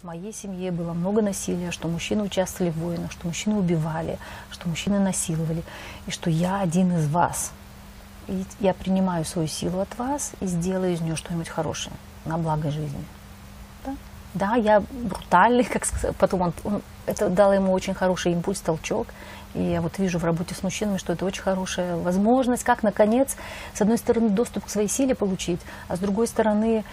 в 0.00 0.04
моей 0.04 0.32
семье 0.32 0.70
было 0.70 0.92
много 0.92 1.22
насилия, 1.22 1.70
что 1.70 1.88
мужчины 1.88 2.22
участвовали 2.22 2.70
в 2.70 2.78
войнах, 2.78 3.12
что 3.12 3.26
мужчины 3.26 3.56
убивали, 3.56 4.18
что 4.50 4.68
мужчины 4.68 4.98
насиловали, 4.98 5.62
и 6.06 6.10
что 6.10 6.28
я 6.28 6.60
один 6.60 6.96
из 6.96 7.08
вас. 7.08 7.52
И 8.28 8.44
я 8.60 8.74
принимаю 8.74 9.24
свою 9.24 9.48
силу 9.48 9.80
от 9.80 9.98
вас 9.98 10.32
и 10.40 10.46
сделаю 10.46 10.92
из 10.92 11.00
нее 11.00 11.16
что-нибудь 11.16 11.48
хорошее 11.48 11.96
на 12.24 12.36
благо 12.36 12.70
жизни. 12.70 13.04
Да, 13.84 13.96
да 14.34 14.54
я 14.56 14.82
брутальный, 14.90 15.64
как 15.72 15.86
сказать, 15.86 16.14
потом 16.16 16.42
он, 16.42 16.52
он, 16.64 16.82
это 17.06 17.30
дало 17.30 17.54
ему 17.54 17.72
очень 17.72 17.94
хороший 17.94 18.32
импульс, 18.32 18.60
толчок. 18.60 19.08
И 19.54 19.62
я 19.62 19.80
вот 19.80 19.98
вижу 19.98 20.18
в 20.18 20.24
работе 20.24 20.54
с 20.54 20.62
мужчинами, 20.62 20.98
что 20.98 21.12
это 21.12 21.24
очень 21.24 21.42
хорошая 21.42 21.96
возможность, 21.96 22.62
как, 22.62 22.82
наконец, 22.82 23.36
с 23.74 23.80
одной 23.80 23.98
стороны, 23.98 24.30
доступ 24.30 24.66
к 24.66 24.68
своей 24.68 24.88
силе 24.88 25.14
получить, 25.14 25.60
а 25.88 25.96
с 25.96 25.98
другой 25.98 26.28
стороны, 26.28 26.84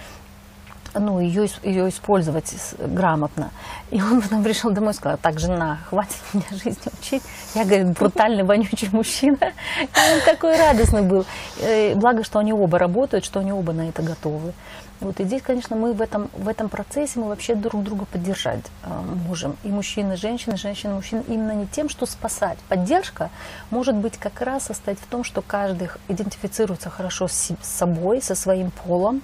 ну, 1.00 1.20
ее, 1.20 1.48
ее 1.64 1.90
использовать 1.90 2.54
грамотно. 2.80 3.52
И 3.92 4.02
он 4.02 4.22
потом 4.22 4.44
пришел 4.44 4.72
домой 4.72 4.92
и 4.92 4.96
сказал, 4.96 5.18
так, 5.18 5.40
жена, 5.40 5.80
хватит 5.90 6.18
меня 6.34 6.46
жизни 6.52 6.92
учить. 7.00 7.24
Я, 7.56 7.66
говорит, 7.66 7.98
брутальный, 7.98 8.44
вонючий 8.44 8.90
мужчина. 8.92 9.54
И 9.82 10.14
он 10.14 10.22
такой 10.26 10.58
радостный 10.58 11.04
был. 11.04 11.26
Э, 11.62 11.96
Благо, 11.96 12.24
что 12.24 12.40
они 12.40 12.54
оба 12.54 12.78
работают, 12.80 13.26
что 13.26 13.40
они 13.40 13.52
оба 13.52 13.74
на 13.74 13.90
это 13.90 14.02
готовы. 14.02 14.54
Вот, 15.00 15.20
и 15.20 15.26
здесь, 15.26 15.44
конечно, 15.44 15.76
мы 15.76 15.94
в 15.94 16.02
этом, 16.02 16.30
в 16.34 16.48
этом 16.48 16.70
процессе 16.70 17.20
мы 17.20 17.28
вообще 17.28 17.54
друг 17.54 17.84
друга 17.84 18.06
поддержать 18.06 18.66
э, 18.84 18.90
можем. 19.28 19.56
И 19.64 19.70
мужчины, 19.70 20.14
и 20.14 20.16
женщины, 20.18 20.58
женщины, 20.58 20.92
и 20.92 20.96
мужчины. 20.96 21.24
Именно 21.28 21.52
не 21.52 21.68
тем, 21.68 21.88
что 21.88 22.06
спасать. 22.06 22.58
Поддержка 22.68 23.30
может 23.70 23.96
быть 23.96 24.18
как 24.18 24.42
раз 24.42 24.66
состоять 24.66 25.00
в 25.00 25.06
том, 25.06 25.24
что 25.24 25.42
каждый 25.42 25.90
идентифицируется 26.08 26.90
хорошо 26.90 27.28
с 27.28 27.52
собой, 27.62 28.22
со 28.22 28.34
своим 28.34 28.72
полом, 28.72 29.22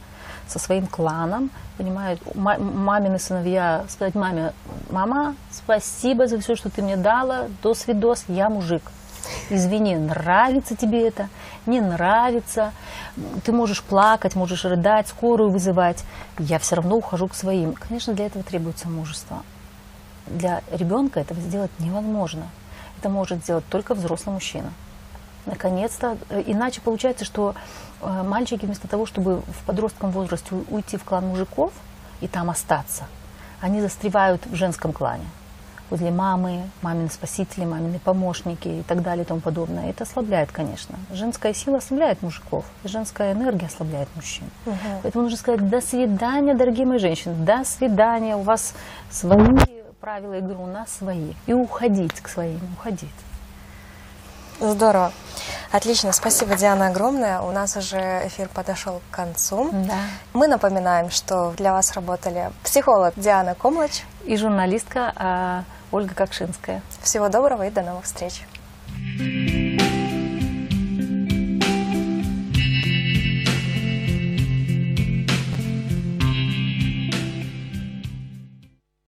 со 0.47 0.59
своим 0.59 0.86
кланом, 0.86 1.49
понимают, 1.78 2.19
ма- 2.36 2.57
мамины 2.57 3.19
сыновья 3.19 3.86
сказать 3.89 4.15
маме, 4.15 4.53
мама, 4.89 5.36
спасибо 5.51 6.28
за 6.28 6.39
все, 6.39 6.55
что 6.55 6.69
ты 6.69 6.82
мне 6.82 6.97
дала, 6.97 7.47
до 7.61 7.74
свидос, 7.74 8.26
я 8.28 8.49
мужик. 8.49 8.84
Извини, 9.49 9.95
нравится 9.95 10.76
тебе 10.76 11.07
это, 11.07 11.30
не 11.65 11.80
нравится, 11.80 12.74
ты 13.45 13.51
можешь 13.51 13.82
плакать, 13.82 14.36
можешь 14.36 14.65
рыдать, 14.65 15.07
скорую 15.07 15.49
вызывать, 15.49 16.03
я 16.39 16.59
все 16.59 16.76
равно 16.76 16.97
ухожу 16.97 17.28
к 17.28 17.36
своим. 17.36 17.74
Конечно, 17.74 18.13
для 18.13 18.26
этого 18.26 18.43
требуется 18.43 18.89
мужество. 18.89 19.43
Для 20.28 20.61
ребенка 20.71 21.19
этого 21.19 21.39
сделать 21.39 21.71
невозможно. 21.80 22.43
Это 22.99 23.09
может 23.09 23.43
сделать 23.43 23.65
только 23.69 23.93
взрослый 23.93 24.34
мужчина. 24.34 24.71
Наконец-то. 25.45 26.17
Э, 26.30 26.41
Иначе 26.45 26.80
получается, 26.80 27.26
что 27.26 27.55
мальчики 28.24 28.66
вместо 28.66 28.88
того, 28.88 29.06
чтобы 29.06 29.41
в 29.41 29.66
подростковом 29.66 30.12
возрасте 30.12 30.56
уйти 30.70 30.97
в 30.97 31.04
клан 31.04 31.28
мужиков 31.28 31.72
и 32.22 32.28
там 32.28 32.49
остаться, 32.49 33.06
они 33.62 33.82
застревают 33.82 34.45
в 34.45 34.56
женском 34.56 34.93
клане. 34.93 35.26
Возле 35.89 36.12
мамы, 36.12 36.64
мамины 36.82 37.10
спасители, 37.10 37.66
мамины 37.66 37.99
помощники 37.99 38.68
и 38.68 38.84
так 38.84 39.04
далее 39.04 39.26
и 39.26 39.28
тому 39.28 39.41
подобное. 39.41 39.89
Это 39.89 40.06
ослабляет, 40.06 40.51
конечно. 40.51 40.97
Женская 41.12 41.54
сила 41.54 41.78
ослабляет 41.78 42.22
мужиков, 42.24 42.66
женская 42.84 43.34
энергия 43.34 43.68
ослабляет 43.68 44.08
мужчин. 44.16 44.45
Поэтому 45.04 45.24
нужно 45.26 45.38
сказать 45.38 45.70
до 45.70 45.82
свидания, 45.82 46.56
дорогие 46.56 46.86
мои 46.86 46.97
женщины, 46.97 47.36
до 47.36 47.64
свидания. 47.64 48.36
У 48.36 48.41
вас 48.41 48.74
свои 49.12 49.56
правила 49.99 50.34
игры, 50.39 50.56
у 50.56 50.66
нас 50.66 50.91
свои. 50.91 51.34
И 51.45 51.54
уходить 51.54 52.20
к 52.20 52.28
своим, 52.28 52.60
уходить. 52.78 53.10
Здорово. 54.60 55.12
Отлично, 55.72 56.12
спасибо, 56.12 56.56
Диана, 56.56 56.88
огромное. 56.88 57.41
У 57.41 57.51
нас 57.51 57.76
уже 57.76 58.22
эфир 58.28 58.47
подошел 58.47 59.01
к 59.10 59.16
концу. 59.16 59.70
Да. 59.72 59.97
Мы 60.34 60.47
напоминаем, 60.47 61.10
что 61.10 61.51
для 61.58 61.74
вас 61.74 61.93
работали 61.93 62.51
психолог 62.64 63.14
Диана 63.18 63.56
Комлач. 63.56 64.04
И 64.26 64.38
журналистка 64.38 65.12
а, 65.16 65.64
Ольга 65.91 66.14
Кокшинская. 66.14 66.82
Всего 67.01 67.28
доброго 67.28 67.68
и 67.68 67.72
до 67.72 67.82
новых 67.82 68.06
встреч. 68.06 68.43